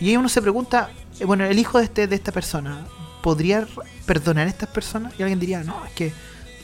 y 0.00 0.08
ahí 0.08 0.16
uno 0.16 0.28
se 0.28 0.40
pregunta, 0.40 0.90
eh, 1.18 1.24
bueno, 1.24 1.44
el 1.44 1.58
hijo 1.58 1.78
de, 1.78 1.84
este, 1.84 2.06
de 2.06 2.16
esta 2.16 2.32
persona, 2.32 2.86
¿podría 3.22 3.66
perdonar 4.06 4.46
a 4.46 4.50
estas 4.50 4.70
personas? 4.70 5.12
Y 5.18 5.22
alguien 5.22 5.38
diría, 5.38 5.62
no, 5.62 5.84
es 5.84 5.92
que, 5.92 6.12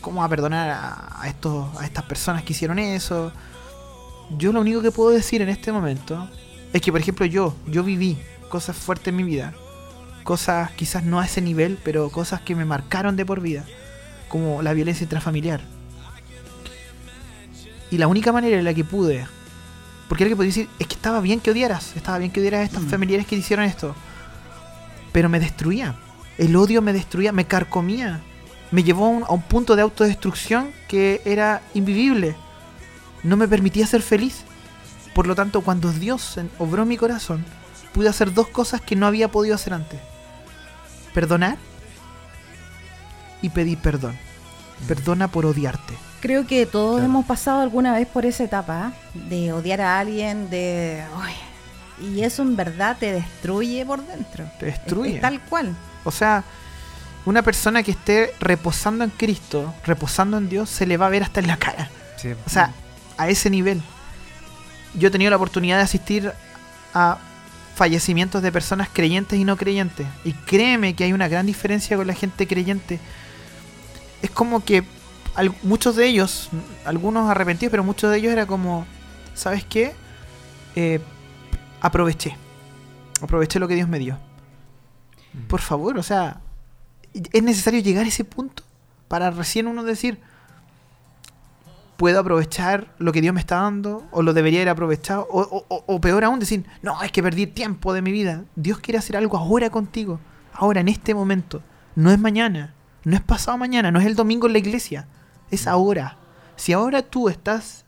¿cómo 0.00 0.20
va 0.20 0.26
a 0.26 0.30
perdonar 0.30 0.70
a, 0.70 1.22
a 1.22 1.28
estos, 1.28 1.76
a 1.78 1.84
estas 1.84 2.04
personas 2.04 2.42
que 2.42 2.54
hicieron 2.54 2.78
eso? 2.78 3.32
Yo 4.38 4.52
lo 4.52 4.60
único 4.60 4.80
que 4.80 4.90
puedo 4.90 5.10
decir 5.10 5.42
en 5.42 5.50
este 5.50 5.70
momento 5.70 6.28
es 6.72 6.80
que, 6.80 6.90
por 6.90 7.00
ejemplo, 7.00 7.26
yo, 7.26 7.54
yo 7.66 7.82
viví 7.84 8.18
cosas 8.48 8.76
fuertes 8.76 9.08
en 9.08 9.16
mi 9.16 9.22
vida. 9.22 9.52
Cosas 10.24 10.70
quizás 10.72 11.04
no 11.04 11.20
a 11.20 11.26
ese 11.26 11.40
nivel, 11.40 11.78
pero 11.84 12.10
cosas 12.10 12.40
que 12.40 12.56
me 12.56 12.64
marcaron 12.64 13.16
de 13.16 13.24
por 13.26 13.40
vida. 13.40 13.64
Como 14.28 14.62
la 14.62 14.72
violencia 14.72 15.04
intrafamiliar. 15.04 15.60
Y 17.96 17.98
la 17.98 18.08
única 18.08 18.30
manera 18.30 18.58
en 18.58 18.64
la 18.66 18.74
que 18.74 18.84
pude. 18.84 19.26
Porque 20.06 20.24
era 20.24 20.28
que 20.28 20.36
podía 20.36 20.48
decir, 20.50 20.68
es 20.78 20.86
que 20.86 20.96
estaba 20.96 21.18
bien 21.22 21.40
que 21.40 21.50
odiaras. 21.50 21.96
Estaba 21.96 22.18
bien 22.18 22.30
que 22.30 22.40
odiaras 22.40 22.60
a 22.60 22.64
estos 22.64 22.82
Mm. 22.82 22.88
familiares 22.90 23.26
que 23.26 23.36
hicieron 23.36 23.64
esto. 23.64 23.96
Pero 25.12 25.30
me 25.30 25.40
destruía. 25.40 25.94
El 26.36 26.54
odio 26.56 26.82
me 26.82 26.92
destruía, 26.92 27.32
me 27.32 27.46
carcomía. 27.46 28.20
Me 28.70 28.82
llevó 28.84 29.06
a 29.06 29.08
un, 29.08 29.22
a 29.24 29.30
un 29.32 29.40
punto 29.40 29.76
de 29.76 29.80
autodestrucción 29.82 30.72
que 30.88 31.22
era 31.24 31.62
invivible. 31.72 32.36
No 33.22 33.38
me 33.38 33.48
permitía 33.48 33.86
ser 33.86 34.02
feliz. 34.02 34.42
Por 35.14 35.26
lo 35.26 35.34
tanto, 35.34 35.62
cuando 35.62 35.90
Dios 35.90 36.38
obró 36.58 36.84
mi 36.84 36.98
corazón, 36.98 37.46
pude 37.94 38.10
hacer 38.10 38.34
dos 38.34 38.48
cosas 38.48 38.82
que 38.82 38.94
no 38.94 39.06
había 39.06 39.28
podido 39.30 39.54
hacer 39.54 39.72
antes. 39.72 40.00
Perdonar 41.14 41.56
y 43.40 43.48
pedir 43.48 43.78
perdón. 43.78 44.18
Perdona 44.86 45.28
por 45.28 45.46
odiarte. 45.46 45.94
Creo 46.20 46.46
que 46.46 46.66
todos 46.66 46.96
Claro. 46.96 47.06
hemos 47.06 47.26
pasado 47.26 47.60
alguna 47.60 47.92
vez 47.94 48.06
por 48.08 48.24
esa 48.26 48.44
etapa 48.44 48.92
¿eh? 49.14 49.18
de 49.28 49.52
odiar 49.52 49.80
a 49.80 49.98
alguien, 49.98 50.48
de... 50.50 51.02
"Ay", 51.16 51.34
y 52.04 52.22
eso 52.22 52.42
en 52.42 52.56
verdad 52.56 52.96
te 52.98 53.12
destruye 53.12 53.84
por 53.86 54.04
dentro. 54.06 54.44
Te 54.58 54.68
Es- 54.68 54.74
destruye. 54.76 55.16
es 55.16 55.20
tal 55.20 55.40
cual. 55.42 55.74
O 56.04 56.10
sea, 56.10 56.42
una 57.24 57.42
persona 57.42 57.82
que 57.82 57.90
esté 57.92 58.32
reposando 58.40 59.04
en 59.04 59.10
Cristo, 59.10 59.74
reposando 59.84 60.38
en 60.38 60.48
Dios, 60.48 60.68
se 60.70 60.86
le 60.86 60.96
va 60.96 61.06
a 61.06 61.10
ver 61.10 61.22
hasta 61.22 61.40
en 61.40 61.46
la 61.48 61.56
cara. 61.56 61.90
Sí. 62.16 62.28
O 62.46 62.50
sea, 62.50 62.72
a 63.18 63.28
ese 63.28 63.50
nivel. 63.50 63.82
Yo 64.94 65.08
he 65.08 65.10
tenido 65.10 65.30
la 65.30 65.36
oportunidad 65.36 65.76
de 65.76 65.82
asistir 65.82 66.32
a 66.94 67.18
fallecimientos 67.74 68.42
de 68.42 68.50
personas 68.52 68.88
creyentes 68.92 69.38
y 69.38 69.44
no 69.44 69.56
creyentes. 69.56 70.06
Y 70.24 70.32
créeme 70.32 70.94
que 70.94 71.04
hay 71.04 71.12
una 71.12 71.28
gran 71.28 71.44
diferencia 71.46 71.96
con 71.96 72.06
la 72.06 72.14
gente 72.14 72.46
creyente. 72.46 72.98
Es 74.22 74.30
como 74.30 74.64
que 74.64 74.82
al- 75.36 75.54
muchos 75.62 75.94
de 75.96 76.06
ellos, 76.06 76.48
algunos 76.84 77.28
arrepentidos, 77.30 77.70
pero 77.70 77.84
muchos 77.84 78.10
de 78.10 78.18
ellos 78.18 78.32
era 78.32 78.46
como, 78.46 78.86
¿sabes 79.34 79.64
qué? 79.64 79.94
Eh, 80.74 81.00
aproveché. 81.80 82.36
Aproveché 83.22 83.58
lo 83.58 83.68
que 83.68 83.74
Dios 83.74 83.88
me 83.88 83.98
dio. 83.98 84.18
Por 85.48 85.60
favor, 85.60 85.98
o 85.98 86.02
sea, 86.02 86.40
es 87.32 87.42
necesario 87.42 87.80
llegar 87.80 88.04
a 88.04 88.08
ese 88.08 88.24
punto 88.24 88.62
para 89.08 89.30
recién 89.30 89.66
uno 89.66 89.82
decir, 89.84 90.18
puedo 91.96 92.20
aprovechar 92.20 92.88
lo 92.98 93.12
que 93.12 93.20
Dios 93.22 93.32
me 93.34 93.40
está 93.40 93.56
dando, 93.62 94.04
o 94.10 94.22
lo 94.22 94.34
debería 94.34 94.60
haber 94.60 94.68
aprovechado, 94.70 95.26
o, 95.30 95.40
o- 95.40 95.64
o- 95.68 95.84
o 95.86 96.00
peor 96.00 96.24
aún, 96.24 96.38
decir, 96.40 96.64
no, 96.82 97.02
es 97.02 97.10
que 97.12 97.22
perdí 97.22 97.46
tiempo 97.46 97.94
de 97.94 98.02
mi 98.02 98.12
vida. 98.12 98.44
Dios 98.54 98.78
quiere 98.80 98.98
hacer 98.98 99.16
algo 99.16 99.38
ahora 99.38 99.70
contigo, 99.70 100.20
ahora, 100.52 100.80
en 100.80 100.88
este 100.88 101.14
momento. 101.14 101.62
No 101.94 102.10
es 102.10 102.18
mañana, 102.18 102.74
no 103.04 103.16
es 103.16 103.22
pasado 103.22 103.56
mañana, 103.56 103.90
no 103.90 103.98
es 104.00 104.06
el 104.06 104.14
domingo 104.14 104.46
en 104.46 104.52
la 104.52 104.58
iglesia, 104.58 105.06
es 105.50 105.66
ahora. 105.66 106.16
Si 106.56 106.72
ahora 106.72 107.02
tú 107.02 107.28
estás 107.28 107.84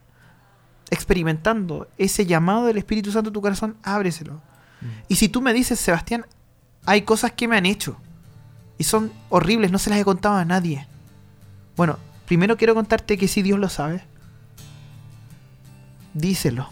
experimentando 0.90 1.88
ese 1.98 2.26
llamado 2.26 2.66
del 2.66 2.78
Espíritu 2.78 3.12
Santo 3.12 3.28
en 3.28 3.34
tu 3.34 3.42
corazón, 3.42 3.76
ábreselo. 3.82 4.40
Y 5.08 5.16
si 5.16 5.28
tú 5.28 5.42
me 5.42 5.52
dices, 5.52 5.80
Sebastián, 5.80 6.26
hay 6.86 7.02
cosas 7.02 7.32
que 7.32 7.48
me 7.48 7.56
han 7.56 7.66
hecho 7.66 7.96
y 8.78 8.84
son 8.84 9.12
horribles, 9.28 9.72
no 9.72 9.78
se 9.78 9.90
las 9.90 9.98
he 9.98 10.04
contado 10.04 10.36
a 10.36 10.44
nadie. 10.44 10.86
Bueno, 11.76 11.98
primero 12.26 12.56
quiero 12.56 12.74
contarte 12.74 13.18
que 13.18 13.28
si 13.28 13.42
Dios 13.42 13.58
lo 13.58 13.68
sabe, 13.68 14.04
díselo, 16.14 16.68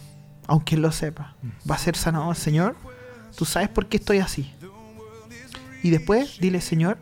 aunque 0.47 0.77
Él 0.77 0.83
lo 0.83 0.93
sepa. 0.93 1.35
Va 1.69 1.75
a 1.75 1.79
ser 1.79 1.97
sanador, 1.97 2.37
Señor. 2.37 2.77
Tú 3.37 3.45
sabes 3.45 3.69
por 3.69 3.87
qué 3.87 3.97
estoy 3.97 4.19
así. 4.19 4.53
Y 5.83 5.91
después 5.91 6.39
dile, 6.41 6.61
Señor, 6.61 6.99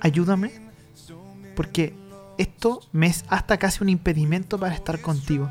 ayúdame, 0.00 0.65
porque 1.56 1.92
esto 2.38 2.80
me 2.92 3.08
es 3.08 3.24
hasta 3.28 3.56
casi 3.56 3.82
un 3.82 3.88
impedimento 3.88 4.58
para 4.60 4.74
estar 4.74 5.00
contigo. 5.00 5.50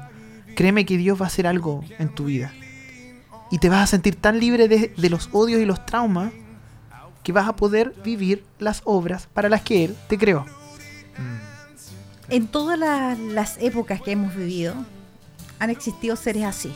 Créeme 0.56 0.86
que 0.86 0.96
Dios 0.98 1.20
va 1.20 1.26
a 1.26 1.28
hacer 1.28 1.48
algo 1.48 1.84
en 2.00 2.08
tu 2.16 2.26
vida. 2.26 2.54
Y 3.52 3.58
te 3.60 3.68
vas 3.70 3.84
a 3.84 3.88
sentir 3.88 4.16
tan 4.16 4.40
libre 4.40 4.68
de, 4.70 4.94
de 4.96 5.10
los 5.10 5.28
odios 5.34 5.60
y 5.62 5.66
los 5.66 5.86
traumas 5.86 6.32
que 7.24 7.32
vas 7.34 7.48
a 7.50 7.56
poder 7.56 7.94
vivir 8.04 8.46
las 8.60 8.82
obras 8.86 9.28
para 9.34 9.50
las 9.50 9.62
que 9.64 9.84
Él 9.86 9.96
te 10.08 10.18
creó. 10.18 10.46
En 12.30 12.48
todas 12.48 12.78
la- 12.80 13.16
las 13.16 13.58
épocas 13.60 14.02
que 14.02 14.12
hemos 14.12 14.36
vivido, 14.36 14.74
han 15.60 15.70
existido 15.70 16.16
seres 16.16 16.44
así, 16.46 16.74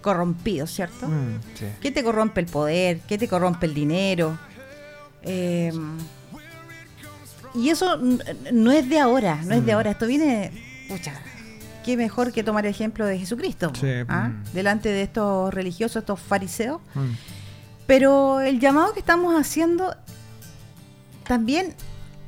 corrompidos, 0.00 0.70
¿cierto? 0.70 1.06
Mm. 1.08 1.38
Sí. 1.54 1.66
¿Qué 1.80 1.90
te 1.92 2.02
corrompe 2.02 2.40
el 2.40 2.46
poder? 2.46 3.00
¿Qué 3.06 3.18
te 3.18 3.28
corrompe 3.28 3.66
el 3.66 3.74
dinero? 3.74 4.36
Eh, 5.22 5.72
y 7.54 7.68
eso 7.70 7.98
no 8.52 8.70
es 8.72 8.88
de 8.88 8.98
ahora, 8.98 9.40
no 9.44 9.54
es 9.54 9.64
de 9.64 9.72
ahora. 9.72 9.90
Esto 9.92 10.06
viene, 10.06 10.50
pucha, 10.88 11.14
qué 11.84 11.96
mejor 11.96 12.32
que 12.32 12.42
tomar 12.42 12.64
el 12.66 12.70
ejemplo 12.70 13.06
de 13.06 13.18
Jesucristo, 13.18 13.72
Sí. 13.78 13.88
¿ah? 14.08 14.28
Mm. 14.28 14.44
delante 14.52 14.88
de 14.88 15.02
estos 15.02 15.52
religiosos, 15.52 16.00
estos 16.02 16.20
fariseos. 16.20 16.80
Mm. 16.94 17.10
Pero 17.86 18.40
el 18.40 18.60
llamado 18.60 18.92
que 18.92 19.00
estamos 19.00 19.34
haciendo 19.38 19.94
también 21.24 21.74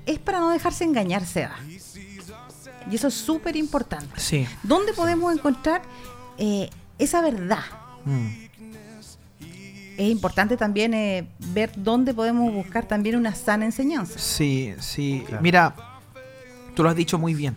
es 0.07 0.19
para 0.19 0.41
no 0.41 0.51
dejarse 0.51 0.85
engañar, 0.85 1.25
Seba. 1.25 1.57
Y 2.91 2.97
eso 2.97 3.09
es 3.09 3.15
súper 3.15 3.57
importante. 3.57 4.21
Sí. 4.21 4.47
¿Dónde 4.63 4.93
podemos 4.93 5.33
encontrar 5.33 5.83
eh, 6.37 6.69
esa 6.99 7.23
verdad? 7.23 7.63
Mm. 8.05 8.44
Es 9.97 10.11
importante 10.11 10.57
también 10.57 10.93
eh, 10.95 11.27
ver 11.39 11.71
dónde 11.77 12.13
podemos 12.15 12.53
buscar 12.53 12.87
también 12.87 13.17
una 13.17 13.35
sana 13.35 13.65
enseñanza. 13.65 14.19
Sí, 14.19 14.75
sí. 14.81 15.23
Claro. 15.27 15.43
Mira, 15.43 15.75
tú 16.75 16.83
lo 16.83 16.89
has 16.91 16.97
dicho 16.97 17.19
muy 17.19 17.35
bien. 17.35 17.57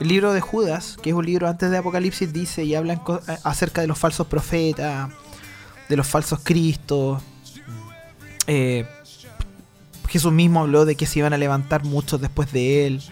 El 0.00 0.08
libro 0.08 0.32
de 0.32 0.40
Judas, 0.40 0.96
que 1.02 1.10
es 1.10 1.14
un 1.16 1.26
libro 1.26 1.46
antes 1.48 1.70
de 1.70 1.76
Apocalipsis, 1.78 2.32
dice 2.32 2.64
y 2.64 2.74
habla 2.74 2.94
en 2.94 2.98
co- 3.00 3.20
eh, 3.28 3.36
acerca 3.44 3.80
de 3.82 3.86
los 3.86 3.98
falsos 3.98 4.26
profetas, 4.26 5.10
de 5.88 5.96
los 5.96 6.06
falsos 6.06 6.40
cristos. 6.42 7.22
Eh, 8.46 8.86
Jesús 10.08 10.32
mismo 10.32 10.60
habló 10.60 10.84
de 10.84 10.94
que 10.94 11.06
se 11.06 11.18
iban 11.20 11.32
a 11.32 11.38
levantar 11.38 11.84
muchos 11.84 12.20
después 12.20 12.50
de 12.52 12.86
él. 12.86 13.02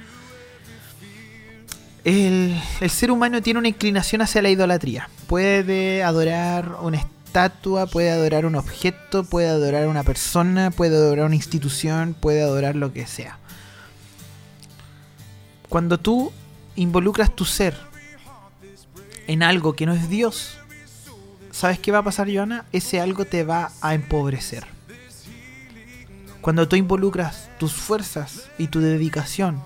El, 2.04 2.58
el 2.80 2.90
ser 2.90 3.10
humano 3.10 3.42
tiene 3.42 3.58
una 3.58 3.68
inclinación 3.68 4.22
hacia 4.22 4.40
la 4.40 4.48
idolatría. 4.50 5.08
Puede 5.26 6.02
adorar 6.02 6.76
una 6.80 6.98
estatua, 7.28 7.86
puede 7.86 8.10
adorar 8.10 8.46
un 8.46 8.54
objeto, 8.54 9.22
puede 9.22 9.48
adorar 9.48 9.86
una 9.86 10.02
persona, 10.02 10.70
puede 10.70 10.96
adorar 10.96 11.26
una 11.26 11.34
institución, 11.34 12.14
puede 12.18 12.42
adorar 12.42 12.74
lo 12.74 12.92
que 12.92 13.06
sea. 13.06 13.38
Cuando 15.68 15.98
tú 15.98 16.32
involucras 16.74 17.36
tu 17.36 17.44
ser 17.44 17.76
en 19.26 19.42
algo 19.42 19.74
que 19.74 19.84
no 19.84 19.92
es 19.92 20.08
Dios, 20.08 20.56
¿sabes 21.50 21.78
qué 21.78 21.92
va 21.92 21.98
a 21.98 22.02
pasar, 22.02 22.32
Joana? 22.32 22.64
Ese 22.72 22.98
algo 22.98 23.26
te 23.26 23.44
va 23.44 23.72
a 23.82 23.94
empobrecer. 23.94 24.66
Cuando 26.40 26.66
tú 26.66 26.76
involucras 26.76 27.50
tus 27.58 27.74
fuerzas 27.74 28.48
y 28.56 28.68
tu 28.68 28.80
dedicación 28.80 29.62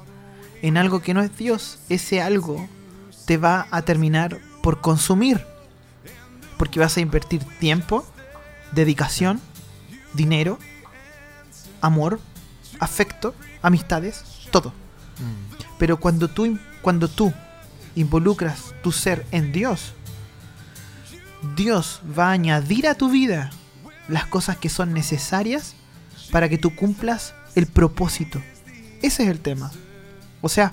en 0.62 0.76
algo 0.76 1.00
que 1.00 1.14
no 1.14 1.22
es 1.22 1.36
Dios, 1.36 1.78
ese 1.88 2.20
algo 2.20 2.68
te 3.24 3.36
va 3.36 3.68
a 3.70 3.82
terminar 3.82 4.40
por 4.62 4.80
consumir. 4.80 5.51
Porque 6.62 6.78
vas 6.78 6.96
a 6.96 7.00
invertir 7.00 7.42
tiempo, 7.58 8.06
dedicación, 8.70 9.40
dinero, 10.14 10.60
amor, 11.80 12.20
afecto, 12.78 13.34
amistades, 13.62 14.22
todo. 14.52 14.68
Mm. 14.68 15.64
Pero 15.80 15.98
cuando 15.98 16.28
tú, 16.28 16.56
cuando 16.80 17.08
tú 17.08 17.32
involucras 17.96 18.76
tu 18.80 18.92
ser 18.92 19.26
en 19.32 19.50
Dios, 19.50 19.92
Dios 21.56 22.00
va 22.16 22.28
a 22.28 22.30
añadir 22.34 22.86
a 22.86 22.94
tu 22.94 23.10
vida 23.10 23.50
las 24.06 24.26
cosas 24.26 24.56
que 24.56 24.68
son 24.68 24.92
necesarias 24.92 25.74
para 26.30 26.48
que 26.48 26.58
tú 26.58 26.76
cumplas 26.76 27.34
el 27.56 27.66
propósito. 27.66 28.40
Ese 29.02 29.24
es 29.24 29.30
el 29.30 29.40
tema. 29.40 29.72
O 30.40 30.48
sea, 30.48 30.70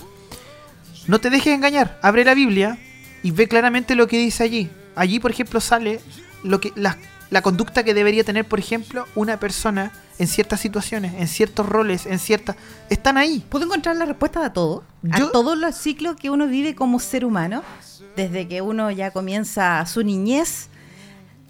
no 1.08 1.18
te 1.20 1.30
dejes 1.30 1.52
engañar. 1.52 1.98
Abre 2.00 2.24
la 2.24 2.34
Biblia 2.34 2.78
y 3.24 3.32
ve 3.32 3.48
claramente 3.48 3.96
lo 3.96 4.06
que 4.06 4.18
dice 4.18 4.44
allí. 4.44 4.70
Allí, 4.96 5.20
por 5.20 5.30
ejemplo, 5.30 5.60
sale 5.60 6.00
lo 6.42 6.60
que 6.60 6.72
la, 6.76 6.96
la 7.30 7.42
conducta 7.42 7.84
que 7.84 7.94
debería 7.94 8.24
tener, 8.24 8.44
por 8.46 8.58
ejemplo, 8.58 9.06
una 9.14 9.38
persona 9.38 9.92
en 10.18 10.26
ciertas 10.26 10.60
situaciones, 10.60 11.14
en 11.14 11.28
ciertos 11.28 11.66
roles, 11.66 12.04
en 12.06 12.18
ciertas... 12.18 12.56
Están 12.90 13.16
ahí. 13.16 13.44
¿Puedo 13.48 13.64
encontrar 13.64 13.96
la 13.96 14.04
respuesta 14.04 14.44
a 14.44 14.52
todo? 14.52 14.84
Yo- 15.02 15.28
A 15.28 15.32
todos 15.32 15.56
los 15.56 15.74
ciclos 15.76 16.16
que 16.16 16.28
uno 16.30 16.46
vive 16.46 16.74
como 16.74 16.98
ser 17.00 17.24
humano, 17.24 17.62
desde 18.16 18.46
que 18.48 18.60
uno 18.60 18.90
ya 18.90 19.12
comienza 19.12 19.84
su 19.86 20.02
niñez, 20.02 20.68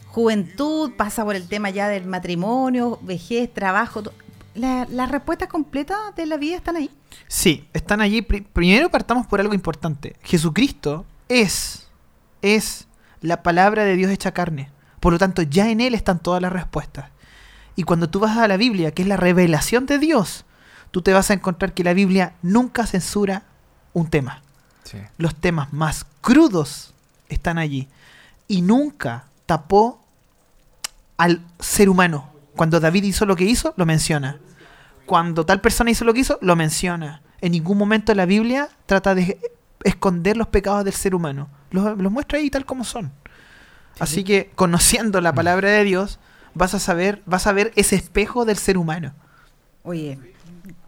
juventud, 0.09 0.93
pasa 0.97 1.25
por 1.25 1.37
el 1.37 1.49
tema 1.49 1.71
ya 1.71 1.89
del 1.89 2.07
matrimonio, 2.07 2.99
vejez, 3.03 3.53
trabajo. 3.53 4.03
to- 4.03 4.13
La- 4.55 4.87
las 4.91 5.11
respuestas 5.11 5.49
completas 5.49 5.97
de 6.17 6.27
la 6.27 6.37
vida 6.37 6.57
están 6.57 6.77
ahí. 6.77 6.91
Sí, 7.29 7.65
están 7.73 8.01
allí. 8.01 8.21
Pri- 8.23 8.41
Primero 8.53 8.91
partamos 8.91 9.27
por 9.27 9.41
algo 9.41 9.55
importante. 9.55 10.17
Jesucristo 10.23 11.05
es, 11.29 11.87
es 12.43 12.87
la 13.21 13.43
palabra 13.43 13.85
de 13.85 13.97
Dios 13.97 14.11
hecha 14.11 14.33
carne. 14.33 14.71
Por 15.01 15.13
lo 15.13 15.19
tanto, 15.19 15.43
ya 15.43 15.71
en 15.71 15.81
Él 15.81 15.95
están 15.95 16.19
todas 16.19 16.43
las 16.43 16.53
respuestas. 16.53 17.11
Y 17.77 17.85
cuando 17.85 18.11
tú 18.11 18.21
vas 18.21 18.37
a 18.37 18.49
la 18.49 18.57
Biblia, 18.57 18.93
que 18.93 19.03
es 19.03 19.09
la 19.09 19.17
revelación 19.17 19.87
de 19.87 19.99
Dios, 19.99 20.45
tú 20.91 21.03
te 21.03 21.13
vas 21.13 21.31
a 21.31 21.35
encontrar 21.35 21.73
que 21.73 21.85
la 21.85 21.95
Biblia 21.95 22.35
nunca 22.43 22.87
censura 22.87 23.45
un 23.93 24.09
tema. 24.11 24.43
Sí. 24.85 24.99
Los 25.19 25.35
temas 25.35 25.73
más 25.73 26.07
crudos 26.21 26.95
están 27.29 27.59
allí. 27.59 27.89
Y 28.49 28.63
nunca 28.63 29.25
tapó 29.47 30.05
al 31.17 31.41
ser 31.59 31.89
humano. 31.89 32.31
Cuando 32.57 32.81
David 32.81 33.05
hizo 33.05 33.25
lo 33.25 33.37
que 33.37 33.45
hizo, 33.45 33.73
lo 33.77 33.87
menciona. 33.87 34.39
Cuando 35.07 35.47
tal 35.47 35.61
persona 35.61 35.91
hizo 35.91 36.05
lo 36.05 36.13
que 36.13 36.21
hizo, 36.21 36.39
lo 36.43 36.57
menciona. 36.57 37.23
En 37.41 37.53
ningún 37.53 37.79
momento 37.79 38.15
la 38.15 38.27
Biblia 38.27 38.69
trata 38.87 39.15
de 39.15 39.39
esconder 39.85 40.37
los 40.37 40.49
pecados 40.49 40.85
del 40.85 40.95
ser 40.95 41.15
humano. 41.15 41.49
Los, 41.71 41.97
los 41.99 42.13
muestra 42.13 42.39
ahí 42.39 42.51
tal 42.51 42.65
como 42.65 42.85
son. 42.85 43.13
Así 43.99 44.25
que 44.25 44.51
conociendo 44.55 45.21
la 45.21 45.33
palabra 45.35 45.69
de 45.71 45.85
Dios, 45.85 46.19
vas 46.55 46.75
a 46.75 46.79
saber, 46.79 47.23
vas 47.27 47.47
a 47.47 47.53
ver 47.53 47.71
ese 47.77 47.97
espejo 47.97 48.45
del 48.45 48.57
ser 48.57 48.79
humano. 48.79 49.13
Oye, 49.83 50.19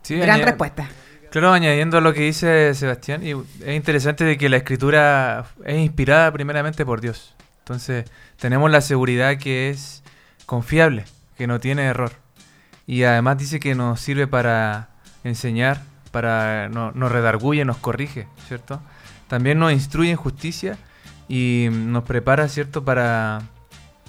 Sí, 0.03 0.17
gran 0.17 0.41
añade- 0.41 0.45
respuesta. 0.47 0.89
Claro, 1.31 1.53
añadiendo 1.53 1.97
a 1.99 2.01
lo 2.03 2.13
que 2.13 2.21
dice 2.23 2.75
Sebastián, 2.75 3.25
y 3.27 3.31
es 3.31 3.75
interesante 3.75 4.25
de 4.25 4.37
que 4.37 4.49
la 4.51 4.59
escritura 4.59 5.47
es 5.65 5.79
inspirada 5.79 6.31
primeramente 6.33 6.85
por 6.85 7.01
Dios. 7.01 7.35
Entonces, 7.61 8.05
tenemos 8.39 8.71
la 8.71 8.81
seguridad 8.83 9.39
que 9.39 9.71
es 9.71 10.03
confiable, 10.45 11.05
que 11.39 11.47
no 11.47 11.59
tiene 11.61 11.85
error. 11.85 12.13
Y 12.87 13.05
además 13.05 13.39
dice 13.39 13.61
que 13.61 13.75
nos 13.75 14.01
sirve 14.01 14.27
para 14.27 14.89
enseñar, 15.25 15.81
para 16.11 16.69
no- 16.69 16.93
nos 16.93 17.11
redarguye, 17.13 17.65
nos 17.65 17.79
corrige, 17.79 18.27
¿cierto? 18.49 18.83
También 19.33 19.59
nos 19.59 19.73
instruye 19.73 20.11
en 20.11 20.19
justicia 20.19 20.77
y 21.27 21.69
nos 21.71 22.05
prepara, 22.05 22.47
¿cierto?, 22.51 22.85
para, 22.85 23.41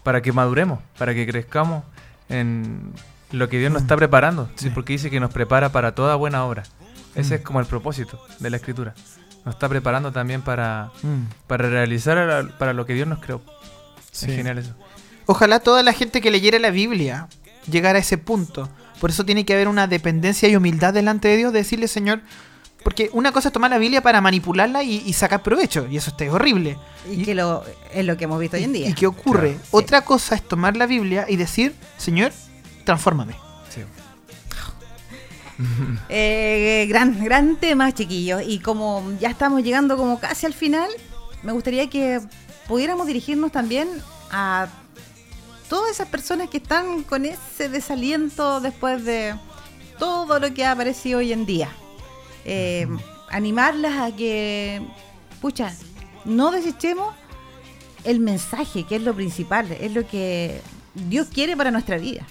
para 0.04 0.22
que 0.22 0.34
maduremos, 0.34 0.80
para 0.98 1.14
que 1.14 1.26
crezcamos 1.26 1.86
en 2.28 2.92
lo 3.32 3.48
que 3.48 3.58
Dios 3.58 3.72
nos 3.72 3.84
está 3.84 3.96
preparando. 3.96 4.50
Sí, 4.56 4.70
Porque 4.70 4.92
dice 4.92 5.10
que 5.10 5.22
nos 5.22 5.32
prepara 5.32 5.72
para 5.72 5.96
toda 5.96 6.16
buena 6.16 6.44
obra. 6.44 6.64
Ese 7.16 7.36
es 7.36 7.42
como 7.42 7.62
el 7.62 7.66
propósito 7.68 8.20
de 8.40 8.50
la 8.50 8.58
escritura. 8.58 8.96
Nos 9.46 9.56
está 9.56 9.70
preparando 9.70 10.12
también 10.12 10.42
para, 10.42 10.92
para 11.48 11.70
realizar 11.70 12.18
la- 12.18 12.58
para 12.58 12.74
lo 12.74 12.86
que 12.86 12.94
Dios 12.94 13.08
nos 13.08 13.20
creó. 13.20 13.42
Sí. 14.12 14.30
Es 14.30 14.36
genial 14.36 14.58
eso. 14.58 14.76
Ojalá 15.26 15.62
toda 15.62 15.84
la 15.84 15.94
gente 15.94 16.20
que 16.20 16.32
leyera 16.32 16.60
la 16.60 16.70
Biblia 16.70 17.30
llegara 17.72 17.98
a 17.98 18.02
ese 18.02 18.18
punto. 18.18 18.68
Por 19.00 19.12
eso 19.12 19.24
tiene 19.24 19.46
que 19.46 19.54
haber 19.54 19.70
una 19.70 19.88
dependencia 19.88 20.50
y 20.50 20.58
humildad 20.58 20.94
delante 20.94 21.30
de 21.30 21.38
Dios, 21.38 21.54
de 21.54 21.60
decirle, 21.60 21.88
Señor, 21.88 22.20
porque 22.84 23.10
una 23.14 23.32
cosa 23.32 23.50
es 23.50 23.54
tomar 23.54 23.72
la 23.72 23.78
Biblia 23.78 24.02
para 24.02 24.20
manipularla 24.20 24.84
y, 24.84 25.04
y 25.06 25.14
sacar 25.14 25.42
provecho, 25.42 25.88
y 25.90 25.98
eso 25.98 26.10
está 26.12 26.30
horrible. 26.32 26.78
Y, 27.10 27.24
que 27.24 27.34
lo, 27.34 27.64
es 27.94 28.06
lo 28.06 28.18
que 28.18 28.26
hemos 28.26 28.40
visto 28.40 28.58
hoy 28.58 28.64
en 28.64 28.74
día. 28.74 28.90
¿Y 28.90 28.94
qué 28.94 29.08
ocurre? 29.08 29.54
Claro. 29.54 29.68
Otra 29.72 30.02
cosa 30.02 30.36
es 30.36 30.42
tomar 30.42 30.76
la 30.76 30.86
Biblia 30.86 31.26
y 31.28 31.38
decir, 31.38 31.74
Señor, 31.98 32.32
transfórmame. 32.84 33.36
Sí. 33.70 33.82
Eh, 36.10 36.88
gran, 36.90 37.24
gran 37.24 37.56
tema, 37.58 37.92
chiquillos. 37.94 38.42
Y 38.46 38.60
como 38.60 39.04
ya 39.20 39.30
estamos 39.30 39.64
llegando 39.64 39.96
como 39.96 40.20
casi 40.20 40.46
al 40.46 40.54
final, 40.54 40.90
me 41.44 41.52
gustaría 41.52 41.90
que 41.90 42.20
pudiéramos 42.68 43.08
dirigirnos 43.08 43.52
también 43.52 43.88
a 44.32 44.68
todas 45.70 45.92
esas 45.92 46.08
personas 46.08 46.50
que 46.50 46.58
están 46.58 47.04
con 47.04 47.26
ese 47.26 47.70
desaliento 47.70 48.62
después 48.62 49.06
de 49.06 49.36
todo 50.00 50.40
lo 50.40 50.54
que 50.54 50.66
ha 50.66 50.72
aparecido 50.72 51.20
hoy 51.20 51.32
en 51.32 51.46
día. 51.46 51.70
Eh, 52.46 52.88
animarlas 53.30 54.00
a 54.00 54.16
que, 54.16 54.86
pucha, 55.42 55.74
no 56.26 56.52
desechemos 56.52 57.14
el 58.04 58.20
mensaje, 58.20 58.86
que 58.86 58.98
es 58.98 59.02
lo 59.02 59.14
principal, 59.14 59.72
es 59.72 59.94
lo 59.94 60.06
que 60.06 60.62
Dios 60.94 61.28
quiere 61.28 61.56
para 61.58 61.72
nuestra 61.72 61.98
vida. 61.98 62.26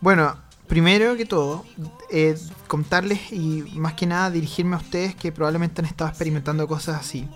Bueno, 0.00 0.36
primero 0.66 1.16
que 1.16 1.26
todo, 1.26 1.64
eh, 2.10 2.36
contarles 2.66 3.32
y 3.32 3.64
más 3.76 3.94
que 3.94 4.06
nada 4.06 4.30
dirigirme 4.30 4.76
a 4.76 4.78
ustedes 4.78 5.14
que 5.14 5.32
probablemente 5.32 5.80
han 5.80 5.86
estado 5.86 6.10
experimentando 6.10 6.66
cosas 6.66 7.00
así. 7.00 7.28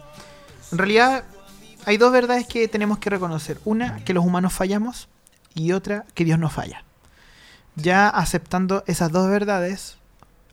En 0.72 0.78
realidad, 0.78 1.24
hay 1.86 1.96
dos 1.96 2.12
verdades 2.12 2.46
que 2.46 2.68
tenemos 2.68 2.98
que 2.98 3.10
reconocer. 3.10 3.60
Una, 3.64 4.04
que 4.04 4.14
los 4.14 4.24
humanos 4.24 4.52
fallamos 4.52 5.08
y 5.54 5.72
otra, 5.72 6.04
que 6.14 6.24
Dios 6.24 6.38
no 6.38 6.50
falla. 6.50 6.84
Ya 7.76 8.08
aceptando 8.08 8.84
esas 8.86 9.10
dos 9.12 9.28
verdades, 9.28 9.96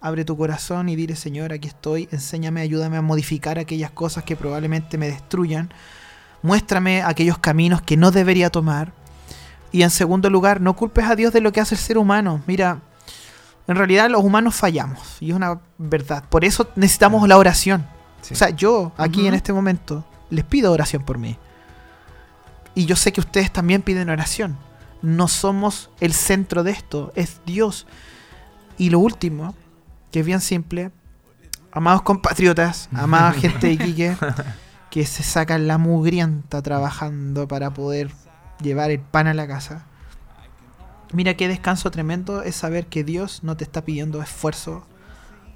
abre 0.02 0.26
tu 0.26 0.38
corazón 0.38 0.90
y 0.90 0.96
dile, 0.96 1.16
Señor, 1.16 1.54
aquí 1.54 1.68
estoy, 1.68 2.08
enséñame, 2.12 2.62
ayúdame 2.62 2.98
a 2.98 3.02
modificar 3.02 3.60
aquellas 3.60 3.92
cosas 3.92 4.24
que 4.24 4.36
probablemente 4.36 4.98
me 4.98 5.08
destruyan. 5.08 5.74
Muéstrame 6.42 7.02
aquellos 7.02 7.38
caminos 7.38 7.82
que 7.82 7.98
no 7.98 8.12
debería 8.12 8.50
tomar. 8.50 8.94
Y 9.72 9.82
en 9.82 9.90
segundo 9.90 10.30
lugar, 10.30 10.62
no 10.62 10.76
culpes 10.76 11.06
a 11.06 11.16
Dios 11.16 11.34
de 11.34 11.42
lo 11.42 11.52
que 11.52 11.60
hace 11.60 11.76
el 11.76 11.82
ser 11.82 11.98
humano. 11.98 12.42
Mira, 12.48 12.82
En 13.68 13.76
realidad 13.76 14.10
los 14.10 14.24
humanos 14.24 14.56
fallamos 14.56 15.18
y 15.20 15.32
es 15.32 15.36
una 15.36 15.60
verdad. 15.78 16.24
Por 16.30 16.46
eso 16.46 16.70
necesitamos 16.76 17.28
la 17.28 17.38
oración. 17.38 17.86
Sí. 18.22 18.34
O 18.34 18.38
sea, 18.38 18.50
yo 18.50 18.94
aquí 18.98 19.28
en 19.28 19.34
este 19.34 19.52
momento 19.52 20.06
les 20.30 20.46
pido 20.46 20.72
oración 20.72 21.04
por 21.04 21.18
mí. 21.18 21.38
Y 22.76 22.86
yo 22.86 22.96
sé 22.96 23.12
que 23.12 23.20
ustedes 23.20 23.52
también 23.52 23.82
piden 23.82 24.10
oración. 24.10 24.58
No 25.02 25.28
somos 25.28 25.90
el 26.00 26.14
centro 26.14 26.64
de 26.64 26.72
esto, 26.72 27.12
es 27.16 27.42
Dios. 27.46 27.88
Y 28.78 28.90
lo 28.90 29.00
último, 29.00 29.54
que 30.12 30.22
es 30.22 30.26
bien 30.26 30.42
simple, 30.42 30.92
amados 31.72 32.02
compatriotas, 32.02 32.90
amada 32.94 33.34
gente 33.34 33.68
de 33.68 33.74
Iquique, 33.74 34.18
que 34.90 35.06
se 35.06 35.24
sacan 35.24 35.68
la 35.68 35.78
mugrienta 35.78 36.62
trabajando 36.62 37.48
para 37.48 37.72
poder 37.74 38.12
llevar 38.62 38.92
el 38.92 39.00
pan 39.00 39.28
a 39.28 39.34
la 39.34 39.48
casa. 39.48 39.86
Mira 41.14 41.36
qué 41.36 41.48
descanso 41.48 41.90
tremendo 41.92 42.42
es 42.44 42.56
saber 42.56 42.88
que 42.88 43.04
Dios 43.04 43.44
no 43.44 43.56
te 43.56 43.64
está 43.64 43.86
pidiendo 43.86 44.22
esfuerzo 44.22 44.86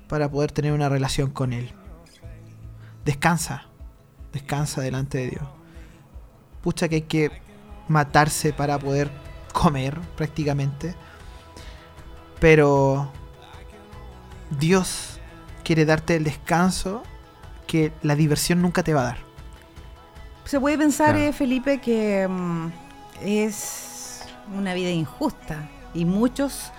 para 0.07 0.29
poder 0.29 0.51
tener 0.51 0.73
una 0.73 0.89
relación 0.89 1.29
con 1.29 1.53
Él. 1.53 1.73
Descansa, 3.03 3.65
descansa 4.31 4.81
delante 4.81 5.17
de 5.17 5.29
Dios. 5.31 5.43
Pucha 6.61 6.87
que 6.87 6.95
hay 6.95 7.01
que 7.01 7.31
matarse 7.87 8.53
para 8.53 8.77
poder 8.79 9.11
comer 9.51 9.99
prácticamente. 10.15 10.95
Pero 12.39 13.11
Dios 14.59 15.19
quiere 15.63 15.85
darte 15.85 16.15
el 16.15 16.23
descanso 16.23 17.03
que 17.67 17.91
la 18.01 18.15
diversión 18.15 18.61
nunca 18.61 18.83
te 18.83 18.93
va 18.93 19.01
a 19.01 19.05
dar. 19.05 19.17
Se 20.45 20.59
puede 20.59 20.77
pensar, 20.77 21.13
Claro. 21.15 21.29
eh, 21.29 21.33
Felipe, 21.33 21.79
que 21.79 22.27
mm, 22.27 22.67
es 23.21 24.21
una 24.55 24.73
vida 24.73 24.89
injusta 24.89 25.69
y 25.93 26.03
muchos 26.05 26.71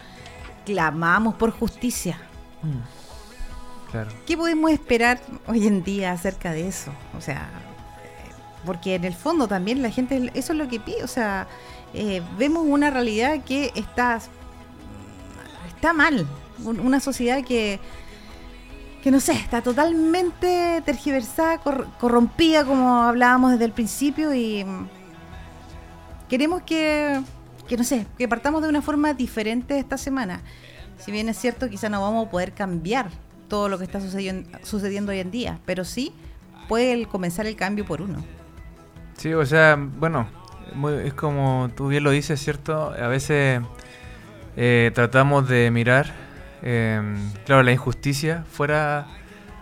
clamamos 0.67 1.35
por 1.37 1.51
justicia. 1.51 2.19
Claro. 3.91 4.11
¿Qué 4.27 4.37
podemos 4.37 4.71
esperar 4.71 5.21
hoy 5.47 5.67
en 5.67 5.83
día 5.83 6.13
acerca 6.13 6.53
de 6.53 6.69
eso? 6.69 6.93
O 7.17 7.21
sea, 7.21 7.49
eh, 8.05 8.31
porque 8.65 8.95
en 8.95 9.05
el 9.05 9.15
fondo 9.15 9.49
también 9.49 9.83
la 9.83 9.91
gente, 9.91 10.31
eso 10.35 10.53
es 10.53 10.59
lo 10.59 10.69
que 10.69 10.81
pide. 10.81 11.03
O 11.05 11.09
sea, 11.09 11.47
eh, 11.95 12.23
vemos 12.39 12.65
una 12.67 12.91
realidad 12.91 13.43
que 13.45 13.71
está, 13.75 14.19
está 15.69 15.93
mal. 15.93 16.27
Un- 16.65 16.81
Una 16.81 17.01
sociedad 17.01 17.43
que, 17.45 17.79
que 19.03 19.11
no 19.11 19.21
sé, 19.21 19.33
está 19.33 19.63
totalmente 19.63 20.83
tergiversada, 20.85 21.59
cor- 21.59 21.87
corrompida, 21.99 22.65
como 22.65 23.03
hablábamos 23.03 23.53
desde 23.53 23.65
el 23.67 23.73
principio, 23.73 24.33
y 24.35 24.65
mm, 24.65 24.89
queremos 26.29 26.63
que, 26.63 27.21
que, 27.69 27.77
no 27.77 27.85
sé, 27.85 28.07
que 28.19 28.29
partamos 28.29 28.63
de 28.63 28.69
una 28.69 28.83
forma 28.83 29.13
diferente 29.15 29.79
esta 29.79 29.99
semana. 29.99 30.41
Si 30.99 31.11
bien 31.11 31.29
es 31.29 31.39
cierto, 31.39 31.69
quizá 31.69 31.89
no 31.89 32.01
vamos 32.01 32.27
a 32.27 32.31
poder 32.31 32.53
cambiar 32.53 33.09
todo 33.49 33.69
lo 33.69 33.77
que 33.79 33.85
está 33.85 34.01
sucediendo, 34.01 34.49
sucediendo 34.63 35.13
hoy 35.13 35.19
en 35.19 35.31
día, 35.31 35.59
pero 35.67 35.85
sí 35.85 36.13
puede 36.69 37.07
comenzar 37.07 37.47
el 37.47 37.57
cambio 37.57 37.85
por 37.85 38.01
uno. 38.01 38.25
Sí, 39.19 39.35
o 39.35 39.45
sea, 39.45 39.77
bueno, 39.77 40.27
muy- 40.75 40.95
es 40.95 41.13
como 41.15 41.71
tú 41.77 41.89
bien 41.89 42.05
lo 42.05 42.11
dices, 42.13 42.41
¿cierto? 42.41 42.95
A 42.99 43.09
veces 43.09 43.61
eh, 44.57 44.91
tratamos 44.95 45.49
de 45.49 45.71
mirar, 45.71 46.13
eh, 46.63 47.01
claro, 47.45 47.63
la 47.63 47.73
injusticia 47.73 48.45
fuera 48.51 49.07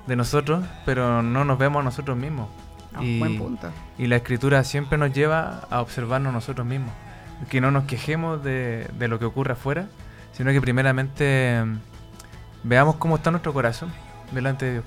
de 0.07 0.17
nosotros, 0.17 0.65
pero 0.85 1.23
no 1.23 1.45
nos 1.45 1.59
vemos 1.59 1.81
a 1.81 1.85
nosotros 1.85 2.17
mismos. 2.17 2.49
Ah, 2.95 3.05
y, 3.05 3.19
buen 3.19 3.39
punto. 3.39 3.71
y 3.99 4.09
la 4.09 4.17
escritura 4.17 4.65
siempre 4.65 4.99
nos 4.99 5.13
lleva 5.13 5.61
a 5.71 5.81
observarnos 5.81 6.33
nosotros 6.33 6.67
mismos. 6.67 6.93
Que 7.49 7.61
no 7.61 7.71
nos 7.71 7.85
quejemos 7.85 8.43
de, 8.43 8.89
de 8.99 9.09
lo 9.09 9.19
que 9.19 9.25
ocurre 9.25 9.53
afuera, 9.53 9.87
sino 10.33 10.51
que 10.51 10.61
primeramente 10.61 11.25
eh, 11.25 11.65
veamos 12.65 12.97
cómo 12.97 13.17
está 13.17 13.31
nuestro 13.31 13.53
corazón 13.53 13.93
delante 14.33 14.67
de 14.67 14.73
Dios. 14.73 14.85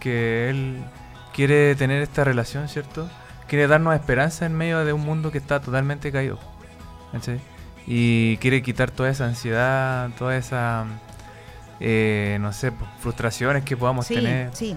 Que 0.00 0.50
Él 0.50 0.84
quiere 1.32 1.74
tener 1.74 2.02
esta 2.02 2.24
relación, 2.24 2.68
¿cierto? 2.68 3.08
Quiere 3.48 3.66
darnos 3.66 3.94
esperanza 3.94 4.46
en 4.46 4.54
medio 4.54 4.84
de 4.84 4.92
un 4.92 5.00
mundo 5.00 5.32
que 5.32 5.38
está 5.38 5.60
totalmente 5.60 6.12
caído. 6.12 6.38
¿cachai? 7.14 7.40
Y 7.86 8.36
quiere 8.38 8.62
quitar 8.62 8.90
toda 8.90 9.10
esa 9.10 9.26
ansiedad, 9.26 10.10
toda 10.18 10.36
esa, 10.36 10.86
eh, 11.80 12.38
no 12.40 12.52
sé, 12.52 12.72
pues, 12.72 12.88
frustraciones 13.00 13.64
que 13.64 13.76
podamos 13.76 14.06
Sí, 14.06 14.14
tener. 14.14 14.50
sí. 14.54 14.74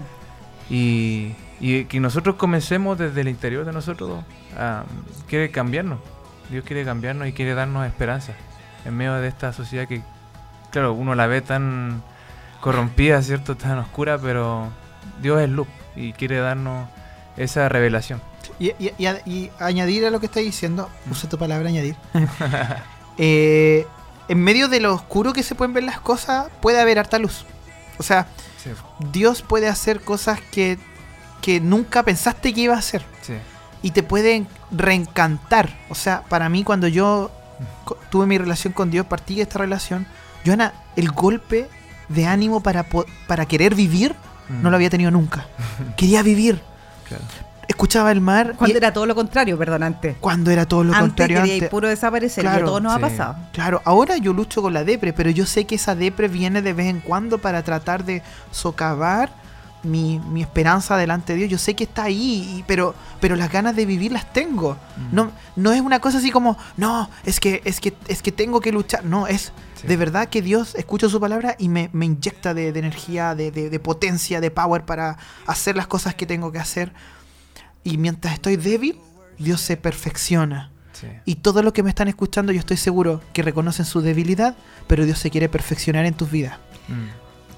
Y, 0.70 1.34
y 1.60 1.86
que 1.86 2.00
nosotros 2.00 2.36
comencemos 2.36 2.98
desde 2.98 3.22
el 3.22 3.28
interior 3.30 3.66
de 3.66 3.72
nosotros 3.72 4.24
a 4.58 4.84
quiere 5.28 5.50
cambiarnos. 5.52 6.00
Dios 6.50 6.64
quiere 6.66 6.84
cambiarnos 6.86 7.28
y 7.28 7.34
quiere 7.34 7.54
darnos 7.54 7.86
esperanza 7.88 8.34
en 8.86 8.96
medio 8.96 9.14
de 9.16 9.28
esta 9.28 9.52
sociedad 9.54 9.88
que, 9.88 10.02
claro, 10.72 10.94
uno 10.94 11.14
la 11.16 11.28
ve 11.28 11.42
tan 11.42 12.02
corrompida, 12.62 13.22
¿cierto? 13.22 13.56
Tan 13.58 13.78
oscura, 13.80 14.18
pero 14.18 14.70
Dios 15.22 15.42
es 15.42 15.50
luz 15.50 15.68
y 15.96 16.14
quiere 16.14 16.38
darnos 16.38 16.88
esa 17.38 17.70
revelación. 17.70 18.22
Y, 18.60 18.70
y- 18.80 18.94
y 18.98 19.06
a- 19.06 19.22
y 19.26 19.52
añadir 19.60 20.06
a 20.06 20.10
lo 20.10 20.20
que 20.20 20.26
está 20.28 20.40
diciendo, 20.40 20.90
usa 21.12 21.30
tu 21.30 21.38
palabra 21.38 21.70
añadir. 21.70 21.96
Eh, 23.20 23.88
en 24.28 24.44
medio 24.44 24.68
de 24.68 24.80
lo 24.80 24.94
oscuro 24.94 25.34
que 25.34 25.44
se 25.44 25.56
pueden 25.56 25.74
ver 25.74 25.84
las 25.84 26.00
cosas, 26.00 26.48
puede 26.62 26.80
haber 26.80 27.00
harta 27.00 27.18
luz. 27.20 27.46
O 27.98 28.04
sea, 28.04 28.28
Sí, 28.64 28.72
Dios 29.12 29.42
puede 29.44 29.68
hacer 29.70 30.02
cosas 30.02 30.40
que, 30.52 30.78
que 31.42 31.60
nunca 31.62 32.04
pensaste 32.04 32.54
que 32.54 32.62
iba 32.62 32.76
a 32.76 32.80
hacer. 32.80 33.04
sí, 33.22 33.34
Y 33.82 33.92
te 33.92 34.04
pueden 34.04 34.48
reencantar. 34.72 35.70
O 35.90 35.96
sea, 35.96 36.24
para 36.28 36.50
mí 36.50 36.64
cuando 36.64 36.88
yo 36.88 37.32
tuve 38.10 38.26
mi 38.26 38.38
relación 38.38 38.74
con 38.74 38.92
Dios, 38.92 39.06
partí 39.06 39.36
de 39.36 39.44
esta 39.44 39.60
relación, 39.60 40.06
Joana, 40.46 40.74
el 40.96 41.12
golpe 41.12 41.70
de 42.10 42.26
ánimo 42.26 42.62
para, 42.62 42.86
para 43.28 43.46
querer 43.46 43.76
vivir, 43.76 44.16
no 44.50 44.70
lo 44.70 44.76
había 44.76 44.90
tenido 44.90 45.12
nunca. 45.12 45.46
Quería 45.98 46.24
vivir. 46.24 46.62
Claro. 47.08 47.24
Escuchaba 47.68 48.12
el 48.12 48.22
mar. 48.22 48.52
y- 48.54 48.58
Cuando 48.58 48.78
era 48.78 48.94
todo 48.94 49.06
lo 49.06 49.14
contrario, 49.16 49.58
perdón, 49.58 49.84
antes. 49.84 50.16
cuando 50.20 50.52
era 50.52 50.66
todo 50.66 50.84
lo 50.86 50.94
antes 50.94 51.02
contrario 51.10 51.38
quería 51.42 51.54
antes. 51.56 51.70
puro 51.70 51.88
desaparecer, 51.88 52.44
y 52.44 52.48
Claro, 52.48 52.64
a 52.64 52.68
todos 52.68 52.82
nos 52.82 52.94
sí. 52.94 52.98
ha 52.98 53.02
pasado. 53.02 53.36
Claro, 53.54 53.82
ahora 53.86 54.18
yo 54.18 54.34
lucho 54.34 54.62
con 54.62 54.74
la 54.74 54.84
depre, 54.84 55.12
pero 55.14 55.30
yo 55.30 55.46
sé 55.46 55.66
que 55.66 55.76
esa 55.76 55.94
depre 55.96 56.28
viene 56.28 56.62
de 56.62 56.74
vez 56.74 56.88
en 56.88 57.00
cuando 57.02 57.38
para 57.40 57.64
tratar 57.64 58.06
de 58.06 58.22
socavar 58.52 59.30
mi, 59.84 60.20
mi 60.20 60.42
esperanza 60.42 60.98
delante 60.98 61.34
de 61.34 61.40
Dios. 61.40 61.52
Yo 61.52 61.58
sé 61.58 61.76
que 61.76 61.84
está 61.84 62.04
ahí, 62.04 62.58
y- 62.58 62.64
pero, 62.68 62.96
pero 63.22 63.36
las 63.36 63.52
ganas 63.52 63.76
de 63.76 63.86
vivir 63.86 64.12
las 64.12 64.32
tengo. 64.34 64.74
Mm. 64.98 65.16
No, 65.16 65.32
no 65.56 65.72
es 65.72 65.82
una 65.82 66.00
cosa 66.00 66.18
así 66.18 66.32
como, 66.32 66.58
no, 66.78 67.10
es 67.26 67.40
que, 67.40 67.62
es 67.64 67.80
que, 67.80 67.94
es 68.08 68.22
que 68.22 68.32
tengo 68.32 68.60
que 68.60 68.72
luchar. 68.72 69.06
No, 69.06 69.28
es 69.28 69.52
Sí. 69.80 69.86
de 69.88 69.96
verdad 69.96 70.28
que 70.30 70.42
Dios 70.42 70.74
escucha 70.76 71.08
su 71.08 71.20
palabra 71.20 71.56
y 71.60 71.70
me, 71.70 71.90
me 71.94 72.06
inyecta 72.08 72.56
de, 72.56 72.72
de 72.74 72.80
energía, 72.80 73.36
de, 73.36 73.52
de- 73.52 73.70
de 73.70 73.80
potencia, 73.80 74.42
de 74.42 74.50
power 74.50 74.84
para 74.86 75.18
hacer 75.46 75.76
las 75.76 75.86
cosas 75.86 76.16
que 76.16 76.26
tengo 76.26 76.52
que 76.52 76.58
hacer. 76.60 76.92
Y 77.88 77.98
mientras 77.98 78.34
estoy 78.34 78.58
débil, 78.58 79.00
Dios 79.38 79.62
se 79.62 79.78
perfecciona. 79.78 80.72
Sí. 80.94 81.08
Y 81.26 81.36
todo 81.36 81.62
lo 81.64 81.74
que 81.74 81.84
me 81.84 81.90
están 81.90 82.08
escuchando, 82.08 82.52
yo 82.52 82.60
estoy 82.60 82.78
seguro 82.78 83.22
que 83.34 83.44
reconocen 83.44 83.86
su 83.86 84.02
debilidad, 84.02 84.56
pero 84.88 85.06
Dios 85.06 85.20
se 85.20 85.30
quiere 85.30 85.48
perfeccionar 85.48 86.06
en 86.06 86.14
tus 86.16 86.30
vidas. 86.32 86.58
Mm. 86.88 87.08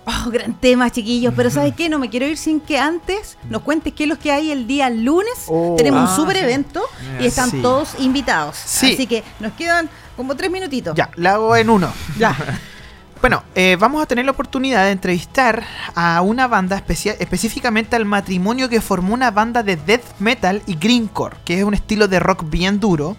Oh, 0.06 0.30
gran 0.32 0.60
tema, 0.60 0.90
chiquillos. 0.90 1.34
Pero 1.36 1.50
¿sabes 1.50 1.74
qué? 1.76 1.88
No 1.88 2.00
me 2.00 2.10
quiero 2.10 2.26
ir 2.28 2.38
sin 2.38 2.60
que 2.60 2.80
antes 2.80 3.38
nos 3.50 3.62
cuentes 3.62 3.94
qué 3.94 4.04
es 4.04 4.10
lo 4.10 4.18
que 4.20 4.32
hay 4.32 4.52
el 4.52 4.68
día 4.68 4.90
lunes. 4.90 5.46
Oh. 5.48 5.76
Tenemos 5.78 6.02
Ah, 6.10 6.12
un 6.12 6.16
super 6.16 6.36
sí. 6.38 6.44
evento 6.44 6.82
y 7.20 7.26
están 7.28 7.50
Sí. 7.52 7.62
todos 7.62 7.90
invitados. 8.00 8.56
Sí. 8.58 8.94
Así 8.94 9.08
que 9.08 9.24
nos 9.40 9.54
quedan 9.54 9.90
como 10.18 10.36
tres 10.36 10.52
minutitos. 10.52 10.96
Ya, 10.96 11.10
la 11.16 11.34
hago 11.36 11.56
en 11.56 11.70
uno. 11.70 11.92
Ya. 12.18 12.36
Bueno, 13.22 13.44
eh, 13.54 13.76
vamos 13.78 14.02
a 14.02 14.06
tener 14.06 14.24
la 14.24 14.32
oportunidad 14.32 14.86
de 14.86 14.92
entrevistar 14.92 15.66
a 15.94 16.22
una 16.22 16.48
banda 16.48 16.82
específicamente 16.88 17.98
al 17.98 18.06
matrimonio 18.06 18.70
que 18.70 18.80
formó 18.80 19.14
una 19.14 19.30
banda 19.30 19.62
de 19.62 19.76
death 19.76 20.06
metal 20.20 20.62
y 20.68 20.76
greencore, 20.76 21.36
que 21.44 21.58
es 21.58 21.66
un 21.66 21.74
estilo 21.74 22.08
de 22.08 22.22
rock 22.22 22.50
bien 22.50 22.80
duro. 22.80 23.18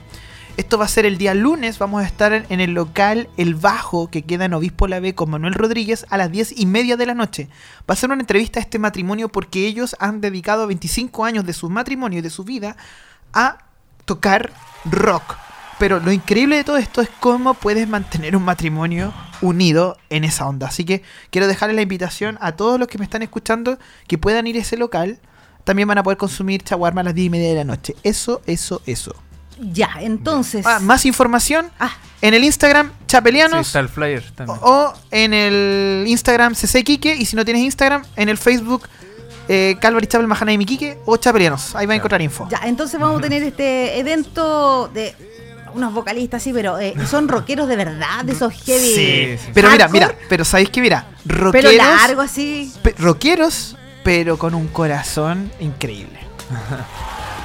Esto 0.56 0.78
va 0.78 0.86
a 0.86 0.88
ser 0.88 1.04
el 1.04 1.18
día 1.18 1.34
lunes, 1.34 1.78
vamos 1.78 2.02
a 2.02 2.06
estar 2.06 2.32
en 2.32 2.60
el 2.60 2.72
local 2.72 3.28
El 3.36 3.56
Bajo, 3.56 4.08
que 4.08 4.22
queda 4.22 4.46
en 4.46 4.54
Obispo 4.54 4.88
La 4.88 5.00
B 5.00 5.14
con 5.14 5.28
Manuel 5.28 5.52
Rodríguez 5.52 6.06
a 6.08 6.16
las 6.16 6.32
10 6.32 6.58
y 6.58 6.64
media 6.64 6.96
de 6.96 7.04
la 7.04 7.14
noche. 7.14 7.50
Va 7.88 7.92
a 7.92 7.96
ser 7.96 8.10
una 8.10 8.22
entrevista 8.22 8.58
a 8.58 8.62
este 8.62 8.78
matrimonio 8.78 9.28
porque 9.28 9.66
ellos 9.66 9.96
han 9.98 10.22
dedicado 10.22 10.66
25 10.66 11.26
años 11.26 11.44
de 11.44 11.52
su 11.52 11.68
matrimonio 11.68 12.20
y 12.20 12.22
de 12.22 12.30
su 12.30 12.44
vida 12.44 12.74
a 13.34 13.58
tocar 14.06 14.50
rock. 14.86 15.36
Pero 15.78 16.00
lo 16.00 16.10
increíble 16.10 16.56
de 16.56 16.64
todo 16.64 16.78
esto 16.78 17.02
es 17.02 17.10
cómo 17.20 17.52
puedes 17.52 17.86
mantener 17.86 18.34
un 18.34 18.44
matrimonio 18.44 19.12
unido 19.42 19.96
en 20.10 20.24
esa 20.24 20.46
onda. 20.46 20.68
Así 20.68 20.84
que 20.84 21.02
quiero 21.30 21.46
dejarles 21.46 21.76
la 21.76 21.82
invitación 21.82 22.38
a 22.40 22.52
todos 22.52 22.78
los 22.78 22.88
que 22.88 22.98
me 22.98 23.04
están 23.04 23.22
escuchando 23.22 23.78
que 24.06 24.18
puedan 24.18 24.46
ir 24.46 24.56
a 24.56 24.60
ese 24.60 24.76
local. 24.76 25.18
También 25.64 25.86
van 25.88 25.98
a 25.98 26.02
poder 26.02 26.16
consumir 26.18 26.62
chaguarma 26.62 27.02
a 27.02 27.04
las 27.04 27.14
10 27.14 27.26
y 27.26 27.30
media 27.30 27.48
de 27.50 27.54
la 27.56 27.64
noche. 27.64 27.94
Eso, 28.02 28.40
eso, 28.46 28.82
eso. 28.86 29.14
Ya, 29.60 29.90
entonces. 30.00 30.64
Ah, 30.66 30.78
más 30.80 31.04
información 31.04 31.70
Ah, 31.78 31.92
en 32.22 32.32
el 32.32 32.44
Instagram 32.44 32.88
Sí, 32.88 32.94
Chapelianos 33.08 33.66
está 33.66 33.80
el 33.80 33.88
flyer 33.90 34.22
también. 34.34 34.58
o, 34.62 34.70
o 34.70 34.94
en 35.10 35.34
el 35.34 36.04
Instagram 36.06 36.54
CC 36.54 36.82
Quique. 36.82 37.14
Y 37.14 37.26
si 37.26 37.36
no 37.36 37.44
tienes 37.44 37.62
Instagram, 37.62 38.02
en 38.16 38.28
el 38.30 38.38
Facebook 38.38 38.88
eh, 39.48 39.76
Calvary 39.80 40.06
Chapel 40.06 40.26
Majana 40.28 40.52
y 40.52 40.58
Miquique 40.58 40.96
o 41.04 41.16
Chapelianos. 41.16 41.74
Ahí 41.74 41.84
va 41.86 41.92
a 41.92 41.96
encontrar 41.96 42.22
info. 42.22 42.48
ya, 42.50 42.60
entonces 42.64 42.98
vamos 43.00 43.18
a 43.18 43.22
tener 43.22 43.42
este 43.42 43.98
evento 43.98 44.88
de 44.94 45.14
unos 45.74 45.92
vocalistas 45.94 46.42
así, 46.42 46.52
pero 46.52 46.78
eh, 46.78 46.94
son 47.08 47.28
rockeros 47.28 47.68
de 47.68 47.76
verdad, 47.76 48.24
de 48.24 48.32
esos 48.32 48.52
heavy. 48.52 48.94
Sí, 48.94 49.36
sí. 49.38 49.50
Pero 49.54 49.70
mira, 49.70 49.88
mira, 49.88 50.14
pero 50.28 50.44
¿sabéis 50.44 50.70
qué? 50.70 50.80
Mira, 50.80 51.06
Pero 51.26 51.40
rockeros, 51.44 51.74
largo 51.74 52.22
así. 52.22 52.72
pe- 52.82 52.94
rockeros, 52.98 53.76
pero 54.04 54.38
con 54.38 54.54
un 54.54 54.68
corazón 54.68 55.50
increíble. 55.60 56.18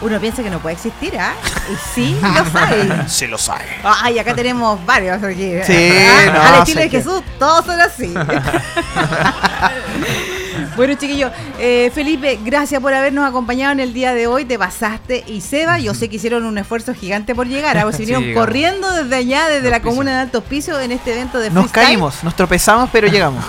Uno 0.02 0.20
piensa 0.20 0.44
que 0.44 0.50
no 0.50 0.60
puede 0.60 0.76
existir, 0.76 1.18
¿ah? 1.18 1.34
Y 1.72 1.76
sí, 1.96 2.18
lo 2.22 2.46
sabe. 2.52 3.04
Se 3.10 3.28
lo 3.28 3.38
sabe. 3.38 3.64
Ay, 3.84 4.20
acá 4.20 4.36
tenemos 4.36 4.84
varios 4.86 5.24
aquí. 5.24 5.54
Sí, 5.66 5.90
Ah, 6.08 6.32
no, 6.34 6.42
Al 6.42 6.56
estilo 6.60 6.82
de 6.82 6.90
que- 6.90 6.98
Jesús, 6.98 7.22
todos 7.40 7.66
son 7.66 7.80
así. 7.80 8.14
bueno, 10.76 10.94
chiquillos, 10.96 11.32
eh, 11.60 11.92
Felipe, 11.94 12.40
gracias 12.44 12.82
por 12.82 12.94
habernos 12.94 13.28
acompañado 13.28 13.72
en 13.74 13.80
el 13.80 13.94
día 13.94 14.14
de 14.14 14.28
hoy. 14.28 14.46
Te 14.46 14.58
pasaste. 14.58 15.24
Y 15.28 15.42
Seba, 15.42 15.80
yo 15.80 15.94
sé 15.94 16.10
que 16.10 16.18
hicieron 16.18 16.46
un 16.46 16.58
esfuerzo 16.58 16.94
gigante 16.94 17.36
por 17.36 17.48
llegar. 17.48 17.78
¿ah? 17.78 17.92
Se 17.92 18.00
vinieron 18.00 18.34
corriendo 18.34 18.92
desde 18.92 19.16
allá, 19.16 19.48
desde 19.48 19.70
la 19.70 19.82
comuna 19.82 20.12
de 20.12 20.18
Altos 20.22 20.44
Pisos, 20.44 20.82
en 20.82 20.92
este 20.92 21.14
evento 21.14 21.40
de 21.40 21.50
Nos 21.50 21.66
freestyle. 21.66 21.86
caímos, 21.86 22.24
nos 22.24 22.36
tropezamos, 22.36 22.90
pero 22.92 23.08
llegamos. 23.08 23.44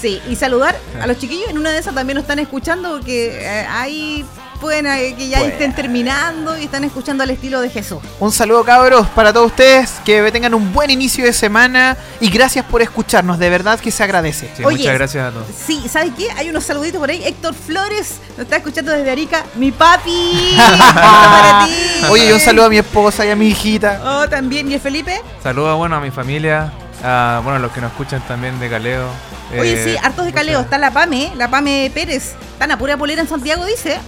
Sí, 0.00 0.20
y 0.28 0.36
saludar 0.36 0.76
a 1.00 1.06
los 1.06 1.18
chiquillos. 1.20 1.48
En 1.50 1.58
una 1.58 1.70
de 1.70 1.78
esas 1.78 1.94
también 1.94 2.14
nos 2.16 2.22
están 2.22 2.38
escuchando, 2.38 2.90
porque 2.92 3.38
eh, 3.40 3.66
ahí 3.70 4.24
pueden 4.62 4.86
eh, 4.86 5.14
que 5.18 5.28
ya 5.28 5.40
Bueno. 5.40 5.52
estén 5.52 5.74
terminando 5.74 6.56
y 6.56 6.64
están 6.64 6.84
escuchando 6.84 7.24
al 7.24 7.30
estilo 7.30 7.60
de 7.60 7.68
Jesús. 7.68 7.98
Un 8.20 8.30
saludo 8.30 8.62
cabros 8.62 9.08
para 9.08 9.32
todos 9.32 9.48
ustedes, 9.48 10.00
que 10.04 10.30
tengan 10.30 10.54
un 10.54 10.72
buen 10.72 10.88
inicio 10.88 11.24
de 11.24 11.32
semana 11.32 11.96
y 12.20 12.30
gracias 12.30 12.64
por 12.66 12.80
escucharnos, 12.80 13.40
de 13.40 13.50
verdad 13.50 13.80
que 13.80 13.90
se 13.90 14.04
agradece. 14.04 14.48
Sí, 14.56 14.64
Oye, 14.64 14.78
muchas 14.78 14.94
gracias 14.94 15.28
a 15.28 15.32
todos. 15.32 15.46
Sí, 15.66 15.82
¿sabes 15.90 16.12
qué? 16.16 16.30
Hay 16.36 16.48
unos 16.48 16.62
saluditos 16.62 17.00
por 17.00 17.10
ahí. 17.10 17.22
Héctor 17.24 17.54
Flores 17.54 18.20
nos 18.30 18.44
está 18.44 18.56
escuchando 18.56 18.92
desde 18.92 19.10
Arica. 19.10 19.44
¡Mi 19.56 19.72
papi! 19.72 20.56
para 20.94 21.66
ti! 21.66 21.72
Oye, 22.08 22.28
y 22.28 22.32
un 22.32 22.40
saludo 22.40 22.66
a 22.66 22.70
mi 22.70 22.78
esposa 22.78 23.26
y 23.26 23.30
a 23.30 23.36
mi 23.36 23.48
hijita. 23.48 24.00
Oh, 24.04 24.28
también. 24.28 24.70
¿Y 24.70 24.74
el 24.74 24.80
Felipe? 24.80 25.20
Saludos 25.42 25.76
bueno, 25.76 25.96
a 25.96 26.00
mi 26.00 26.12
familia, 26.12 26.72
a 27.02 27.40
bueno, 27.42 27.56
a 27.56 27.60
los 27.60 27.72
que 27.72 27.80
nos 27.80 27.90
escuchan 27.90 28.20
también 28.26 28.58
de 28.60 28.68
Caleo. 28.70 29.08
Oye, 29.58 29.74
Eh, 29.74 29.84
sí, 29.84 29.96
hartos 30.02 30.24
de 30.24 30.32
caleo. 30.32 30.60
Está 30.60 30.78
la 30.78 30.90
Pame, 30.92 31.32
la 31.36 31.48
Pame 31.50 31.90
Pérez. 31.92 32.34
Está 32.52 32.72
en 32.72 32.78
pura 32.78 32.96
polera 32.96 33.20
en 33.20 33.28
Santiago, 33.28 33.64
dice. 33.66 34.00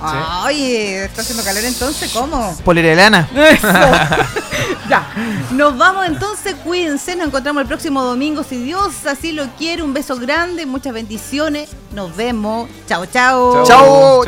Oye, 0.45 1.05
está 1.05 1.21
haciendo 1.23 1.45
calor 1.45 1.65
entonces, 1.65 2.11
¿cómo? 2.13 2.57
Polera 2.65 2.89
de 2.89 2.97
lana. 2.97 3.29
Eso. 3.35 3.69
ya. 4.89 5.07
Nos 5.51 5.77
vamos 5.77 6.07
entonces, 6.07 6.55
cuídense, 6.65 7.17
nos 7.17 7.27
encontramos 7.29 7.61
el 7.63 7.67
próximo 7.69 8.03
domingo, 8.03 8.43
si 8.43 8.57
Dios 8.57 9.07
así 9.07 9.33
lo 9.33 9.47
quiere. 9.59 9.83
Un 9.83 9.93
beso 9.93 10.17
grande, 10.17 10.65
muchas 10.67 10.95
bendiciones. 10.95 11.71
Nos 11.93 12.15
vemos. 12.17 12.71
Chao, 12.89 13.05
chao. 13.07 13.65
Chao. 13.67 14.25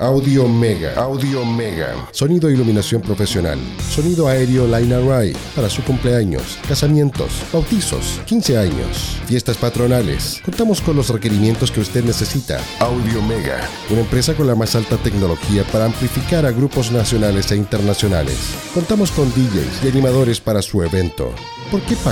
Audio 0.00 0.46
Mega, 0.46 0.94
Audio 0.94 1.44
Mega. 1.44 1.92
Sonido 2.12 2.48
e 2.48 2.52
iluminación 2.52 3.02
profesional. 3.02 3.58
Sonido 3.90 4.28
aéreo 4.28 4.64
Line 4.64 4.94
Array 4.94 5.32
para 5.56 5.68
su 5.68 5.82
cumpleaños, 5.82 6.56
casamientos, 6.68 7.42
bautizos, 7.52 8.20
15 8.24 8.58
años, 8.58 9.18
fiestas 9.26 9.56
patronales. 9.56 10.40
Contamos 10.44 10.80
con 10.80 10.94
los 10.94 11.08
requerimientos 11.08 11.72
que 11.72 11.80
usted 11.80 12.04
necesita. 12.04 12.60
Audio 12.78 13.20
Mega, 13.22 13.58
una 13.90 14.02
empresa 14.02 14.34
con 14.34 14.46
la 14.46 14.54
más 14.54 14.76
alta 14.76 14.98
tecnología 14.98 15.64
para 15.72 15.86
amplificar 15.86 16.46
a 16.46 16.52
grupos 16.52 16.92
nacionales 16.92 17.50
e 17.50 17.56
internacionales. 17.56 18.54
Contamos 18.72 19.10
con 19.10 19.28
DJs 19.30 19.84
y 19.84 19.88
animadores 19.88 20.40
para 20.40 20.62
su 20.62 20.80
evento. 20.84 21.34
¿Por 21.72 21.82
qué 21.82 21.96
pagar? 21.96 22.06